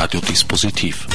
Radiodispositiv. 0.00 1.08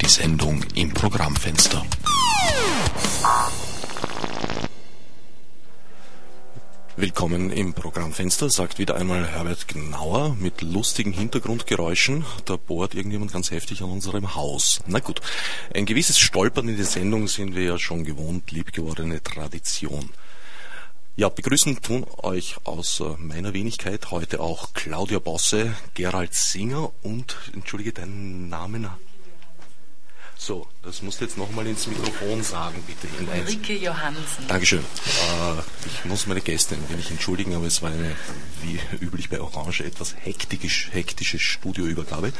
Die 0.00 0.08
Sendung 0.08 0.62
im 0.76 0.94
Programmfenster. 0.94 1.84
Willkommen 6.96 7.50
im 7.50 7.74
Programmfenster, 7.74 8.48
sagt 8.48 8.78
wieder 8.78 8.94
einmal 8.94 9.26
Herbert 9.26 9.66
Gnauer 9.66 10.36
mit 10.38 10.62
lustigen 10.62 11.12
Hintergrundgeräuschen. 11.12 12.24
Da 12.44 12.54
bohrt 12.54 12.94
irgendjemand 12.94 13.32
ganz 13.32 13.50
heftig 13.50 13.82
an 13.82 13.90
unserem 13.90 14.36
Haus. 14.36 14.82
Na 14.86 15.00
gut, 15.00 15.20
ein 15.74 15.84
gewisses 15.84 16.20
Stolpern 16.20 16.68
in 16.68 16.76
die 16.76 16.84
Sendung 16.84 17.26
sind 17.26 17.56
wir 17.56 17.64
ja 17.64 17.76
schon 17.76 18.04
gewohnt, 18.04 18.52
liebgewordene 18.52 19.20
Tradition. 19.20 20.10
Ja, 21.16 21.28
begrüßen 21.28 21.80
tun 21.80 22.04
euch 22.18 22.56
aus 22.64 23.00
meiner 23.18 23.54
Wenigkeit 23.54 24.10
heute 24.10 24.40
auch 24.40 24.72
Claudia 24.74 25.20
Bosse, 25.20 25.76
Gerald 25.94 26.34
Singer 26.34 26.90
und, 27.02 27.36
entschuldige 27.52 27.92
deinen 27.92 28.48
Namen, 28.48 28.88
so, 30.36 30.66
das 30.82 31.00
musst 31.00 31.20
du 31.20 31.24
jetzt 31.24 31.38
nochmal 31.38 31.66
ins 31.66 31.86
Mikrofon 31.86 32.42
sagen, 32.42 32.82
bitte. 32.86 33.08
Ulrike 33.18 33.78
Johansen. 33.78 34.46
Dankeschön. 34.48 34.80
Äh, 34.80 35.60
ich 35.86 36.04
muss 36.04 36.26
meine 36.26 36.40
Gäste 36.40 36.74
ein 36.74 36.86
wenig 36.90 37.10
entschuldigen, 37.10 37.54
aber 37.54 37.66
es 37.66 37.80
war 37.80 37.90
eine, 37.90 38.14
wie 38.60 38.78
üblich 39.02 39.30
bei 39.30 39.40
Orange, 39.40 39.84
etwas 39.84 40.14
hektisch, 40.18 40.90
hektische 40.92 41.38
Studioübergabe. 41.38 42.32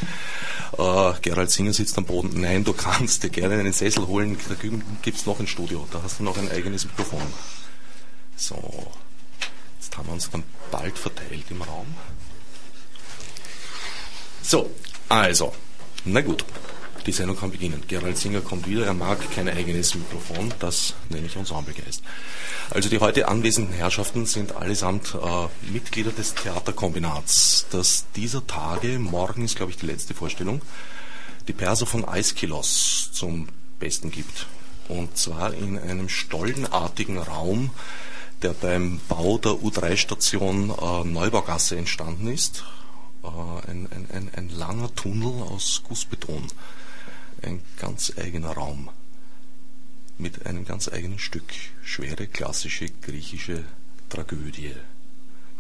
Äh, 0.76 1.12
Gerald 1.22 1.50
Singer 1.50 1.72
sitzt 1.72 1.96
am 1.96 2.04
Boden. 2.04 2.40
Nein, 2.40 2.64
du 2.64 2.72
kannst 2.72 3.22
dir 3.22 3.30
gerne 3.30 3.54
einen 3.54 3.72
Sessel 3.72 4.06
holen. 4.06 4.36
Da 4.48 4.54
gibt 4.56 5.16
es 5.16 5.24
noch 5.24 5.38
ein 5.40 5.46
Studio. 5.46 5.86
Da 5.92 6.02
hast 6.02 6.18
du 6.18 6.24
noch 6.24 6.36
ein 6.36 6.50
eigenes 6.50 6.84
Mikrofon. 6.84 7.22
So, 8.36 8.90
jetzt 9.80 9.96
haben 9.96 10.06
wir 10.06 10.14
uns 10.14 10.30
dann 10.30 10.42
bald 10.70 10.98
verteilt 10.98 11.44
im 11.50 11.62
Raum. 11.62 11.86
So, 14.42 14.70
also, 15.08 15.52
na 16.04 16.20
gut. 16.20 16.44
Die 17.06 17.12
Sendung 17.12 17.36
kann 17.36 17.50
beginnen. 17.50 17.82
Gerald 17.86 18.16
Singer 18.16 18.40
kommt 18.40 18.66
wieder, 18.66 18.86
er 18.86 18.94
mag 18.94 19.18
kein 19.34 19.46
eigenes 19.46 19.94
Mikrofon, 19.94 20.54
das 20.58 20.94
nenne 21.10 21.26
ich 21.26 21.36
Ensemblegeist. 21.36 22.02
Also 22.70 22.88
die 22.88 22.98
heute 22.98 23.28
anwesenden 23.28 23.74
Herrschaften 23.74 24.24
sind 24.24 24.56
allesamt 24.56 25.14
äh, 25.14 25.70
Mitglieder 25.70 26.12
des 26.12 26.34
Theaterkombinats, 26.34 27.66
das 27.70 28.06
dieser 28.16 28.46
Tage, 28.46 28.98
morgen 28.98 29.44
ist 29.44 29.56
glaube 29.56 29.72
ich 29.72 29.76
die 29.76 29.86
letzte 29.86 30.14
Vorstellung, 30.14 30.62
die 31.46 31.52
Perser 31.52 31.84
von 31.84 32.08
Aiskilos 32.08 33.10
zum 33.12 33.48
Besten 33.78 34.10
gibt. 34.10 34.46
Und 34.88 35.16
zwar 35.18 35.52
in 35.52 35.78
einem 35.78 36.08
stollenartigen 36.08 37.18
Raum, 37.18 37.70
der 38.44 38.52
beim 38.52 39.00
Bau 39.08 39.38
der 39.38 39.52
U3-Station 39.52 40.68
äh, 40.70 41.04
Neubaugasse 41.04 41.78
entstanden 41.78 42.28
ist. 42.28 42.62
Äh, 43.22 43.28
ein, 43.28 43.88
ein, 43.90 44.06
ein, 44.12 44.30
ein 44.34 44.48
langer 44.50 44.94
Tunnel 44.94 45.42
aus 45.44 45.82
Gussbeton 45.88 46.46
ein 47.42 47.62
ganz 47.78 48.12
eigener 48.18 48.50
Raum 48.50 48.90
mit 50.18 50.44
einem 50.44 50.66
ganz 50.66 50.88
eigenen 50.88 51.18
Stück. 51.18 51.44
Schwere 51.82 52.26
klassische 52.26 52.86
griechische 53.00 53.64
Tragödie. 54.10 54.72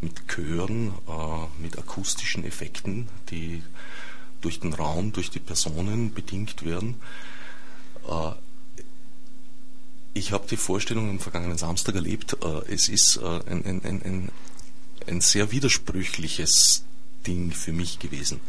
Mit 0.02 0.28
Chören, 0.28 0.92
äh, 1.08 1.62
mit 1.62 1.78
akustischen 1.78 2.44
Effekten, 2.44 3.08
die 3.30 3.62
durch 4.42 4.60
den 4.60 4.74
Raum, 4.74 5.12
durch 5.12 5.30
die 5.30 5.40
Personen 5.40 6.12
bedingt 6.12 6.66
werden. 6.66 7.00
Ich 10.16 10.30
habe 10.30 10.46
die 10.48 10.56
Vorstellung 10.56 11.10
am 11.10 11.18
vergangenen 11.18 11.58
Samstag 11.58 11.96
erlebt. 11.96 12.36
Äh, 12.40 12.72
es 12.72 12.88
ist 12.88 13.16
äh, 13.16 13.40
ein, 13.50 13.64
ein, 13.64 13.82
ein, 13.84 14.28
ein 15.08 15.20
sehr 15.20 15.50
widersprüchliches 15.50 16.84
Ding 17.26 17.50
für 17.50 17.72
mich 17.72 17.98
gewesen. 17.98 18.40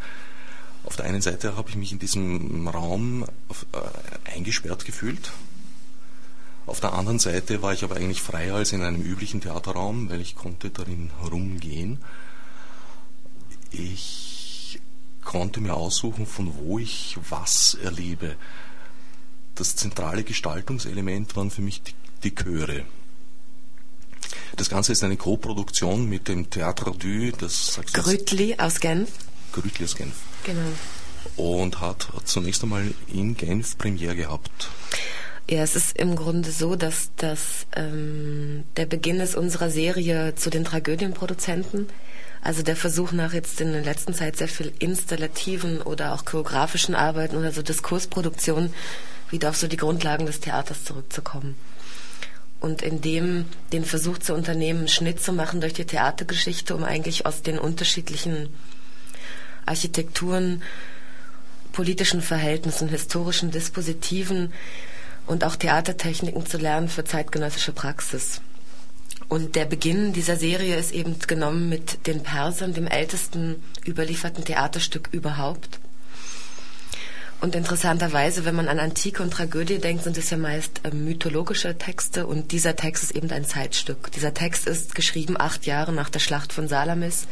Auf 0.83 0.95
der 0.95 1.05
einen 1.05 1.21
Seite 1.21 1.57
habe 1.57 1.69
ich 1.69 1.75
mich 1.75 1.91
in 1.91 1.97
diesem 1.97 2.67
Raum 2.67 3.25
äh, 3.73 4.31
eingesperrt 4.31 4.85
gefühlt. 4.85 5.31
Auf 6.67 6.79
der 6.79 6.93
anderen 6.93 7.17
Seite 7.17 7.63
war 7.63 7.73
ich 7.73 7.83
aber 7.83 7.95
eigentlich 7.95 8.21
freier 8.21 8.55
als 8.55 8.71
in 8.71 8.83
einem 8.83 9.01
üblichen 9.01 9.41
Theaterraum, 9.41 10.11
weil 10.11 10.21
ich 10.21 10.35
konnte 10.35 10.69
darin 10.69 11.09
rumgehen. 11.31 11.99
Ich 13.71 14.79
konnte 15.23 15.61
mir 15.61 15.73
aussuchen, 15.73 16.27
von 16.27 16.55
wo 16.57 16.77
ich 16.77 17.17
was 17.27 17.73
erlebe. 17.73 18.35
Das 19.55 19.75
zentrale 19.75 20.23
Gestaltungselement 20.23 21.35
waren 21.35 21.49
für 21.49 21.61
mich 21.61 21.81
die, 21.81 21.93
die 22.23 22.35
Chöre. 22.35 22.83
Das 24.57 24.69
Ganze 24.69 24.91
ist 24.91 25.03
eine 25.03 25.17
Co-Produktion 25.17 26.07
mit 26.07 26.27
dem 26.27 26.49
Théâtre 26.49 26.97
du, 26.97 27.31
das 27.37 27.79
Grütli 27.93 28.55
aus 28.57 28.79
Genf. 28.79 29.09
Grütli 29.53 29.85
aus 29.85 29.95
Genf. 29.95 30.15
Genau. 30.43 30.71
Und 31.35 31.81
hat 31.81 32.07
zunächst 32.25 32.63
einmal 32.63 32.93
in 33.07 33.35
Genf 33.35 33.77
Premiere 33.77 34.15
gehabt. 34.15 34.69
Ja, 35.49 35.61
es 35.61 35.75
ist 35.75 35.97
im 35.97 36.15
Grunde 36.15 36.51
so, 36.51 36.75
dass 36.75 37.11
das 37.17 37.67
ähm, 37.75 38.63
der 38.77 38.85
Beginn 38.85 39.19
ist 39.19 39.35
unserer 39.35 39.69
Serie 39.69 40.35
zu 40.35 40.49
den 40.49 40.63
Tragödienproduzenten. 40.63 41.87
Also 42.41 42.61
der 42.61 42.75
Versuch 42.75 43.11
nach 43.11 43.33
jetzt 43.33 43.61
in 43.61 43.71
der 43.71 43.83
letzten 43.83 44.13
Zeit 44.13 44.37
sehr 44.37 44.47
viel 44.47 44.71
installativen 44.79 45.81
oder 45.81 46.13
auch 46.13 46.25
choreografischen 46.25 46.95
Arbeiten 46.95 47.37
oder 47.37 47.51
so 47.51 47.61
Diskursproduktionen 47.61 48.73
wieder 49.29 49.49
auf 49.49 49.57
so 49.57 49.67
die 49.67 49.77
Grundlagen 49.77 50.25
des 50.25 50.39
Theaters 50.39 50.83
zurückzukommen. 50.83 51.55
Und 52.59 52.81
in 52.81 53.01
dem 53.01 53.45
den 53.71 53.85
Versuch 53.85 54.17
zu 54.17 54.33
unternehmen, 54.33 54.79
einen 54.79 54.87
Schnitt 54.87 55.21
zu 55.21 55.33
machen 55.33 55.61
durch 55.61 55.73
die 55.73 55.85
Theatergeschichte, 55.85 56.75
um 56.75 56.83
eigentlich 56.83 57.25
aus 57.25 57.41
den 57.41 57.59
unterschiedlichen 57.59 58.49
Architekturen, 59.65 60.63
politischen 61.71 62.21
Verhältnissen, 62.21 62.87
historischen 62.87 63.51
Dispositiven 63.51 64.53
und 65.27 65.43
auch 65.43 65.55
Theatertechniken 65.55 66.45
zu 66.45 66.57
lernen 66.57 66.87
für 66.87 67.03
zeitgenössische 67.03 67.73
Praxis. 67.73 68.41
Und 69.27 69.55
der 69.55 69.65
Beginn 69.65 70.13
dieser 70.13 70.37
Serie 70.37 70.77
ist 70.77 70.93
eben 70.93 71.17
genommen 71.19 71.67
mit 71.67 72.07
den 72.07 72.21
Persern, 72.21 72.73
dem 72.73 72.87
ältesten 72.87 73.63
überlieferten 73.85 74.45
Theaterstück 74.45 75.09
überhaupt. 75.11 75.79
Und 77.45 77.53
interessanterweise, 77.53 78.43
wenn 78.43 78.55
man 78.55 78.67
an 78.67 78.79
Antike 78.79 79.21
und 79.21 79.29
Tragödie 79.29 79.77
denkt, 79.77 80.03
sind 80.03 80.17
es 80.17 80.31
ja 80.31 80.37
meist 80.37 80.81
äh, 80.83 80.89
mythologische 80.89 81.77
Texte 81.77 82.25
und 82.25 82.51
dieser 82.51 82.75
Text 82.75 83.03
ist 83.03 83.11
eben 83.11 83.29
ein 83.29 83.45
Zeitstück. 83.45 84.11
Dieser 84.13 84.33
Text 84.33 84.65
ist 84.65 84.95
geschrieben 84.95 85.39
acht 85.39 85.67
Jahre 85.67 85.93
nach 85.93 86.09
der 86.09 86.17
Schlacht 86.17 86.53
von 86.53 86.67
Salamis 86.67 87.27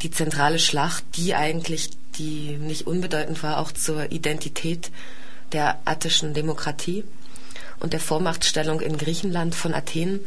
die 0.00 0.10
zentrale 0.10 0.58
Schlacht, 0.58 1.04
die 1.16 1.34
eigentlich, 1.34 1.90
die 2.16 2.56
nicht 2.56 2.86
unbedeutend 2.86 3.42
war, 3.42 3.58
auch 3.58 3.72
zur 3.72 4.10
Identität 4.10 4.90
der 5.52 5.80
attischen 5.84 6.32
Demokratie 6.32 7.04
und 7.80 7.92
der 7.92 8.00
Vormachtstellung 8.00 8.80
in 8.80 8.96
Griechenland 8.96 9.54
von 9.54 9.74
Athen, 9.74 10.20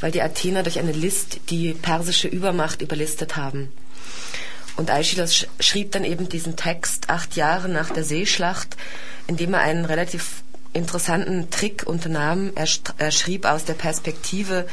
weil 0.00 0.12
die 0.12 0.20
Athener 0.20 0.62
durch 0.62 0.78
eine 0.78 0.92
List 0.92 1.40
die 1.48 1.72
persische 1.72 2.28
Übermacht 2.28 2.82
überlistet 2.82 3.36
haben. 3.36 3.72
Und 4.76 4.90
Aeschylus 4.90 5.46
schrieb 5.58 5.92
dann 5.92 6.04
eben 6.04 6.28
diesen 6.28 6.56
Text 6.56 7.08
acht 7.08 7.34
Jahre 7.36 7.68
nach 7.68 7.90
der 7.90 8.04
Seeschlacht, 8.04 8.76
indem 9.26 9.54
er 9.54 9.60
einen 9.60 9.86
relativ 9.86 10.42
interessanten 10.74 11.50
Trick 11.50 11.84
unternahm. 11.86 12.52
Er, 12.54 12.68
er 12.98 13.10
schrieb 13.10 13.46
aus 13.46 13.64
der 13.64 13.74
Perspektive 13.74 14.66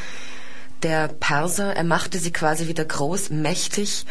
der 0.84 1.08
Perser. 1.08 1.75
Er 1.75 1.86
machte 1.86 2.19
sie 2.19 2.31
quasi 2.31 2.68
wieder 2.68 2.84
groß, 2.84 3.30
mächtig, 3.30 4.06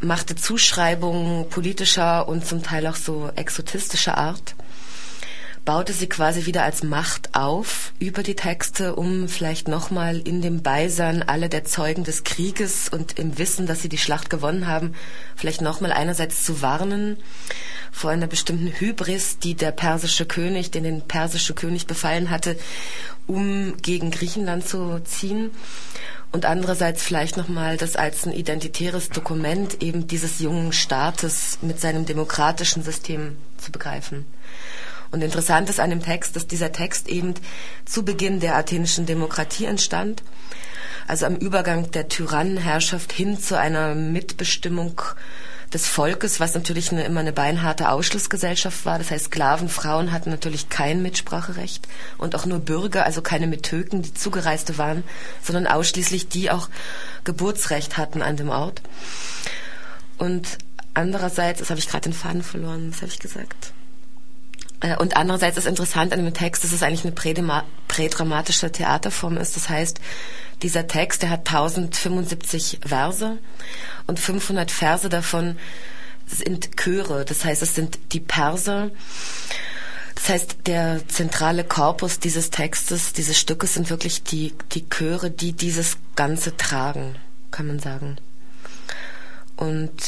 machte 0.00 0.34
Zuschreibungen 0.34 1.48
politischer 1.48 2.28
und 2.28 2.44
zum 2.44 2.62
Teil 2.62 2.86
auch 2.88 2.96
so 2.96 3.30
exotistischer 3.36 4.18
Art, 4.18 4.56
baute 5.66 5.92
sie 5.92 6.06
quasi 6.08 6.46
wieder 6.46 6.62
als 6.62 6.82
Macht 6.82 7.34
auf 7.34 7.92
über 7.98 8.22
die 8.22 8.36
Texte, 8.36 8.94
um 8.94 9.28
vielleicht 9.28 9.66
nochmal 9.68 10.18
in 10.20 10.40
dem 10.40 10.62
Beisein 10.62 11.22
alle 11.28 11.48
der 11.50 11.64
Zeugen 11.64 12.04
des 12.04 12.24
Krieges 12.24 12.88
und 12.88 13.18
im 13.18 13.36
Wissen, 13.36 13.66
dass 13.66 13.82
sie 13.82 13.88
die 13.90 13.98
Schlacht 13.98 14.30
gewonnen 14.30 14.68
haben, 14.68 14.94
vielleicht 15.34 15.60
nochmal 15.60 15.92
einerseits 15.92 16.44
zu 16.44 16.62
warnen 16.62 17.18
vor 17.90 18.10
einer 18.10 18.28
bestimmten 18.28 18.68
Hybris, 18.68 19.40
die 19.40 19.54
der 19.54 19.72
persische 19.72 20.24
König, 20.24 20.70
den 20.70 20.84
den 20.84 21.02
persische 21.02 21.52
König 21.52 21.86
befallen 21.86 22.30
hatte, 22.30 22.56
um 23.26 23.76
gegen 23.82 24.12
Griechenland 24.12 24.66
zu 24.66 25.00
ziehen 25.00 25.50
und 26.30 26.44
andererseits 26.44 27.02
vielleicht 27.02 27.36
nochmal 27.36 27.76
das 27.76 27.96
als 27.96 28.24
ein 28.24 28.32
identitäres 28.32 29.10
Dokument 29.10 29.82
eben 29.82 30.06
dieses 30.06 30.38
jungen 30.38 30.72
Staates 30.72 31.58
mit 31.60 31.80
seinem 31.80 32.06
demokratischen 32.06 32.84
System 32.84 33.36
zu 33.58 33.72
begreifen. 33.72 34.26
Und 35.16 35.22
interessant 35.22 35.70
ist 35.70 35.80
an 35.80 35.88
dem 35.88 36.02
Text, 36.02 36.36
dass 36.36 36.46
dieser 36.46 36.72
Text 36.72 37.08
eben 37.08 37.32
zu 37.86 38.04
Beginn 38.04 38.38
der 38.38 38.54
athenischen 38.54 39.06
Demokratie 39.06 39.64
entstand, 39.64 40.22
also 41.08 41.24
am 41.24 41.36
Übergang 41.36 41.90
der 41.90 42.08
Tyrannenherrschaft 42.08 43.12
hin 43.12 43.40
zu 43.40 43.58
einer 43.58 43.94
Mitbestimmung 43.94 45.00
des 45.72 45.86
Volkes, 45.86 46.38
was 46.38 46.52
natürlich 46.52 46.92
eine, 46.92 47.04
immer 47.04 47.20
eine 47.20 47.32
beinharte 47.32 47.88
Ausschlussgesellschaft 47.88 48.84
war. 48.84 48.98
Das 48.98 49.10
heißt, 49.10 49.24
Sklaven, 49.26 49.70
Frauen 49.70 50.12
hatten 50.12 50.28
natürlich 50.28 50.68
kein 50.68 51.00
Mitspracherecht 51.00 51.88
und 52.18 52.34
auch 52.34 52.44
nur 52.44 52.58
Bürger, 52.58 53.06
also 53.06 53.22
keine 53.22 53.46
Methöken, 53.46 54.02
die 54.02 54.12
Zugereiste 54.12 54.76
waren, 54.76 55.02
sondern 55.42 55.66
ausschließlich 55.66 56.28
die 56.28 56.50
auch 56.50 56.68
Geburtsrecht 57.24 57.96
hatten 57.96 58.20
an 58.20 58.36
dem 58.36 58.50
Ort. 58.50 58.82
Und 60.18 60.58
andererseits, 60.92 61.60
das 61.60 61.70
habe 61.70 61.80
ich 61.80 61.88
gerade 61.88 62.02
den 62.02 62.12
Faden 62.12 62.42
verloren, 62.42 62.90
was 62.90 63.00
habe 63.00 63.10
ich 63.10 63.18
gesagt? 63.18 63.72
Äh, 64.86 64.96
und 64.96 65.16
andererseits 65.16 65.58
ist 65.58 65.66
interessant 65.66 66.12
an 66.12 66.24
dem 66.24 66.34
Text, 66.34 66.64
dass 66.64 66.72
es 66.72 66.82
eigentlich 66.82 67.04
eine 67.04 67.64
prädramatische 67.88 68.70
Theaterform 68.70 69.36
ist. 69.36 69.56
Das 69.56 69.68
heißt, 69.68 70.00
dieser 70.62 70.86
Text, 70.86 71.22
der 71.22 71.30
hat 71.30 71.40
1075 71.40 72.80
Verse 72.84 73.38
und 74.06 74.20
500 74.20 74.70
Verse 74.70 75.08
davon 75.08 75.58
sind 76.26 76.76
Chöre. 76.76 77.24
Das 77.24 77.44
heißt, 77.44 77.62
es 77.62 77.74
sind 77.74 77.98
die 78.12 78.20
Perser. 78.20 78.90
Das 80.14 80.28
heißt, 80.30 80.56
der 80.66 81.06
zentrale 81.08 81.62
Korpus 81.62 82.18
dieses 82.18 82.50
Textes, 82.50 83.12
dieses 83.12 83.38
Stückes 83.38 83.74
sind 83.74 83.90
wirklich 83.90 84.22
die, 84.22 84.54
die 84.72 84.88
Chöre, 84.88 85.30
die 85.30 85.52
dieses 85.52 85.98
Ganze 86.16 86.56
tragen, 86.56 87.16
kann 87.50 87.66
man 87.66 87.78
sagen. 87.78 88.16
Und 89.56 90.02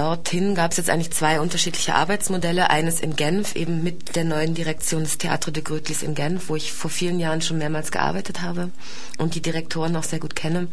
dorthin 0.00 0.54
gab 0.54 0.70
es 0.70 0.78
jetzt 0.78 0.88
eigentlich 0.88 1.10
zwei 1.10 1.40
unterschiedliche 1.40 1.94
Arbeitsmodelle. 1.94 2.70
Eines 2.70 3.00
in 3.00 3.16
Genf, 3.16 3.54
eben 3.54 3.82
mit 3.82 4.16
der 4.16 4.24
neuen 4.24 4.54
Direktion 4.54 5.02
des 5.02 5.20
Théâtre 5.20 5.50
de 5.50 5.62
Grötlis 5.62 6.02
in 6.02 6.14
Genf, 6.14 6.48
wo 6.48 6.56
ich 6.56 6.72
vor 6.72 6.90
vielen 6.90 7.20
Jahren 7.20 7.42
schon 7.42 7.58
mehrmals 7.58 7.92
gearbeitet 7.92 8.40
habe 8.40 8.70
und 9.18 9.34
die 9.34 9.42
Direktoren 9.42 9.94
auch 9.96 10.04
sehr 10.04 10.18
gut 10.18 10.34
kenne. 10.34 10.68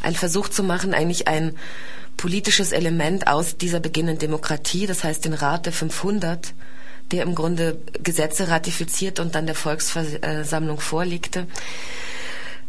Ein 0.00 0.14
Versuch 0.14 0.48
zu 0.48 0.62
machen, 0.62 0.94
eigentlich 0.94 1.26
ein 1.26 1.56
politisches 2.16 2.70
Element 2.70 3.26
aus 3.26 3.56
dieser 3.56 3.80
beginnenden 3.80 4.20
Demokratie, 4.20 4.86
das 4.86 5.02
heißt 5.02 5.24
den 5.24 5.34
Rat 5.34 5.66
der 5.66 5.72
500, 5.72 6.54
der 7.10 7.24
im 7.24 7.34
Grunde 7.34 7.80
Gesetze 8.00 8.46
ratifiziert 8.46 9.18
und 9.18 9.34
dann 9.34 9.46
der 9.46 9.56
Volksversammlung 9.56 10.78
vorlegte, 10.78 11.48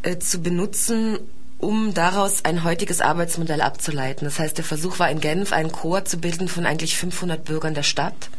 äh, 0.01 0.17
zu 0.17 0.41
benutzen, 0.41 1.19
um 1.59 1.93
daraus 1.93 2.45
ein 2.45 2.63
heutiges 2.63 3.01
Arbeitsmodell 3.01 3.61
abzuleiten. 3.61 4.25
Das 4.25 4.39
heißt, 4.39 4.57
der 4.57 4.65
Versuch 4.65 4.99
war 4.99 5.09
in 5.09 5.19
Genf, 5.19 5.53
einen 5.53 5.71
Chor 5.71 6.05
zu 6.05 6.17
bilden 6.17 6.47
von 6.47 6.65
eigentlich 6.65 6.97
500 6.97 7.43
Bürgern 7.43 7.73
der 7.73 7.83
Stadt, 7.83 8.29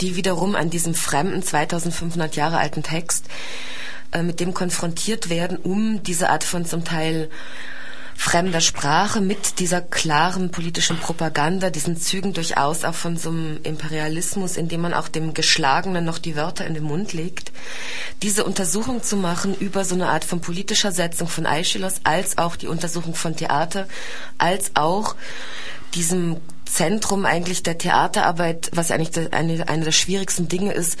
die 0.00 0.16
wiederum 0.16 0.54
an 0.54 0.70
diesem 0.70 0.94
fremden, 0.94 1.42
2500 1.42 2.36
Jahre 2.36 2.58
alten 2.58 2.82
Text 2.82 3.26
äh, 4.12 4.22
mit 4.22 4.40
dem 4.40 4.54
konfrontiert 4.54 5.28
werden, 5.28 5.58
um 5.58 6.02
diese 6.02 6.30
Art 6.30 6.44
von 6.44 6.64
zum 6.64 6.84
Teil 6.84 7.28
fremder 8.20 8.60
Sprache 8.60 9.22
mit 9.22 9.60
dieser 9.60 9.80
klaren 9.80 10.50
politischen 10.50 10.98
Propaganda, 10.98 11.70
diesen 11.70 11.96
Zügen 11.96 12.34
durchaus 12.34 12.84
auch 12.84 12.94
von 12.94 13.16
so 13.16 13.30
einem 13.30 13.58
Imperialismus, 13.62 14.58
in 14.58 14.68
dem 14.68 14.82
man 14.82 14.92
auch 14.92 15.08
dem 15.08 15.32
Geschlagenen 15.32 16.04
noch 16.04 16.18
die 16.18 16.36
Wörter 16.36 16.66
in 16.66 16.74
den 16.74 16.82
Mund 16.84 17.14
legt, 17.14 17.50
diese 18.20 18.44
Untersuchung 18.44 19.02
zu 19.02 19.16
machen 19.16 19.56
über 19.58 19.86
so 19.86 19.94
eine 19.94 20.10
Art 20.10 20.26
von 20.26 20.42
politischer 20.42 20.92
Setzung 20.92 21.28
von 21.28 21.46
Aeschylus, 21.46 22.02
als 22.04 22.36
auch 22.36 22.56
die 22.56 22.66
Untersuchung 22.66 23.14
von 23.14 23.36
Theater, 23.36 23.88
als 24.36 24.72
auch 24.74 25.16
diesem 25.94 26.36
Zentrum 26.66 27.24
eigentlich 27.24 27.62
der 27.62 27.78
Theaterarbeit, 27.78 28.70
was 28.74 28.90
eigentlich 28.90 29.32
eine, 29.32 29.66
eine 29.66 29.84
der 29.84 29.92
schwierigsten 29.92 30.46
Dinge 30.46 30.74
ist, 30.74 30.98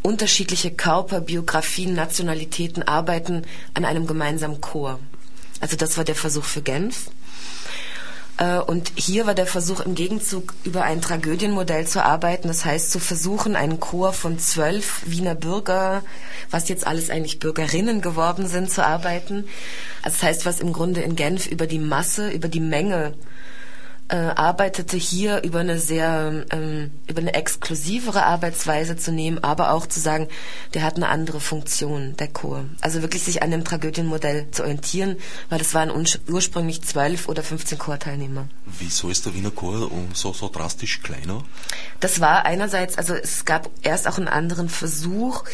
unterschiedliche 0.00 0.70
Körper, 0.70 1.20
Biografien, 1.20 1.94
Nationalitäten 1.94 2.82
arbeiten 2.82 3.42
an 3.74 3.84
einem 3.84 4.06
gemeinsamen 4.06 4.62
Chor. 4.62 4.98
Also 5.64 5.78
das 5.78 5.96
war 5.96 6.04
der 6.04 6.14
Versuch 6.14 6.44
für 6.44 6.60
Genf. 6.60 7.06
Äh, 8.36 8.58
und 8.58 8.92
hier 8.96 9.26
war 9.26 9.32
der 9.32 9.46
Versuch 9.46 9.80
im 9.80 9.94
Gegenzug 9.94 10.52
über 10.62 10.82
ein 10.82 11.00
Tragödienmodell 11.00 11.86
zu 11.86 12.04
arbeiten. 12.04 12.48
Das 12.48 12.66
heißt, 12.66 12.90
zu 12.90 12.98
versuchen, 12.98 13.56
einen 13.56 13.80
Chor 13.80 14.12
von 14.12 14.38
zwölf 14.38 15.00
Wiener 15.06 15.34
Bürger, 15.34 16.02
was 16.50 16.68
jetzt 16.68 16.86
alles 16.86 17.08
eigentlich 17.08 17.38
Bürgerinnen 17.38 18.02
geworden 18.02 18.46
sind, 18.46 18.70
zu 18.70 18.84
arbeiten. 18.84 19.48
Das 20.02 20.22
heißt, 20.22 20.44
was 20.44 20.60
im 20.60 20.74
Grunde 20.74 21.00
in 21.00 21.16
Genf 21.16 21.46
über 21.46 21.66
die 21.66 21.78
Masse, 21.78 22.28
über 22.28 22.48
die 22.48 22.60
Menge 22.60 23.14
äh, 24.08 24.16
arbeitete 24.16 24.96
hier 24.96 25.42
über 25.42 25.60
eine 25.60 25.78
sehr 25.78 26.44
ähm, 26.50 26.90
über 27.06 27.20
eine 27.20 27.34
exklusivere 27.34 28.24
Arbeitsweise 28.24 28.96
zu 28.96 29.12
nehmen, 29.12 29.42
aber 29.42 29.72
auch 29.72 29.86
zu 29.86 29.98
sagen, 29.98 30.28
der 30.74 30.82
hat 30.82 30.96
eine 30.96 31.08
andere 31.08 31.40
Funktion, 31.40 32.14
der 32.18 32.28
Chor. 32.28 32.66
Also 32.80 33.00
wirklich 33.02 33.22
sich 33.22 33.42
an 33.42 33.50
dem 33.50 33.64
Tragödienmodell 33.64 34.50
zu 34.50 34.62
orientieren, 34.62 35.16
weil 35.48 35.60
es 35.60 35.72
waren 35.72 35.90
ursprünglich 36.28 36.82
zwölf 36.82 37.28
oder 37.28 37.42
15 37.42 37.78
Chorteilnehmer. 37.78 38.48
Wieso 38.66 39.08
ist 39.08 39.24
der 39.24 39.34
Wiener 39.34 39.50
Chor 39.50 39.90
so, 40.12 40.32
so 40.32 40.48
drastisch 40.48 41.00
kleiner? 41.02 41.42
Das 42.00 42.20
war 42.20 42.44
einerseits, 42.44 42.98
also 42.98 43.14
es 43.14 43.44
gab 43.44 43.70
erst 43.82 44.06
auch 44.06 44.18
einen 44.18 44.28
anderen 44.28 44.68
Versuch, 44.68 45.44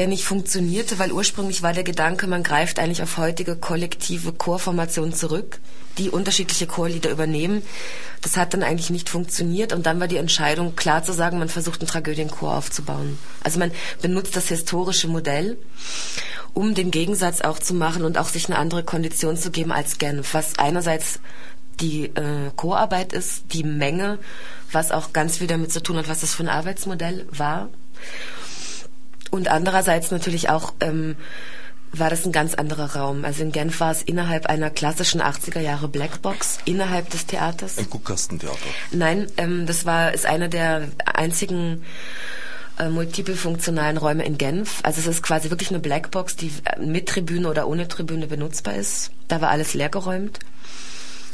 der 0.00 0.06
nicht 0.06 0.24
funktionierte, 0.24 0.98
weil 0.98 1.12
ursprünglich 1.12 1.62
war 1.62 1.74
der 1.74 1.84
Gedanke, 1.84 2.26
man 2.26 2.42
greift 2.42 2.78
eigentlich 2.78 3.02
auf 3.02 3.18
heutige 3.18 3.54
kollektive 3.54 4.32
Chorformationen 4.32 5.12
zurück 5.12 5.60
die 5.98 6.08
unterschiedliche 6.08 6.66
Chorlieder 6.66 7.10
übernehmen. 7.10 7.60
Das 8.22 8.38
hat 8.38 8.54
dann 8.54 8.62
eigentlich 8.62 8.88
nicht 8.88 9.10
funktioniert 9.10 9.74
und 9.74 9.84
dann 9.84 10.00
war 10.00 10.08
die 10.08 10.16
Entscheidung 10.16 10.74
klar 10.74 11.04
zu 11.04 11.12
sagen, 11.12 11.38
man 11.38 11.50
versucht 11.50 11.82
einen 11.82 11.88
Tragödienchor 11.88 12.56
aufzubauen. 12.56 13.18
Also 13.44 13.58
man 13.58 13.72
benutzt 14.00 14.34
das 14.36 14.48
historische 14.48 15.06
Modell, 15.06 15.58
um 16.54 16.74
den 16.74 16.90
Gegensatz 16.90 17.42
auch 17.42 17.58
zu 17.58 17.74
machen 17.74 18.02
und 18.02 18.16
auch 18.16 18.28
sich 18.28 18.46
eine 18.46 18.56
andere 18.56 18.82
Kondition 18.82 19.36
zu 19.36 19.50
geben 19.50 19.70
als 19.70 19.98
Genf, 19.98 20.32
was 20.32 20.58
einerseits 20.58 21.20
die 21.78 22.06
äh, 22.06 22.50
Chorarbeit 22.56 23.12
ist, 23.12 23.52
die 23.52 23.64
Menge, 23.64 24.18
was 24.72 24.92
auch 24.92 25.12
ganz 25.12 25.36
viel 25.36 25.46
damit 25.46 25.72
zu 25.72 25.82
tun 25.82 25.98
hat, 25.98 26.08
was 26.08 26.22
das 26.22 26.34
für 26.34 26.44
ein 26.44 26.48
Arbeitsmodell 26.48 27.26
war. 27.30 27.68
Und 29.30 29.48
andererseits 29.48 30.10
natürlich 30.10 30.50
auch 30.50 30.74
ähm, 30.80 31.16
war 31.92 32.10
das 32.10 32.24
ein 32.24 32.32
ganz 32.32 32.54
anderer 32.54 32.96
Raum. 32.96 33.24
Also 33.24 33.42
in 33.42 33.52
Genf 33.52 33.80
war 33.80 33.90
es 33.90 34.02
innerhalb 34.02 34.46
einer 34.46 34.70
klassischen 34.70 35.20
80er 35.20 35.60
Jahre 35.60 35.88
Blackbox, 35.88 36.58
innerhalb 36.64 37.10
des 37.10 37.26
Theaters. 37.26 37.78
Ein 37.78 37.90
Guckkastentheater? 37.90 38.56
Nein, 38.92 39.26
ähm, 39.36 39.66
das 39.66 39.86
war, 39.86 40.12
ist 40.14 40.26
einer 40.26 40.48
der 40.48 40.88
einzigen 41.04 41.84
äh, 42.78 42.88
multipelfunktionalen 42.88 43.96
Räume 43.96 44.24
in 44.24 44.38
Genf. 44.38 44.80
Also 44.82 45.00
es 45.00 45.06
ist 45.06 45.22
quasi 45.22 45.50
wirklich 45.50 45.70
eine 45.70 45.80
Blackbox, 45.80 46.36
die 46.36 46.52
mit 46.80 47.08
Tribüne 47.08 47.48
oder 47.48 47.66
ohne 47.66 47.88
Tribüne 47.88 48.26
benutzbar 48.26 48.74
ist. 48.74 49.10
Da 49.28 49.40
war 49.40 49.50
alles 49.50 49.74
leergeräumt. 49.74 50.38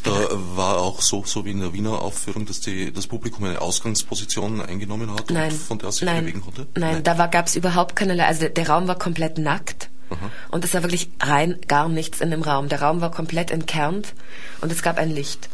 Da 0.06 0.56
war 0.56 0.78
auch 0.78 1.00
so, 1.00 1.24
so 1.24 1.44
wie 1.44 1.50
in 1.50 1.60
der 1.60 1.72
Wiener 1.72 2.00
Aufführung, 2.02 2.46
dass 2.46 2.60
die, 2.60 2.92
das 2.92 3.06
Publikum 3.06 3.44
eine 3.44 3.60
Ausgangsposition 3.60 4.60
eingenommen 4.60 5.12
hat 5.12 5.30
nein, 5.30 5.50
und 5.50 5.58
von 5.58 5.78
der 5.78 5.92
sich 5.92 6.02
nein, 6.02 6.24
bewegen 6.24 6.40
konnte? 6.40 6.66
Nein, 6.74 6.94
nein. 6.94 7.04
da 7.04 7.26
gab 7.26 7.46
es 7.46 7.56
überhaupt 7.56 7.96
keine, 7.96 8.24
also 8.24 8.40
der, 8.40 8.50
der 8.50 8.68
Raum 8.68 8.88
war 8.88 8.98
komplett 8.98 9.38
nackt. 9.38 9.90
Aha. 10.10 10.30
Und 10.50 10.64
es 10.64 10.72
war 10.72 10.82
wirklich 10.82 11.10
rein 11.20 11.58
gar 11.66 11.88
nichts 11.88 12.20
in 12.20 12.30
dem 12.30 12.42
Raum. 12.42 12.68
Der 12.68 12.80
Raum 12.80 13.00
war 13.00 13.10
komplett 13.10 13.50
entkernt 13.50 14.14
und 14.60 14.70
es 14.70 14.82
gab 14.82 14.98
ein 14.98 15.10
Licht. 15.10 15.48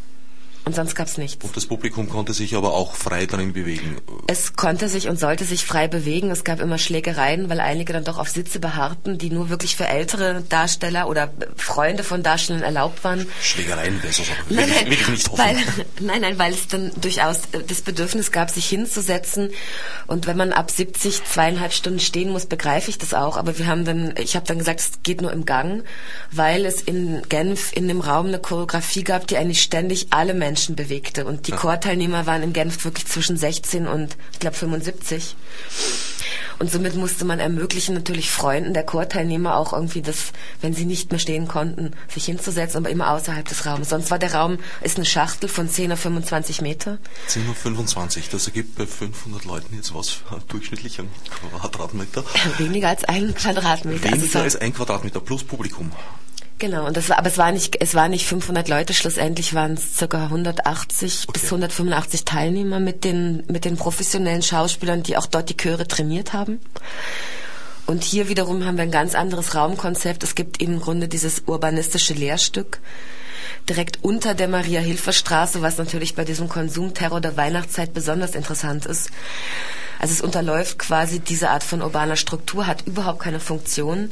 Und 0.64 0.76
sonst 0.76 0.94
gab 0.94 1.08
es 1.08 1.18
nichts. 1.18 1.44
Und 1.44 1.56
das 1.56 1.66
Publikum 1.66 2.08
konnte 2.08 2.32
sich 2.32 2.54
aber 2.54 2.72
auch 2.72 2.94
frei 2.94 3.26
darin 3.26 3.52
bewegen. 3.52 3.96
Es 4.28 4.54
konnte 4.54 4.88
sich 4.88 5.08
und 5.08 5.18
sollte 5.18 5.44
sich 5.44 5.64
frei 5.64 5.88
bewegen. 5.88 6.30
Es 6.30 6.44
gab 6.44 6.60
immer 6.60 6.78
Schlägereien, 6.78 7.50
weil 7.50 7.58
einige 7.58 7.92
dann 7.92 8.04
doch 8.04 8.16
auf 8.18 8.28
Sitze 8.28 8.60
beharrten, 8.60 9.18
die 9.18 9.30
nur 9.30 9.48
wirklich 9.48 9.74
für 9.74 9.88
ältere 9.88 10.44
Darsteller 10.48 11.08
oder 11.08 11.32
Freunde 11.56 12.04
von 12.04 12.22
Darstellern 12.22 12.62
erlaubt 12.62 13.02
waren. 13.02 13.26
Schlägereien 13.40 14.00
wäre 14.04 14.12
so 14.12 14.22
nein, 14.50 14.68
nein, 14.68 14.86
will 14.86 14.92
ich 14.92 15.08
nicht 15.08 15.28
hoffen. 15.30 15.44
Weil, 15.44 15.56
nein, 16.00 16.20
nein, 16.20 16.38
weil 16.38 16.52
es 16.52 16.68
dann 16.68 16.92
durchaus 17.00 17.40
das 17.66 17.80
Bedürfnis 17.80 18.30
gab, 18.30 18.50
sich 18.50 18.68
hinzusetzen. 18.68 19.50
Und 20.06 20.28
wenn 20.28 20.36
man 20.36 20.52
ab 20.52 20.70
70 20.70 21.24
zweieinhalb 21.24 21.72
Stunden 21.72 21.98
stehen 21.98 22.30
muss, 22.30 22.46
begreife 22.46 22.88
ich 22.88 22.98
das 22.98 23.14
auch. 23.14 23.36
Aber 23.36 23.58
wir 23.58 23.66
haben 23.66 23.84
dann, 23.84 24.14
ich 24.16 24.36
habe 24.36 24.46
dann 24.46 24.58
gesagt, 24.58 24.78
es 24.78 24.90
geht 25.02 25.22
nur 25.22 25.32
im 25.32 25.44
Gang, 25.44 25.82
weil 26.30 26.64
es 26.66 26.80
in 26.82 27.22
Genf 27.28 27.72
in 27.72 27.88
dem 27.88 28.00
Raum 28.00 28.26
eine 28.26 28.38
Choreografie 28.38 29.02
gab, 29.02 29.26
die 29.26 29.36
eigentlich 29.36 29.60
ständig 29.60 30.06
alle 30.10 30.34
Menschen 30.34 30.51
Menschen 30.52 30.76
bewegte. 30.76 31.24
Und 31.24 31.46
die. 31.46 31.52
Chorteilnehmer 31.52 32.26
waren 32.26 32.42
in 32.42 32.52
Genf 32.52 32.84
wirklich 32.84 33.06
zwischen 33.06 33.38
16 33.38 33.86
und, 33.86 34.16
ich 34.32 34.38
glaube, 34.38 34.56
75. 34.56 35.34
Und 36.58 36.70
somit 36.70 36.94
musste 36.94 37.24
man 37.24 37.40
ermöglichen, 37.40 37.94
natürlich 37.94 38.30
Freunden 38.30 38.74
der 38.74 38.84
Chorteilnehmer 38.84 39.56
auch 39.56 39.72
irgendwie 39.72 40.02
das, 40.02 40.32
wenn 40.60 40.74
sie 40.74 40.84
nicht 40.84 41.10
mehr 41.10 41.18
stehen 41.18 41.48
konnten, 41.48 41.92
sich 42.12 42.26
hinzusetzen, 42.26 42.76
aber 42.76 42.90
immer 42.90 43.10
außerhalb 43.12 43.48
des 43.48 43.64
Raums. 43.64 43.88
Sonst 43.88 44.10
war 44.10 44.18
der 44.18 44.34
Raum, 44.34 44.58
ist 44.82 44.96
eine 44.96 45.06
Schachtel 45.06 45.48
von 45.48 45.70
10 45.70 45.92
auf 45.92 46.00
25 46.00 46.60
Meter. 46.60 46.98
10 47.28 47.48
auf 47.48 47.56
25, 47.56 48.28
das 48.28 48.46
ergibt 48.46 48.76
bei 48.76 48.86
500 48.86 49.44
Leuten 49.46 49.74
jetzt 49.74 49.94
was 49.94 50.08
für 50.10 50.42
durchschnittlich 50.48 51.00
ein 51.00 51.08
Quadratmeter. 51.50 52.24
Weniger 52.58 52.88
als 52.90 53.04
ein 53.04 53.34
Quadratmeter. 53.34 54.04
Weniger 54.04 54.22
also 54.22 54.38
als 54.40 54.56
ein 54.56 54.74
Quadratmeter 54.74 55.20
plus 55.20 55.44
Publikum. 55.44 55.90
Genau, 56.62 56.86
und 56.86 56.96
das 56.96 57.08
war, 57.08 57.18
aber 57.18 57.26
es 57.26 57.38
war 57.38 57.50
nicht, 57.50 57.74
es 57.80 57.96
war 57.96 58.08
nicht 58.08 58.24
500 58.24 58.68
Leute, 58.68 58.94
schlussendlich 58.94 59.52
waren 59.52 59.72
es 59.72 59.96
ca. 60.08 60.16
180 60.16 61.24
okay. 61.26 61.32
bis 61.32 61.44
185 61.46 62.24
Teilnehmer 62.24 62.78
mit 62.78 63.02
den, 63.02 63.42
mit 63.48 63.64
den 63.64 63.76
professionellen 63.76 64.42
Schauspielern, 64.42 65.02
die 65.02 65.16
auch 65.16 65.26
dort 65.26 65.48
die 65.48 65.56
Chöre 65.56 65.88
trainiert 65.88 66.34
haben. 66.34 66.60
Und 67.86 68.04
hier 68.04 68.28
wiederum 68.28 68.64
haben 68.64 68.76
wir 68.76 68.84
ein 68.84 68.92
ganz 68.92 69.16
anderes 69.16 69.56
Raumkonzept. 69.56 70.22
Es 70.22 70.36
gibt 70.36 70.62
im 70.62 70.78
Grunde 70.78 71.08
dieses 71.08 71.42
urbanistische 71.46 72.14
Lehrstück 72.14 72.78
direkt 73.68 74.04
unter 74.04 74.34
der 74.34 74.46
Maria-Hilfer-Straße, 74.46 75.62
was 75.62 75.78
natürlich 75.78 76.14
bei 76.14 76.24
diesem 76.24 76.48
Konsumterror 76.48 77.20
der 77.20 77.36
Weihnachtszeit 77.36 77.92
besonders 77.92 78.36
interessant 78.36 78.86
ist. 78.86 79.10
Also 79.98 80.14
es 80.14 80.20
unterläuft 80.20 80.78
quasi 80.78 81.18
diese 81.18 81.50
Art 81.50 81.64
von 81.64 81.82
urbaner 81.82 82.14
Struktur, 82.14 82.68
hat 82.68 82.86
überhaupt 82.86 83.18
keine 83.18 83.40
Funktion 83.40 84.10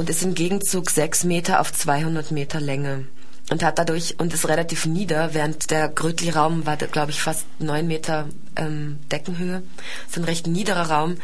und 0.00 0.08
ist 0.08 0.22
im 0.22 0.34
Gegenzug 0.34 0.88
sechs 0.88 1.24
Meter 1.24 1.60
auf 1.60 1.74
200 1.74 2.30
Meter 2.30 2.58
Länge. 2.58 3.04
und 3.50 3.62
hat 3.62 3.78
dadurch 3.78 4.14
und 4.18 4.32
ist 4.32 4.48
relativ 4.48 4.86
nieder, 4.86 5.34
während 5.34 5.70
der 5.70 5.88
Grötli-Raum 5.88 6.64
war, 6.64 6.76
glaube 6.76 7.10
ich, 7.10 7.20
fast 7.20 7.44
neun 7.58 7.86
Meter 7.86 8.28
ähm, 8.56 8.98
Deckenhöhe. 9.10 9.62
So 10.08 10.20
ein 10.20 10.24
recht 10.24 10.46
niederer 10.46 10.88
Raum, 10.88 11.16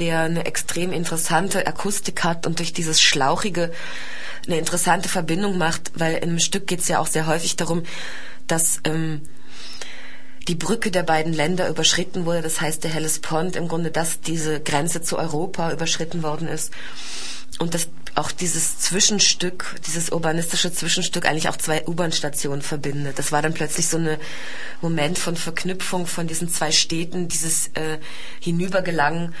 der 0.00 0.20
eine 0.22 0.46
extrem 0.46 0.92
interessante 0.92 1.64
Akustik 1.64 2.24
hat 2.24 2.46
und 2.46 2.58
durch 2.58 2.72
dieses 2.72 3.00
Schlauchige 3.00 3.70
eine 4.46 4.58
interessante 4.58 5.08
Verbindung 5.08 5.58
macht, 5.58 5.92
weil 5.94 6.14
in 6.14 6.30
einem 6.30 6.40
Stück 6.40 6.66
geht 6.66 6.80
es 6.80 6.88
ja 6.88 6.98
auch 6.98 7.06
sehr 7.06 7.26
häufig 7.28 7.54
darum, 7.54 7.84
dass 8.48 8.80
ähm, 8.84 9.20
die 10.48 10.56
Brücke 10.56 10.90
der 10.90 11.04
beiden 11.04 11.32
Länder 11.32 11.68
überschritten 11.68 12.24
wurde. 12.24 12.42
Das 12.42 12.60
heißt, 12.60 12.82
der 12.82 12.90
Hellespont 12.90 13.54
im 13.54 13.68
Grunde, 13.68 13.92
dass 13.92 14.20
diese 14.20 14.60
Grenze 14.60 15.02
zu 15.02 15.18
Europa 15.18 15.70
überschritten 15.70 16.24
worden 16.24 16.48
ist. 16.48 16.72
Und 17.62 17.74
dass 17.74 17.86
auch 18.16 18.32
dieses 18.32 18.80
Zwischenstück, 18.80 19.76
dieses 19.86 20.10
urbanistische 20.10 20.72
Zwischenstück 20.72 21.26
eigentlich 21.26 21.48
auch 21.48 21.56
zwei 21.56 21.86
U-Bahn-Stationen 21.86 22.60
verbindet. 22.60 23.20
Das 23.20 23.30
war 23.30 23.40
dann 23.40 23.54
plötzlich 23.54 23.86
so 23.86 23.98
ein 23.98 24.18
Moment 24.80 25.16
von 25.16 25.36
Verknüpfung 25.36 26.08
von 26.08 26.26
diesen 26.26 26.48
zwei 26.48 26.72
Städten, 26.72 27.28
dieses 27.28 27.68
äh, 27.74 27.98
Hinübergelangen, 28.40 29.32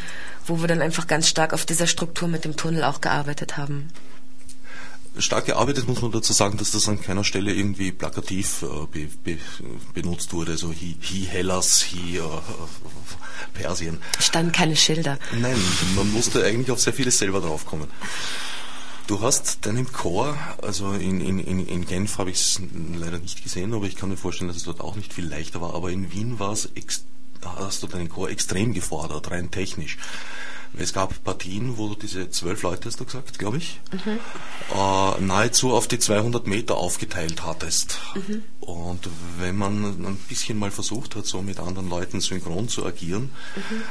wo 0.46 0.60
wir 0.60 0.68
dann 0.68 0.82
einfach 0.82 1.08
ganz 1.08 1.28
stark 1.28 1.52
auf 1.52 1.66
dieser 1.66 1.88
Struktur 1.88 2.28
mit 2.28 2.44
dem 2.44 2.56
Tunnel 2.56 2.84
auch 2.84 3.00
gearbeitet 3.00 3.56
haben 3.56 3.88
stark 5.22 5.46
gearbeitet, 5.46 5.88
muss 5.88 6.02
man 6.02 6.12
dazu 6.12 6.32
sagen, 6.32 6.58
dass 6.58 6.70
das 6.70 6.88
an 6.88 7.00
keiner 7.00 7.24
Stelle 7.24 7.52
irgendwie 7.52 7.92
plakativ 7.92 8.62
äh, 8.62 8.86
be, 8.90 9.08
be, 9.24 9.38
benutzt 9.94 10.32
wurde, 10.32 10.56
so 10.56 10.72
hi, 10.72 10.96
hi 11.00 11.26
Hellas, 11.26 11.86
hi 11.92 12.18
äh, 12.18 12.22
Persien. 13.54 13.98
Standen 14.18 14.52
keine 14.52 14.76
Schilder. 14.76 15.18
Nein, 15.38 15.56
man 15.96 16.10
musste 16.12 16.44
eigentlich 16.44 16.70
auf 16.70 16.80
sehr 16.80 16.92
vieles 16.92 17.18
selber 17.18 17.40
draufkommen. 17.40 17.88
Du 19.06 19.20
hast 19.20 19.66
deinen 19.66 19.90
Chor, 19.92 20.38
also 20.62 20.92
in, 20.92 21.20
in, 21.20 21.66
in 21.66 21.86
Genf 21.86 22.18
habe 22.18 22.30
ich 22.30 22.40
es 22.40 22.60
leider 22.94 23.18
nicht 23.18 23.42
gesehen, 23.42 23.74
aber 23.74 23.86
ich 23.86 23.96
kann 23.96 24.08
mir 24.08 24.16
vorstellen, 24.16 24.48
dass 24.48 24.56
es 24.56 24.64
dort 24.64 24.80
auch 24.80 24.94
nicht 24.94 25.12
viel 25.12 25.26
leichter 25.26 25.60
war, 25.60 25.74
aber 25.74 25.90
in 25.90 26.12
Wien 26.12 26.38
war 26.38 26.52
es, 26.52 26.68
hast 27.42 27.82
du 27.82 27.88
deinen 27.88 28.08
Chor 28.08 28.30
extrem 28.30 28.72
gefordert, 28.72 29.30
rein 29.30 29.50
technisch. 29.50 29.98
Es 30.78 30.92
gab 30.92 31.22
Partien, 31.22 31.76
wo 31.76 31.88
du 31.88 31.94
diese 31.94 32.30
zwölf 32.30 32.62
Leute, 32.62 32.88
hast 32.88 32.98
du 32.98 33.04
gesagt, 33.04 33.38
glaube 33.38 33.58
ich, 33.58 33.80
mhm. 33.92 34.18
äh, 34.74 35.20
nahezu 35.20 35.72
auf 35.72 35.86
die 35.86 35.98
200 35.98 36.46
Meter 36.46 36.76
aufgeteilt 36.76 37.44
hattest. 37.44 37.98
Mhm. 38.14 38.42
Und 38.60 39.08
wenn 39.38 39.56
man 39.56 39.84
ein 39.84 40.16
bisschen 40.28 40.58
mal 40.58 40.70
versucht 40.70 41.16
hat, 41.16 41.26
so 41.26 41.42
mit 41.42 41.60
anderen 41.60 41.88
Leuten 41.88 42.20
synchron 42.20 42.68
zu 42.68 42.86
agieren, 42.86 43.32
mhm 43.56 43.82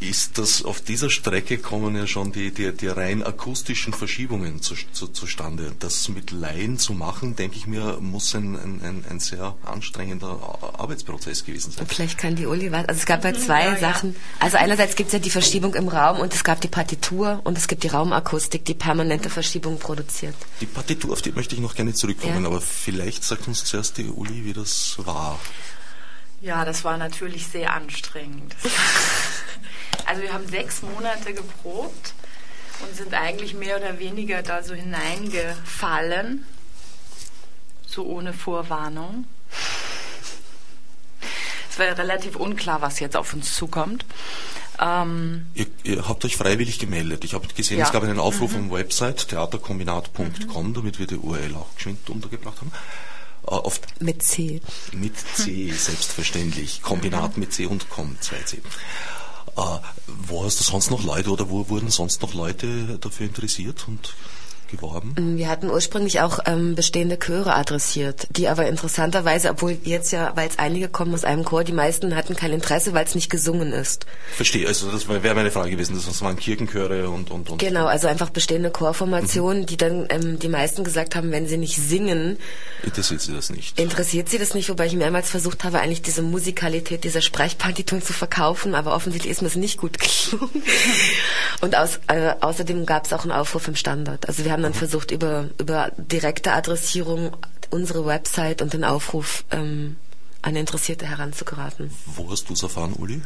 ist 0.00 0.38
das 0.38 0.64
auf 0.64 0.80
dieser 0.80 1.10
Strecke 1.10 1.58
kommen 1.58 1.96
ja 1.96 2.06
schon 2.06 2.32
die, 2.32 2.52
die, 2.52 2.72
die 2.72 2.86
rein 2.86 3.22
akustischen 3.22 3.92
Verschiebungen 3.92 4.62
zu, 4.62 4.74
zu, 4.92 5.08
zustande. 5.08 5.72
Das 5.78 6.08
mit 6.08 6.30
Laien 6.30 6.78
zu 6.78 6.92
machen, 6.92 7.34
denke 7.34 7.56
ich 7.56 7.66
mir, 7.66 7.98
muss 8.00 8.34
ein, 8.34 8.54
ein, 8.54 9.04
ein 9.08 9.20
sehr 9.20 9.56
anstrengender 9.64 10.58
Arbeitsprozess 10.78 11.44
gewesen 11.44 11.72
sein. 11.72 11.86
Vielleicht 11.86 12.18
kann 12.18 12.36
die 12.36 12.46
Uli 12.46 12.70
was. 12.70 12.88
Also 12.88 13.00
es 13.00 13.06
gab 13.06 13.24
ja 13.24 13.34
zwei 13.34 13.64
ja, 13.64 13.76
Sachen. 13.76 14.14
Also 14.38 14.56
einerseits 14.56 14.94
gibt 14.94 15.08
es 15.08 15.12
ja 15.14 15.18
die 15.18 15.30
Verschiebung 15.30 15.74
im 15.74 15.88
Raum 15.88 16.20
und 16.20 16.32
es 16.32 16.44
gab 16.44 16.60
die 16.60 16.68
Partitur 16.68 17.40
und 17.44 17.58
es 17.58 17.66
gibt 17.66 17.82
die 17.82 17.88
Raumakustik, 17.88 18.64
die 18.64 18.74
permanente 18.74 19.30
Verschiebung 19.30 19.78
produziert. 19.78 20.34
Die 20.60 20.66
Partitur, 20.66 21.12
auf 21.12 21.22
die 21.22 21.32
möchte 21.32 21.54
ich 21.56 21.60
noch 21.60 21.74
gerne 21.74 21.94
zurückkommen, 21.94 22.42
ja. 22.42 22.48
aber 22.48 22.60
vielleicht 22.60 23.24
sagt 23.24 23.48
uns 23.48 23.64
zuerst 23.64 23.98
die 23.98 24.06
Uli, 24.06 24.44
wie 24.44 24.52
das 24.52 24.96
war. 24.98 25.40
Ja, 26.40 26.64
das 26.64 26.84
war 26.84 26.96
natürlich 26.96 27.48
sehr 27.48 27.72
anstrengend. 27.72 28.54
Also 30.06 30.22
wir 30.22 30.32
haben 30.32 30.48
sechs 30.48 30.80
Monate 30.80 31.34
geprobt 31.34 32.14
und 32.80 32.96
sind 32.96 33.12
eigentlich 33.12 33.52
mehr 33.52 33.76
oder 33.76 33.98
weniger 33.98 34.42
da 34.42 34.62
so 34.62 34.72
hineingefallen, 34.72 36.46
so 37.86 38.06
ohne 38.06 38.32
Vorwarnung. 38.32 39.26
Es 41.70 41.78
war 41.78 41.84
ja 41.84 41.92
relativ 41.92 42.36
unklar, 42.36 42.80
was 42.80 43.00
jetzt 43.00 43.18
auf 43.18 43.34
uns 43.34 43.54
zukommt. 43.54 44.06
Ähm 44.80 45.46
ihr, 45.54 45.66
ihr, 45.82 46.08
habt 46.08 46.24
euch 46.24 46.36
freiwillig 46.36 46.78
gemeldet. 46.78 47.24
Ich 47.24 47.34
habe 47.34 47.46
gesehen, 47.48 47.78
ja. 47.78 47.84
es 47.84 47.92
gab 47.92 48.02
einen 48.02 48.18
Aufruf 48.18 48.52
mhm. 48.52 48.58
am 48.58 48.70
Website 48.70 49.28
theaterkombinat.com, 49.28 50.68
mhm. 50.68 50.74
damit 50.74 50.98
wir 50.98 51.06
die 51.06 51.16
URL 51.16 51.54
auch 51.54 51.74
geschwind 51.74 52.08
untergebracht 52.08 52.60
haben. 52.60 52.72
Äh, 53.50 54.04
mit 54.04 54.22
C. 54.22 54.60
Mit 54.92 55.14
C, 55.34 55.70
selbstverständlich. 55.70 56.82
Kombinat 56.82 57.36
mit 57.36 57.52
C 57.52 57.66
und 57.66 57.88
Com, 57.88 58.16
2C. 58.20 58.56
Äh, 58.56 59.80
wo 60.06 60.44
hast 60.44 60.60
du 60.60 60.64
sonst 60.64 60.90
noch 60.90 61.02
Leute 61.02 61.30
oder 61.30 61.50
wo 61.50 61.68
wurden 61.68 61.90
sonst 61.90 62.22
noch 62.22 62.34
Leute 62.34 62.98
dafür 62.98 63.26
interessiert 63.26 63.86
und 63.88 64.14
geworben? 64.68 65.14
Mm, 65.18 65.36
wir 65.36 65.48
hatten 65.48 65.70
ursprünglich 65.70 66.20
auch 66.20 66.38
ähm, 66.46 66.74
bestehende 66.74 67.18
Chöre 67.18 67.54
adressiert, 67.54 68.26
die 68.30 68.48
aber 68.48 68.66
interessanterweise, 68.66 69.50
obwohl 69.50 69.78
jetzt 69.84 70.12
ja, 70.12 70.32
weil 70.36 70.48
es 70.48 70.58
einige 70.58 70.88
kommen 70.88 71.14
aus 71.14 71.24
einem 71.24 71.44
Chor, 71.44 71.64
die 71.64 71.72
meisten 71.72 72.14
hatten 72.14 72.36
kein 72.36 72.52
Interesse, 72.52 72.92
weil 72.92 73.04
es 73.04 73.14
nicht 73.14 73.30
gesungen 73.30 73.72
ist. 73.72 74.06
Verstehe, 74.36 74.66
also 74.66 74.90
das 74.90 75.08
wäre 75.08 75.34
meine 75.34 75.50
Frage 75.50 75.70
gewesen, 75.70 75.94
das 75.94 76.22
waren 76.22 76.36
Kirchenchöre 76.36 77.10
und, 77.10 77.30
und, 77.30 77.50
und. 77.50 77.58
Genau, 77.58 77.86
also 77.86 78.08
einfach 78.08 78.30
bestehende 78.30 78.70
Chorformationen, 78.70 79.62
mhm. 79.62 79.66
die 79.66 79.76
dann 79.76 80.06
ähm, 80.10 80.38
die 80.38 80.48
meisten 80.48 80.84
gesagt 80.84 81.16
haben, 81.16 81.30
wenn 81.32 81.46
sie 81.46 81.56
nicht 81.56 81.76
singen, 81.76 82.38
interessiert 82.82 83.20
sie 83.20 83.32
das 83.32 83.50
nicht. 83.50 83.78
Interessiert 83.78 84.28
sie 84.28 84.38
das 84.38 84.54
nicht, 84.54 84.68
wobei 84.68 84.86
ich 84.86 84.94
mehrmals 84.94 85.30
versucht 85.30 85.64
habe, 85.64 85.80
eigentlich 85.80 86.02
diese 86.02 86.22
Musikalität 86.22 87.04
dieser 87.04 87.22
Sprechpartitur 87.22 88.00
zu 88.02 88.12
verkaufen, 88.12 88.74
aber 88.74 88.94
offensichtlich 88.94 89.32
ist 89.32 89.42
mir 89.42 89.48
es 89.48 89.56
nicht 89.56 89.78
gut 89.78 89.98
gelungen. 89.98 90.62
und 91.60 91.76
aus, 91.76 92.00
äh, 92.08 92.34
außerdem 92.40 92.86
gab 92.86 93.06
es 93.06 93.12
auch 93.12 93.22
einen 93.22 93.32
Aufruf 93.32 93.68
im 93.68 93.76
Standard. 93.76 94.28
Also 94.28 94.44
wir 94.44 94.52
haben 94.52 94.57
haben 94.58 94.64
dann 94.64 94.74
versucht, 94.74 95.12
über, 95.12 95.50
über 95.58 95.92
direkte 95.96 96.52
Adressierung 96.52 97.36
unsere 97.70 98.04
Website 98.04 98.60
und 98.60 98.72
den 98.72 98.82
Aufruf 98.82 99.44
ähm, 99.52 99.96
an 100.42 100.56
Interessierte 100.56 101.06
heranzugeraten. 101.06 101.92
Wo 102.06 102.28
hast 102.30 102.48
du 102.48 102.54
es 102.54 102.62
erfahren, 102.62 102.92
Uli? 102.94 103.22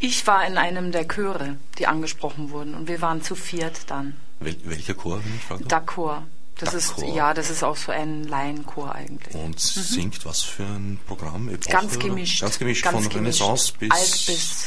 Ich 0.00 0.26
war 0.26 0.44
in 0.44 0.58
einem 0.58 0.90
der 0.90 1.06
Chöre, 1.06 1.56
die 1.78 1.86
angesprochen 1.86 2.50
wurden. 2.50 2.74
Und 2.74 2.88
wir 2.88 3.00
waren 3.00 3.22
zu 3.22 3.36
viert 3.36 3.82
dann. 3.88 4.16
Wel 4.40 4.56
welcher 4.64 4.94
Chor, 4.94 5.20
wenn 5.24 5.36
ich 5.36 5.42
frage? 5.42 5.64
Dakor. 5.64 6.24
Das 6.58 6.74
ist 6.74 6.94
ja, 6.98 7.32
das 7.32 7.50
ist 7.50 7.62
auch 7.62 7.76
so 7.76 7.92
ein 7.92 8.24
Laienchor 8.24 8.94
eigentlich. 8.94 9.34
Und 9.34 9.54
mhm. 9.54 9.82
singt 9.82 10.24
was 10.24 10.42
für 10.42 10.64
ein 10.64 10.98
Programm? 11.06 11.48
Epoche? 11.48 11.70
Ganz 11.70 11.98
gemischt. 11.98 12.40
Ganz 12.40 12.58
gemischt 12.58 12.84
Ganz 12.84 12.94
von 12.94 13.08
gemischt. 13.08 13.40
Renaissance 13.40 13.72
bis, 13.78 13.90
Alt 13.90 14.26
bis 14.26 14.66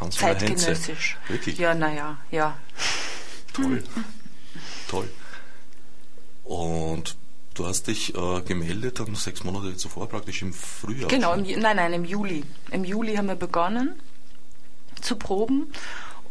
Hans 0.00 0.16
zeitgenössisch. 0.16 1.16
Wirklich? 1.28 1.58
Ja, 1.58 1.74
naja, 1.74 2.18
ja. 2.30 2.56
Toll. 3.52 3.82
Toll. 4.88 5.08
Und 6.44 7.16
du 7.54 7.66
hast 7.66 7.86
dich 7.86 8.14
äh, 8.14 8.40
gemeldet 8.42 9.00
dann 9.00 9.14
sechs 9.14 9.44
Monate 9.44 9.76
zuvor, 9.76 10.08
praktisch 10.08 10.42
im 10.42 10.52
Frühjahr. 10.52 11.08
Genau, 11.08 11.34
im, 11.34 11.42
nein, 11.60 11.76
nein, 11.76 11.92
im 11.92 12.04
Juli. 12.04 12.44
Im 12.70 12.84
Juli 12.84 13.16
haben 13.16 13.28
wir 13.28 13.36
begonnen 13.36 13.94
zu 15.00 15.16
proben. 15.16 15.72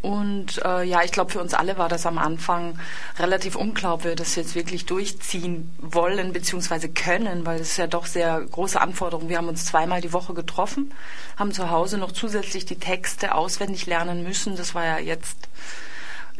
Und 0.03 0.61
äh, 0.65 0.83
ja, 0.83 1.01
ich 1.01 1.13
glaube, 1.13 1.31
für 1.31 1.39
uns 1.39 1.53
alle 1.53 1.77
war 1.77 1.87
das 1.87 2.05
am 2.05 2.17
Anfang 2.17 2.77
relativ 3.19 3.55
unklar, 3.55 3.93
ob 3.93 4.03
wir 4.03 4.17
das 4.17 4.35
jetzt 4.35 4.53
wirklich 4.53 4.85
durchziehen 4.85 5.73
wollen 5.79 6.33
bzw. 6.33 6.89
können, 6.89 7.45
weil 7.45 7.61
es 7.61 7.71
ist 7.71 7.77
ja 7.77 7.87
doch 7.87 8.05
sehr 8.05 8.41
große 8.41 8.81
Anforderungen. 8.81 9.29
Wir 9.29 9.37
haben 9.37 9.47
uns 9.47 9.63
zweimal 9.63 10.01
die 10.01 10.11
Woche 10.11 10.33
getroffen, 10.33 10.93
haben 11.37 11.53
zu 11.53 11.69
Hause 11.69 11.97
noch 11.97 12.11
zusätzlich 12.11 12.65
die 12.65 12.75
Texte 12.75 13.33
auswendig 13.33 13.85
lernen 13.85 14.23
müssen. 14.23 14.57
Das 14.57 14.75
war 14.75 14.83
ja 14.83 14.97
jetzt 14.99 15.37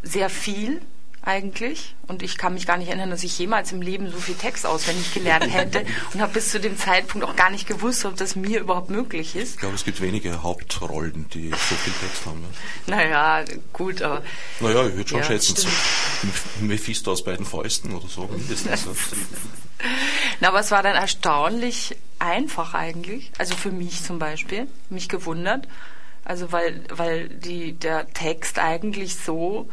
sehr 0.02 0.30
viel 0.30 0.82
eigentlich. 1.24 1.96
Und 2.08 2.22
ich 2.22 2.38
kann 2.38 2.54
mich 2.54 2.68
gar 2.68 2.78
nicht 2.78 2.90
erinnern, 2.90 3.10
dass 3.10 3.24
ich 3.24 3.38
jemals 3.40 3.72
im 3.72 3.82
Leben 3.82 4.12
so 4.12 4.18
viel 4.18 4.36
Text 4.36 4.66
auswendig 4.66 5.14
gelernt 5.14 5.52
hätte 5.52 5.86
und 6.14 6.22
habe 6.22 6.34
bis 6.34 6.50
zu 6.52 6.60
dem 6.60 6.78
Zeitpunkt 6.78 7.26
auch 7.26 7.36
gar 7.36 7.50
nicht 7.50 7.68
gewusst, 7.68 8.06
ob 8.06 8.18
das 8.18 8.36
mir 8.36 8.60
überhaupt 8.60 8.90
möglich 8.90 9.36
ist. 9.36 9.56
Ich 9.56 9.60
glaube, 9.60 9.76
es 9.76 9.86
gibt 9.86 10.02
wenige 10.02 10.44
Hauptrollen, 10.44 11.28
die 11.34 11.50
so 11.50 11.76
viel 11.76 11.94
Text 11.94 12.26
haben. 12.26 12.44
Ja. 12.88 12.96
Naja, 12.96 13.46
gut, 13.72 14.02
aber. 14.02 14.22
Naja, 14.60 14.88
ich 14.88 14.96
würde 14.96 15.10
schon 15.10 15.20
ja, 15.20 15.26
schätzen, 15.26 15.56
so 15.56 15.68
Mephisto 16.62 17.12
aus 17.12 17.24
beiden 17.24 17.46
Fäusten 17.46 17.94
oder 17.94 18.08
so 18.08 18.28
mindestens. 18.28 18.86
Na, 20.40 20.50
aber 20.50 20.60
es 20.60 20.72
war 20.72 20.84
dann 20.84 20.96
erstaunlich 20.96 21.96
einfach 22.20 22.74
eigentlich. 22.74 23.32
Also 23.38 23.56
für 23.56 23.72
mich 23.72 24.04
zum 24.04 24.20
Beispiel, 24.20 24.68
mich 24.90 25.10
gewundert. 25.10 25.68
Also 26.26 26.52
weil, 26.52 26.84
weil 26.90 27.28
die, 27.30 27.74
der 27.74 28.12
Text 28.14 28.60
eigentlich 28.60 29.16
so 29.18 29.70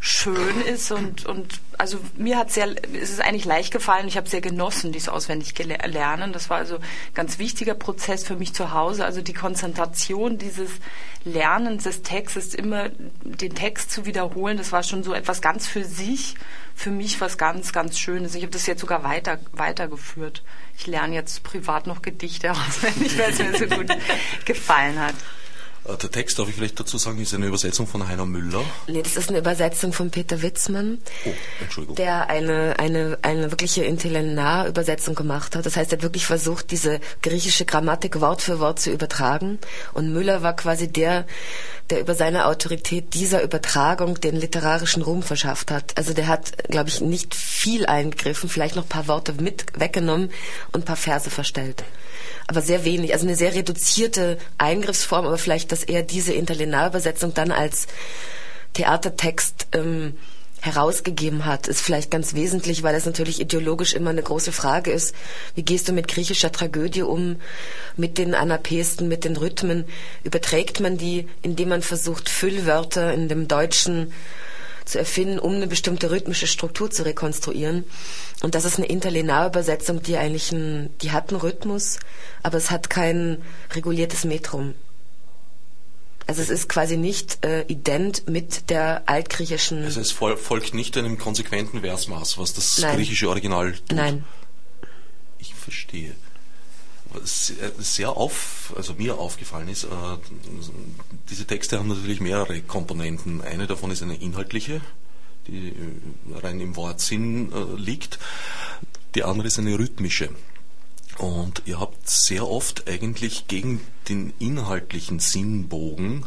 schön 0.00 0.60
ist 0.62 0.92
und, 0.92 1.26
und 1.26 1.60
also 1.76 1.98
mir 2.16 2.38
hat 2.38 2.52
sehr, 2.52 2.68
es 2.94 3.10
ist 3.10 3.20
eigentlich 3.20 3.44
leicht 3.44 3.72
gefallen. 3.72 4.06
Ich 4.06 4.16
habe 4.16 4.28
sehr 4.28 4.40
genossen, 4.40 4.92
dies 4.92 5.08
auswendig 5.08 5.54
lernen. 5.58 6.32
Das 6.32 6.50
war 6.50 6.58
also 6.58 6.76
ein 6.76 7.14
ganz 7.14 7.38
wichtiger 7.38 7.74
Prozess 7.74 8.24
für 8.24 8.36
mich 8.36 8.54
zu 8.54 8.72
Hause. 8.72 9.04
Also 9.04 9.22
die 9.22 9.32
Konzentration 9.32 10.38
dieses 10.38 10.70
Lernens 11.24 11.84
des 11.84 12.02
Textes, 12.02 12.54
immer 12.54 12.90
den 13.22 13.54
Text 13.54 13.90
zu 13.90 14.06
wiederholen, 14.06 14.56
das 14.56 14.70
war 14.72 14.82
schon 14.82 15.02
so 15.02 15.14
etwas 15.14 15.40
ganz 15.40 15.66
für 15.66 15.84
sich, 15.84 16.36
für 16.74 16.90
mich 16.90 17.20
was 17.20 17.36
ganz, 17.36 17.72
ganz 17.72 17.98
Schönes. 17.98 18.34
Ich 18.34 18.42
habe 18.42 18.52
das 18.52 18.66
jetzt 18.66 18.80
sogar 18.80 19.02
weiter, 19.02 19.40
weitergeführt. 19.52 20.42
Ich 20.76 20.86
lerne 20.86 21.14
jetzt 21.14 21.42
privat 21.42 21.88
noch 21.88 22.02
Gedichte 22.02 22.52
auswendig, 22.52 23.18
weil 23.18 23.30
es 23.30 23.38
mir 23.38 23.56
so 23.56 23.66
gut 23.66 23.88
gefallen 24.44 25.00
hat. 25.00 25.14
Äh, 25.88 25.96
der 25.96 26.10
Text, 26.10 26.38
darf 26.38 26.48
ich 26.48 26.54
vielleicht 26.54 26.78
dazu 26.78 26.98
sagen, 26.98 27.20
ist 27.20 27.34
eine 27.34 27.46
Übersetzung 27.46 27.86
von 27.86 28.06
Heiner 28.06 28.26
Müller. 28.26 28.64
Nee, 28.86 29.02
das 29.02 29.16
ist 29.16 29.30
eine 29.30 29.38
Übersetzung 29.38 29.92
von 29.92 30.10
Peter 30.10 30.42
Witzmann. 30.42 30.98
Oh, 31.24 31.30
Entschuldigung. 31.60 31.96
Der 31.96 32.28
eine, 32.28 32.78
eine, 32.78 33.18
eine 33.22 33.50
wirkliche 33.50 33.84
Interlinear-Übersetzung 33.84 35.14
gemacht 35.14 35.56
hat. 35.56 35.66
Das 35.66 35.76
heißt, 35.76 35.92
er 35.92 35.98
hat 35.98 36.02
wirklich 36.02 36.26
versucht, 36.26 36.70
diese 36.70 37.00
griechische 37.22 37.64
Grammatik 37.64 38.20
Wort 38.20 38.42
für 38.42 38.60
Wort 38.60 38.80
zu 38.80 38.90
übertragen. 38.90 39.58
Und 39.94 40.12
Müller 40.12 40.42
war 40.42 40.54
quasi 40.54 40.88
der, 40.88 41.26
der 41.90 42.00
über 42.00 42.14
seine 42.14 42.46
Autorität 42.46 43.14
dieser 43.14 43.42
Übertragung 43.42 44.20
den 44.20 44.36
literarischen 44.36 45.02
Ruhm 45.02 45.22
verschafft 45.22 45.70
hat. 45.70 45.96
Also 45.96 46.12
der 46.12 46.26
hat, 46.26 46.68
glaube 46.68 46.90
ich, 46.90 47.00
nicht 47.00 47.34
viel 47.34 47.86
eingegriffen, 47.86 48.48
vielleicht 48.48 48.76
noch 48.76 48.84
ein 48.84 48.88
paar 48.88 49.08
Worte 49.08 49.34
mit 49.40 49.66
weggenommen 49.78 50.30
und 50.72 50.82
ein 50.82 50.84
paar 50.84 50.96
Verse 50.96 51.30
verstellt 51.30 51.84
aber 52.48 52.62
sehr 52.62 52.84
wenig, 52.84 53.12
also 53.12 53.26
eine 53.26 53.36
sehr 53.36 53.54
reduzierte 53.54 54.38
Eingriffsform, 54.56 55.26
aber 55.26 55.36
vielleicht, 55.36 55.70
dass 55.78 55.84
er 55.84 56.02
diese 56.02 56.32
Interlinearübersetzung 56.32 57.34
dann 57.34 57.52
als 57.52 57.86
Theatertext 58.72 59.68
ähm, 59.72 60.14
herausgegeben 60.60 61.44
hat, 61.44 61.68
ist 61.68 61.80
vielleicht 61.80 62.10
ganz 62.10 62.34
wesentlich, 62.34 62.82
weil 62.82 62.96
es 62.96 63.06
natürlich 63.06 63.40
ideologisch 63.40 63.94
immer 63.94 64.10
eine 64.10 64.22
große 64.22 64.50
Frage 64.50 64.90
ist. 64.90 65.14
Wie 65.54 65.62
gehst 65.62 65.88
du 65.88 65.92
mit 65.92 66.08
griechischer 66.08 66.50
Tragödie 66.50 67.02
um, 67.02 67.36
mit 67.96 68.18
den 68.18 68.34
Anapästen, 68.34 69.06
mit 69.06 69.22
den 69.22 69.36
Rhythmen? 69.36 69.84
Überträgt 70.24 70.80
man 70.80 70.98
die, 70.98 71.28
indem 71.42 71.68
man 71.68 71.82
versucht, 71.82 72.28
Füllwörter 72.28 73.14
in 73.14 73.28
dem 73.28 73.46
Deutschen 73.46 74.12
zu 74.84 74.98
erfinden, 74.98 75.38
um 75.38 75.54
eine 75.54 75.68
bestimmte 75.68 76.10
rhythmische 76.10 76.48
Struktur 76.48 76.90
zu 76.90 77.04
rekonstruieren. 77.04 77.84
Und 78.42 78.56
das 78.56 78.64
ist 78.64 78.78
eine 78.78 78.86
Interlinearübersetzung, 78.86 80.02
die 80.02 80.16
eigentlich 80.16 80.50
ein, 80.50 80.90
die 81.02 81.12
hat 81.12 81.30
einen 81.30 81.40
Rhythmus, 81.40 82.00
aber 82.42 82.56
es 82.56 82.72
hat 82.72 82.90
kein 82.90 83.42
reguliertes 83.74 84.24
Metrum. 84.24 84.74
Also 86.28 86.42
es 86.42 86.50
ist 86.50 86.68
quasi 86.68 86.98
nicht 86.98 87.42
äh, 87.42 87.62
ident 87.68 88.28
mit 88.28 88.68
der 88.68 89.08
altgriechischen. 89.08 89.82
Also 89.82 89.98
es 89.98 90.10
fol 90.10 90.36
folgt 90.36 90.74
nicht 90.74 90.94
einem 90.98 91.16
konsequenten 91.16 91.80
Versmaß, 91.80 92.36
was 92.36 92.52
das 92.52 92.78
Nein. 92.80 92.96
griechische 92.96 93.30
Original 93.30 93.72
tut. 93.72 93.92
Nein. 93.96 94.24
Ich 95.38 95.54
verstehe. 95.54 96.14
Was 97.14 97.54
sehr 97.78 98.10
auf, 98.10 98.74
also 98.76 98.92
mir 98.92 99.18
aufgefallen 99.18 99.68
ist, 99.68 99.84
äh, 99.84 99.88
diese 101.30 101.46
Texte 101.46 101.78
haben 101.78 101.88
natürlich 101.88 102.20
mehrere 102.20 102.60
Komponenten. 102.60 103.40
Eine 103.40 103.66
davon 103.66 103.90
ist 103.90 104.02
eine 104.02 104.16
inhaltliche, 104.16 104.82
die 105.46 105.68
äh, 105.68 106.38
rein 106.42 106.60
im 106.60 106.76
Wortsinn 106.76 107.50
äh, 107.52 107.80
liegt. 107.80 108.18
Die 109.14 109.24
andere 109.24 109.48
ist 109.48 109.58
eine 109.58 109.78
rhythmische. 109.78 110.28
Und 111.18 111.62
ihr 111.66 111.80
habt 111.80 112.08
sehr 112.08 112.48
oft 112.48 112.88
eigentlich 112.88 113.48
gegen 113.48 113.80
den 114.08 114.32
inhaltlichen 114.38 115.18
Sinnbogen 115.18 116.24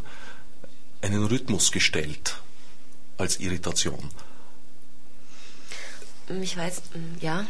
einen 1.00 1.24
Rhythmus 1.24 1.72
gestellt 1.72 2.36
als 3.16 3.40
Irritation. 3.40 4.10
Ich 6.28 6.56
weiß, 6.56 6.82
ja. 7.20 7.46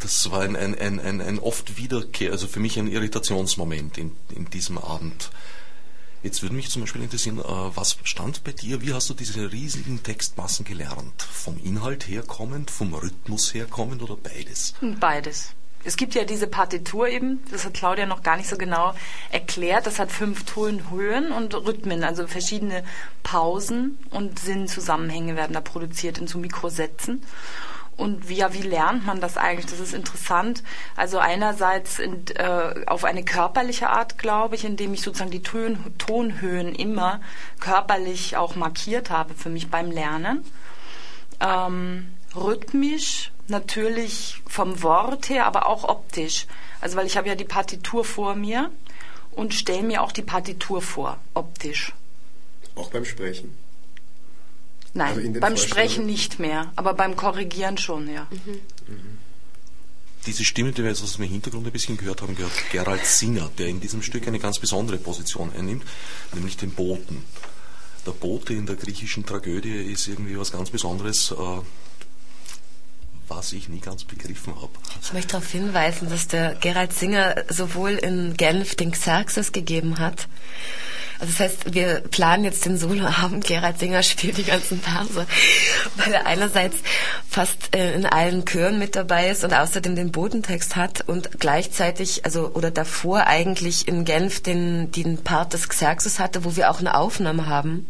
Das 0.00 0.30
war 0.30 0.42
ein, 0.42 0.56
ein, 0.56 0.78
ein, 0.78 1.00
ein, 1.00 1.20
ein 1.20 1.38
oft 1.38 1.76
Wiederkehr, 1.76 2.32
also 2.32 2.46
für 2.46 2.60
mich 2.60 2.78
ein 2.78 2.88
Irritationsmoment 2.88 3.98
in, 3.98 4.12
in 4.34 4.50
diesem 4.50 4.78
Abend. 4.78 5.30
Jetzt 6.22 6.42
würde 6.42 6.54
mich 6.56 6.70
zum 6.70 6.82
Beispiel 6.82 7.02
interessieren, 7.02 7.38
äh, 7.38 7.42
was 7.42 7.96
stand 8.02 8.42
bei 8.42 8.52
dir? 8.52 8.82
Wie 8.82 8.92
hast 8.92 9.08
du 9.08 9.14
diese 9.14 9.52
riesigen 9.52 10.02
Textmassen 10.02 10.64
gelernt? 10.64 11.22
Vom 11.22 11.58
Inhalt 11.58 12.08
herkommend, 12.08 12.70
vom 12.70 12.94
Rhythmus 12.94 13.54
herkommend 13.54 14.02
oder 14.02 14.16
beides? 14.16 14.74
Beides. 14.98 15.52
Es 15.88 15.96
gibt 15.96 16.14
ja 16.14 16.24
diese 16.24 16.46
Partitur 16.46 17.08
eben, 17.08 17.42
das 17.50 17.64
hat 17.64 17.72
Claudia 17.72 18.04
noch 18.04 18.22
gar 18.22 18.36
nicht 18.36 18.50
so 18.50 18.58
genau 18.58 18.92
erklärt. 19.32 19.86
Das 19.86 19.98
hat 19.98 20.12
fünf 20.12 20.44
Tonhöhen 20.44 21.32
und 21.32 21.54
Rhythmen, 21.54 22.04
also 22.04 22.26
verschiedene 22.26 22.84
Pausen 23.22 23.98
und 24.10 24.38
Sinnzusammenhänge 24.38 25.34
werden 25.34 25.54
da 25.54 25.62
produziert 25.62 26.18
in 26.18 26.26
so 26.26 26.38
Mikrosätzen. 26.38 27.22
Und 27.96 28.28
wie, 28.28 28.44
wie 28.50 28.68
lernt 28.68 29.06
man 29.06 29.22
das 29.22 29.38
eigentlich? 29.38 29.64
Das 29.64 29.80
ist 29.80 29.94
interessant. 29.94 30.62
Also 30.94 31.20
einerseits 31.20 31.98
in, 31.98 32.26
äh, 32.36 32.84
auf 32.86 33.04
eine 33.04 33.24
körperliche 33.24 33.88
Art, 33.88 34.18
glaube 34.18 34.56
ich, 34.56 34.66
indem 34.66 34.92
ich 34.92 35.00
sozusagen 35.00 35.30
die 35.30 35.42
Ton, 35.42 35.78
Tonhöhen 35.96 36.74
immer 36.74 37.22
körperlich 37.60 38.36
auch 38.36 38.56
markiert 38.56 39.08
habe 39.08 39.32
für 39.32 39.48
mich 39.48 39.70
beim 39.70 39.90
Lernen. 39.90 40.44
Ähm, 41.40 42.12
rhythmisch 42.44 43.32
natürlich 43.48 44.42
vom 44.46 44.82
Wort 44.82 45.28
her, 45.28 45.46
aber 45.46 45.66
auch 45.66 45.84
optisch. 45.84 46.46
Also 46.80 46.96
weil 46.96 47.06
ich 47.06 47.16
habe 47.16 47.28
ja 47.28 47.34
die 47.34 47.44
Partitur 47.44 48.04
vor 48.04 48.34
mir 48.34 48.70
und 49.32 49.54
stelle 49.54 49.82
mir 49.82 50.02
auch 50.02 50.12
die 50.12 50.22
Partitur 50.22 50.82
vor, 50.82 51.18
optisch. 51.34 51.92
Auch 52.74 52.90
beim 52.90 53.04
Sprechen. 53.04 53.56
Nein, 54.94 55.18
Also 55.18 55.40
beim? 55.40 55.56
Sprechen 55.56 56.06
nicht 56.06 56.38
mehr, 56.38 56.72
aber 56.76 56.94
beim 56.94 57.16
Korrigieren 57.16 57.78
schon, 57.78 58.12
ja. 58.12 58.26
Diese 60.26 60.44
Stimme, 60.44 60.72
die 60.72 60.82
wir 60.82 60.90
jetzt 60.90 61.02
aus 61.02 61.16
dem 61.16 61.24
Hintergrund 61.24 61.66
ein 61.66 61.72
bisschen 61.72 61.96
gehört 61.96 62.22
haben, 62.22 62.34
gehört 62.34 62.52
Gerald 62.72 63.04
Singer, 63.04 63.50
der 63.58 63.68
in 63.68 63.80
diesem 63.80 64.02
Stück 64.02 64.26
eine 64.26 64.38
ganz 64.38 64.58
besondere 64.58 64.98
Position 64.98 65.52
einnimmt, 65.56 65.84
nämlich 66.34 66.56
den 66.56 66.72
Boten. 66.72 67.24
Der 68.06 68.12
Bote 68.12 68.54
in 68.54 68.66
der 68.66 68.76
griechischen 68.76 69.24
Tragödie 69.24 69.92
ist 69.92 70.08
irgendwie 70.08 70.38
was 70.38 70.50
ganz 70.50 70.70
Besonderes, 70.70 71.30
äh, 71.30 71.60
was 73.28 73.52
ich 73.52 73.68
nie 73.68 73.80
ganz 73.80 74.04
begriffen 74.04 74.54
habe. 74.56 74.70
Ich 75.02 75.12
möchte 75.12 75.32
darauf 75.32 75.50
hinweisen, 75.50 76.08
dass 76.08 76.28
der 76.28 76.54
Gerald 76.54 76.92
Singer 76.92 77.44
sowohl 77.48 77.92
in 77.92 78.36
Genf 78.36 78.74
den 78.74 78.92
Xerxes 78.92 79.52
gegeben 79.52 79.98
hat. 79.98 80.28
Also 81.20 81.32
das 81.32 81.40
heißt, 81.40 81.74
wir 81.74 82.00
planen 82.00 82.44
jetzt 82.44 82.64
den 82.64 82.78
Soloabend. 82.78 83.44
Gerald 83.44 83.78
Singer 83.78 84.02
spielt 84.02 84.38
die 84.38 84.44
ganzen 84.44 84.80
Verse, 84.80 85.26
weil 85.96 86.12
er 86.12 86.26
einerseits 86.26 86.76
fast 87.28 87.74
äh, 87.74 87.94
in 87.94 88.06
allen 88.06 88.44
Chören 88.44 88.78
mit 88.78 88.94
dabei 88.94 89.30
ist 89.30 89.44
und 89.44 89.52
außerdem 89.52 89.96
den 89.96 90.12
Bodentext 90.12 90.76
hat 90.76 91.02
und 91.08 91.40
gleichzeitig, 91.40 92.24
also 92.24 92.52
oder 92.54 92.70
davor 92.70 93.26
eigentlich 93.26 93.88
in 93.88 94.04
Genf 94.04 94.42
den, 94.42 94.92
den 94.92 95.18
Part 95.18 95.54
des 95.54 95.68
Xerxes 95.68 96.18
hatte, 96.20 96.44
wo 96.44 96.54
wir 96.54 96.70
auch 96.70 96.80
eine 96.80 96.96
Aufnahme 96.96 97.46
haben 97.46 97.86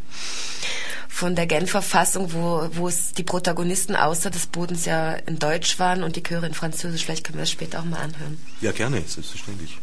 von 1.18 1.34
der 1.34 1.46
Genfer 1.46 1.82
Fassung, 1.82 2.32
wo, 2.32 2.68
wo 2.74 2.86
es 2.86 3.12
die 3.12 3.24
Protagonisten 3.24 3.96
außer 3.96 4.30
des 4.30 4.46
Bodens 4.46 4.84
ja 4.84 5.14
in 5.14 5.38
Deutsch 5.38 5.78
waren 5.80 6.04
und 6.04 6.14
die 6.14 6.22
Chöre 6.22 6.46
in 6.46 6.54
Französisch. 6.54 7.04
Vielleicht 7.04 7.24
können 7.24 7.38
wir 7.38 7.42
das 7.42 7.50
später 7.50 7.80
auch 7.80 7.84
mal 7.84 7.98
anhören. 7.98 8.38
Ja, 8.60 8.70
gerne, 8.70 9.02
selbstverständlich. 9.04 9.78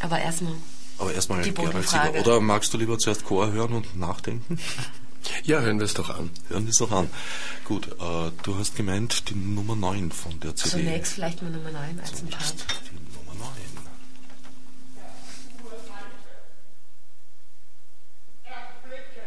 Aber 0.00 0.18
erstmal. 0.20 0.52
Aber 0.98 1.12
erstmal 1.12 1.42
Die 1.42 1.52
Gerald. 1.52 1.88
Singer. 1.88 2.14
Oder 2.20 2.40
magst 2.40 2.72
du 2.72 2.78
lieber 2.78 2.98
zuerst 2.98 3.24
Chor 3.24 3.52
hören 3.52 3.72
und 3.72 3.96
nachdenken? 3.96 4.58
Ja, 5.44 5.60
hören 5.60 5.78
wir 5.78 5.86
es 5.86 5.94
doch 5.94 6.10
an. 6.10 6.28
Hören 6.48 6.64
wir 6.64 6.70
es 6.70 6.76
doch 6.76 6.92
an. 6.92 7.08
Gut, 7.64 7.88
äh, 7.88 8.30
du 8.42 8.58
hast 8.58 8.76
gemeint 8.76 9.30
die 9.30 9.34
Nummer 9.34 9.74
9 9.74 10.12
von 10.12 10.38
der 10.40 10.54
CD. 10.54 10.82
Zunächst 10.84 11.14
vielleicht 11.14 11.40
mal 11.42 11.50
Nummer 11.50 11.70
9 11.70 11.98
als 11.98 12.20
ein 12.20 12.28
Part. 12.28 12.54
Die 12.90 13.16
Nummer 13.16 13.32
9. 13.32 13.50
Erblicke 18.44 19.24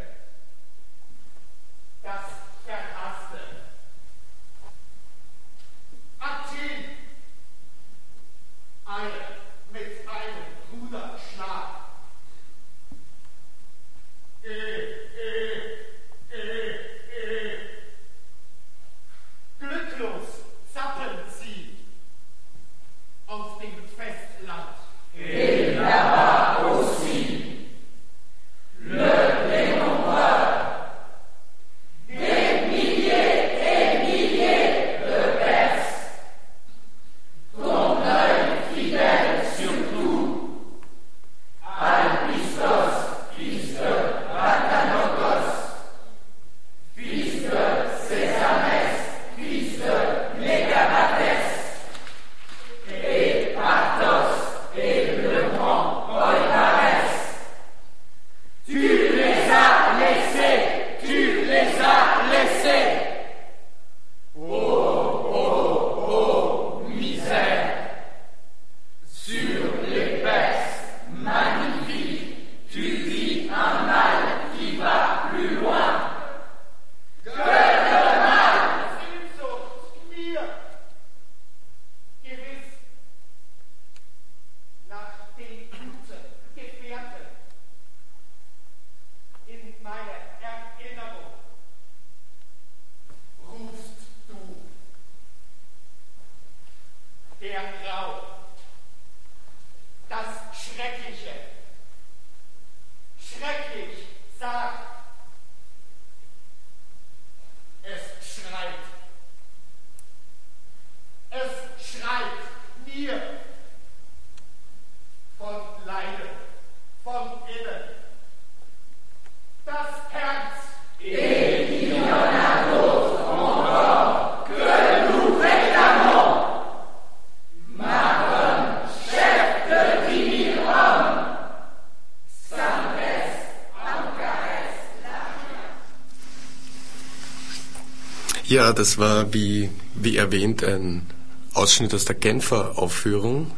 das 138.77 138.97
war 138.97 139.33
wie, 139.33 139.69
wie 139.95 140.17
erwähnt 140.17 140.63
ein 140.63 141.07
Ausschnitt 141.53 141.93
aus 141.93 142.05
der 142.05 142.15
Genfer 142.15 142.77
Aufführung. 142.77 143.51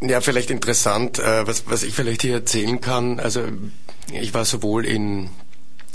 Ja, 0.00 0.20
vielleicht 0.20 0.50
interessant, 0.50 1.18
äh, 1.18 1.46
was, 1.46 1.64
was 1.66 1.82
ich 1.82 1.94
vielleicht 1.94 2.22
hier 2.22 2.34
erzählen 2.34 2.80
kann. 2.80 3.20
Also 3.20 3.42
ich 4.10 4.32
war 4.32 4.44
sowohl 4.44 4.86
in, 4.86 5.30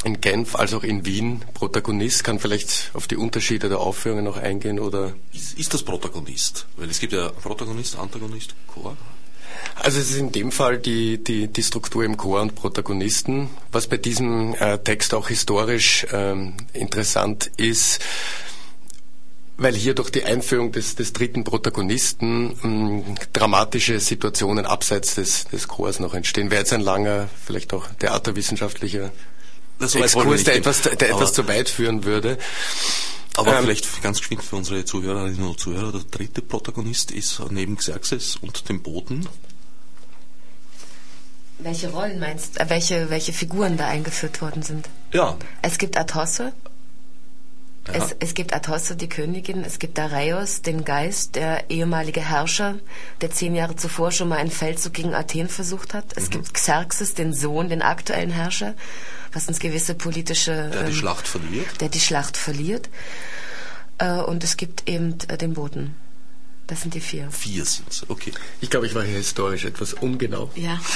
in 0.03 0.21
Genf 0.21 0.55
als 0.55 0.73
auch 0.73 0.83
in 0.83 1.05
Wien 1.05 1.41
Protagonist, 1.53 2.23
kann 2.23 2.39
vielleicht 2.39 2.91
auf 2.93 3.07
die 3.07 3.17
Unterschiede 3.17 3.69
der 3.69 3.79
Aufführungen 3.79 4.25
noch 4.25 4.37
eingehen 4.37 4.79
oder 4.79 5.13
Ist, 5.33 5.57
ist 5.57 5.73
das 5.73 5.83
Protagonist? 5.83 6.67
Weil 6.77 6.89
es 6.89 6.99
gibt 6.99 7.13
ja 7.13 7.29
Protagonist, 7.29 7.97
Antagonist, 7.97 8.55
Chor. 8.67 8.95
Also 9.75 9.99
es 9.99 10.09
ist 10.11 10.17
in 10.17 10.31
dem 10.31 10.51
Fall 10.51 10.77
die, 10.77 11.23
die, 11.23 11.47
die 11.47 11.63
Struktur 11.63 12.03
im 12.03 12.17
Chor 12.17 12.41
und 12.41 12.55
Protagonisten. 12.55 13.49
Was 13.71 13.87
bei 13.87 13.97
diesem 13.97 14.53
äh, 14.55 14.77
Text 14.79 15.13
auch 15.13 15.29
historisch 15.29 16.05
ähm, 16.11 16.55
interessant 16.73 17.49
ist, 17.57 17.99
weil 19.57 19.75
hier 19.75 19.93
durch 19.93 20.09
die 20.09 20.23
Einführung 20.23 20.71
des, 20.71 20.95
des 20.95 21.11
dritten 21.13 21.43
Protagonisten 21.43 22.55
mh, 22.61 23.15
dramatische 23.33 23.99
Situationen 23.99 24.65
abseits 24.65 25.15
des, 25.15 25.45
des 25.45 25.67
Chors 25.67 25.99
noch 25.99 26.13
entstehen. 26.13 26.49
Wäre 26.49 26.61
jetzt 26.61 26.71
ein 26.73 26.81
langer, 26.81 27.29
vielleicht 27.45 27.73
auch 27.73 27.85
theaterwissenschaftlicher 27.99 29.11
Das 29.79 29.95
Exkurs, 29.95 30.43
der, 30.45 30.55
etwas, 30.55 30.81
der 30.81 30.93
Aber- 30.93 31.07
etwas 31.09 31.33
zu 31.33 31.47
weit 31.47 31.67
führen 31.69 32.05
würde. 32.05 32.37
Aber 33.35 33.57
Ähm, 33.57 33.63
vielleicht 33.65 34.01
ganz 34.01 34.19
geschwind 34.19 34.43
für 34.43 34.55
unsere 34.57 34.83
Zuhörerinnen 34.85 35.43
und 35.43 35.59
Zuhörer, 35.59 35.91
der 35.91 36.01
dritte 36.09 36.41
Protagonist 36.41 37.11
ist 37.11 37.41
neben 37.51 37.77
Xerxes 37.77 38.35
und 38.37 38.67
dem 38.69 38.81
Boten. 38.81 39.27
Welche 41.59 41.89
Rollen 41.89 42.19
meinst 42.19 42.55
du, 42.55 42.61
äh, 42.61 42.69
welche, 42.69 43.09
welche 43.09 43.33
Figuren 43.33 43.77
da 43.77 43.87
eingeführt 43.87 44.41
worden 44.41 44.63
sind? 44.63 44.89
Ja, 45.11 45.37
Es 45.61 45.77
gibt 45.77 45.97
Atosse, 45.97 46.53
ja. 47.87 47.93
es, 47.93 48.15
es 48.19 48.33
gibt 48.33 48.53
Atosse, 48.53 48.95
die 48.95 49.09
Königin, 49.09 49.63
es 49.63 49.77
gibt 49.79 49.97
Dareios, 49.97 50.61
den 50.61 50.85
Geist, 50.85 51.35
der 51.35 51.69
ehemalige 51.69 52.21
Herrscher, 52.21 52.75
der 53.21 53.31
zehn 53.31 53.55
Jahre 53.55 53.75
zuvor 53.75 54.11
schon 54.11 54.29
mal 54.29 54.37
einen 54.37 54.51
Feldzug 54.51 54.93
gegen 54.93 55.13
Athen 55.13 55.49
versucht 55.49 55.93
hat. 55.93 56.05
Mhm. 56.05 56.23
Es 56.23 56.29
gibt 56.29 56.53
Xerxes, 56.53 57.13
den 57.13 57.33
Sohn, 57.33 57.67
den 57.69 57.81
aktuellen 57.81 58.31
Herrscher, 58.31 58.73
was 59.33 59.47
uns 59.47 59.59
gewisse 59.59 59.95
politische... 59.95 60.69
der 60.71 60.83
die 60.83 60.91
ähm, 60.91 60.97
Schlacht 60.97 61.27
verliert. 61.27 61.81
der 61.81 61.89
die 61.89 61.99
Schlacht 61.99 62.37
verliert. 62.37 62.89
Äh, 63.97 64.21
und 64.21 64.43
es 64.43 64.55
gibt 64.55 64.87
eben 64.87 65.17
äh, 65.27 65.37
den 65.37 65.53
Boten. 65.53 65.95
Das 66.69 66.81
sind 66.81 66.93
die 66.93 67.01
vier. 67.01 67.31
Vier 67.31 67.65
sind's, 67.65 68.05
okay. 68.09 68.31
Ich 68.61 68.69
glaube, 68.69 68.85
ich 68.85 68.93
war 68.93 69.03
hier 69.03 69.17
historisch 69.17 69.65
etwas 69.65 69.93
ungenau. 69.95 70.51
Ja. 70.55 70.79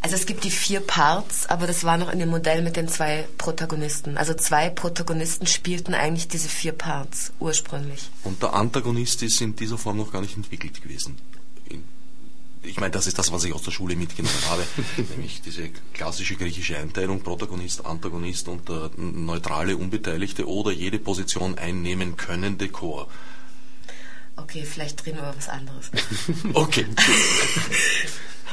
Also 0.00 0.14
es 0.14 0.26
gibt 0.26 0.44
die 0.44 0.50
vier 0.52 0.78
Parts, 0.78 1.46
aber 1.46 1.66
das 1.66 1.82
war 1.82 1.98
noch 1.98 2.10
in 2.12 2.20
dem 2.20 2.28
Modell 2.28 2.62
mit 2.62 2.76
den 2.76 2.86
zwei 2.86 3.26
Protagonisten. 3.36 4.16
Also 4.16 4.32
zwei 4.32 4.70
Protagonisten 4.70 5.48
spielten 5.48 5.92
eigentlich 5.92 6.28
diese 6.28 6.48
vier 6.48 6.70
Parts 6.70 7.32
ursprünglich. 7.40 8.08
Und 8.22 8.40
der 8.40 8.54
Antagonist 8.54 9.24
ist 9.24 9.40
in 9.40 9.56
dieser 9.56 9.76
Form 9.76 9.96
noch 9.96 10.12
gar 10.12 10.22
nicht 10.22 10.36
entwickelt 10.36 10.80
gewesen. 10.82 11.16
Ich 12.62 12.80
meine, 12.80 12.90
das 12.90 13.06
ist 13.06 13.18
das, 13.18 13.32
was 13.32 13.44
ich 13.44 13.52
aus 13.52 13.62
der 13.62 13.70
Schule 13.70 13.96
mitgenommen 13.96 14.42
habe, 14.48 14.64
nämlich 15.10 15.40
diese 15.42 15.68
klassische 15.94 16.36
griechische 16.36 16.76
Einteilung, 16.76 17.22
Protagonist, 17.22 17.84
Antagonist 17.86 18.48
und 18.48 18.68
der 18.68 18.90
neutrale, 18.96 19.76
unbeteiligte 19.76 20.46
oder 20.48 20.72
jede 20.72 20.98
Position 20.98 21.56
einnehmen 21.56 22.16
könnende 22.16 22.68
Chor. 22.68 23.08
Okay, 24.36 24.64
vielleicht 24.64 25.04
reden 25.06 25.18
wir 25.18 25.24
über 25.24 25.36
was 25.36 25.48
anderes. 25.48 25.90
Okay. 26.54 26.86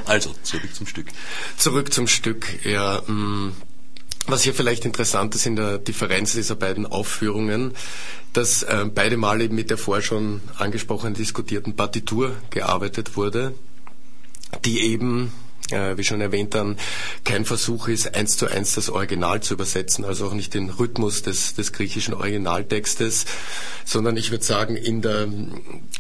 Also, 0.04 0.36
zurück 0.44 0.76
zum 0.76 0.88
Stück. 0.88 1.08
Zurück 1.56 1.94
zum 1.94 2.08
Stück. 2.08 2.66
Ja, 2.66 3.02
mh, 3.08 3.54
was 4.28 4.44
hier 4.44 4.54
vielleicht 4.54 4.84
interessant 4.84 5.36
ist 5.36 5.46
in 5.46 5.56
der 5.56 5.78
Differenz 5.78 6.34
dieser 6.34 6.56
beiden 6.56 6.86
Aufführungen, 6.86 7.74
dass 8.34 8.64
äh, 8.64 8.86
beide 8.94 9.16
Male 9.16 9.46
eben 9.46 9.56
mit 9.56 9.70
der 9.70 9.78
vorher 9.78 10.04
schon 10.04 10.42
angesprochenen 10.58 11.14
diskutierten 11.14 11.78
Partitur 11.78 12.36
gearbeitet 12.50 13.16
wurde, 13.16 13.56
die 14.64 14.82
eben, 14.82 15.32
äh, 15.72 15.98
wie 15.98 16.04
schon 16.04 16.22
erwähnt, 16.22 16.54
dann 16.54 16.78
kein 17.24 17.46
Versuch 17.46 17.88
ist, 17.88 18.16
eins 18.16 18.38
zu 18.38 18.48
eins 18.48 18.76
das 18.76 18.90
Original 18.90 19.42
zu 19.42 19.56
übersetzen, 19.56 20.06
also 20.06 20.28
auch 20.28 20.34
nicht 20.34 20.54
den 20.54 20.70
Rhythmus 20.70 21.22
des, 21.22 21.56
des 21.56 21.74
griechischen 21.74 22.14
Originaltextes, 22.14 23.26
sondern 23.84 24.18
ich 24.18 24.32
würde 24.32 24.44
sagen, 24.44 24.76
in 24.76 25.02
der 25.02 25.28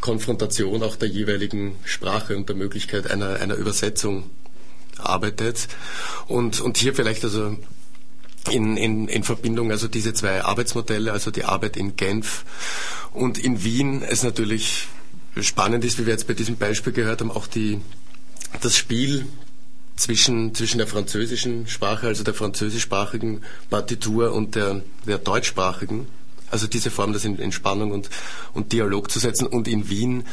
Konfrontation 0.01 0.83
auch 0.83 0.95
der 0.95 1.09
jeweiligen 1.09 1.75
Sprache 1.83 2.37
und 2.37 2.49
der 2.49 2.55
Möglichkeit 2.55 3.09
einer, 3.09 3.35
einer 3.37 3.55
Übersetzung 3.55 4.29
arbeitet. 4.97 5.67
Und, 6.27 6.61
und 6.61 6.77
hier 6.77 6.93
vielleicht 6.93 7.23
also 7.23 7.57
in, 8.51 8.77
in, 8.77 9.07
in 9.07 9.23
Verbindung 9.23 9.71
also 9.71 9.87
diese 9.87 10.13
zwei 10.13 10.43
Arbeitsmodelle, 10.43 11.11
also 11.11 11.31
die 11.31 11.45
Arbeit 11.45 11.77
in 11.77 11.95
Genf 11.95 12.45
und 13.11 13.37
in 13.37 13.63
Wien, 13.63 14.03
es 14.03 14.23
natürlich 14.23 14.87
spannend 15.41 15.83
ist, 15.83 15.99
wie 15.99 16.05
wir 16.05 16.13
jetzt 16.13 16.27
bei 16.27 16.33
diesem 16.33 16.57
Beispiel 16.57 16.93
gehört 16.93 17.21
haben, 17.21 17.31
auch 17.31 17.47
die, 17.47 17.81
das 18.61 18.77
Spiel 18.77 19.25
zwischen, 19.95 20.53
zwischen 20.53 20.77
der 20.77 20.87
französischen 20.87 21.67
Sprache, 21.67 22.07
also 22.07 22.23
der 22.23 22.33
französischsprachigen 22.33 23.41
Partitur 23.69 24.33
und 24.33 24.55
der, 24.55 24.81
der 25.05 25.17
deutschsprachigen. 25.17 26.07
Also 26.51 26.67
diese 26.67 26.91
Form, 26.91 27.13
das 27.13 27.25
in, 27.25 27.37
in 27.37 27.51
Spannung 27.51 27.91
und, 27.91 28.09
und 28.53 28.71
Dialog 28.71 29.09
zu 29.09 29.19
setzen 29.19 29.47
und 29.47 29.67
in 29.67 29.89
Wien 29.89 30.25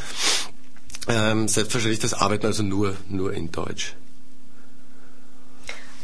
ähm, 1.09 1.49
selbstverständlich 1.49 2.01
das 2.01 2.15
Arbeiten 2.15 2.47
also 2.47 2.63
nur, 2.63 2.97
nur 3.09 3.33
in 3.33 3.51
Deutsch. 3.51 3.95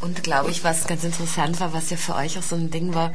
Und 0.00 0.22
glaube 0.22 0.50
ich, 0.50 0.62
was 0.62 0.86
ganz 0.86 1.02
interessant 1.02 1.58
war, 1.58 1.72
was 1.72 1.90
ja 1.90 1.96
für 1.96 2.14
euch 2.14 2.38
auch 2.38 2.42
so 2.42 2.54
ein 2.54 2.70
Ding 2.70 2.94
war, 2.94 3.12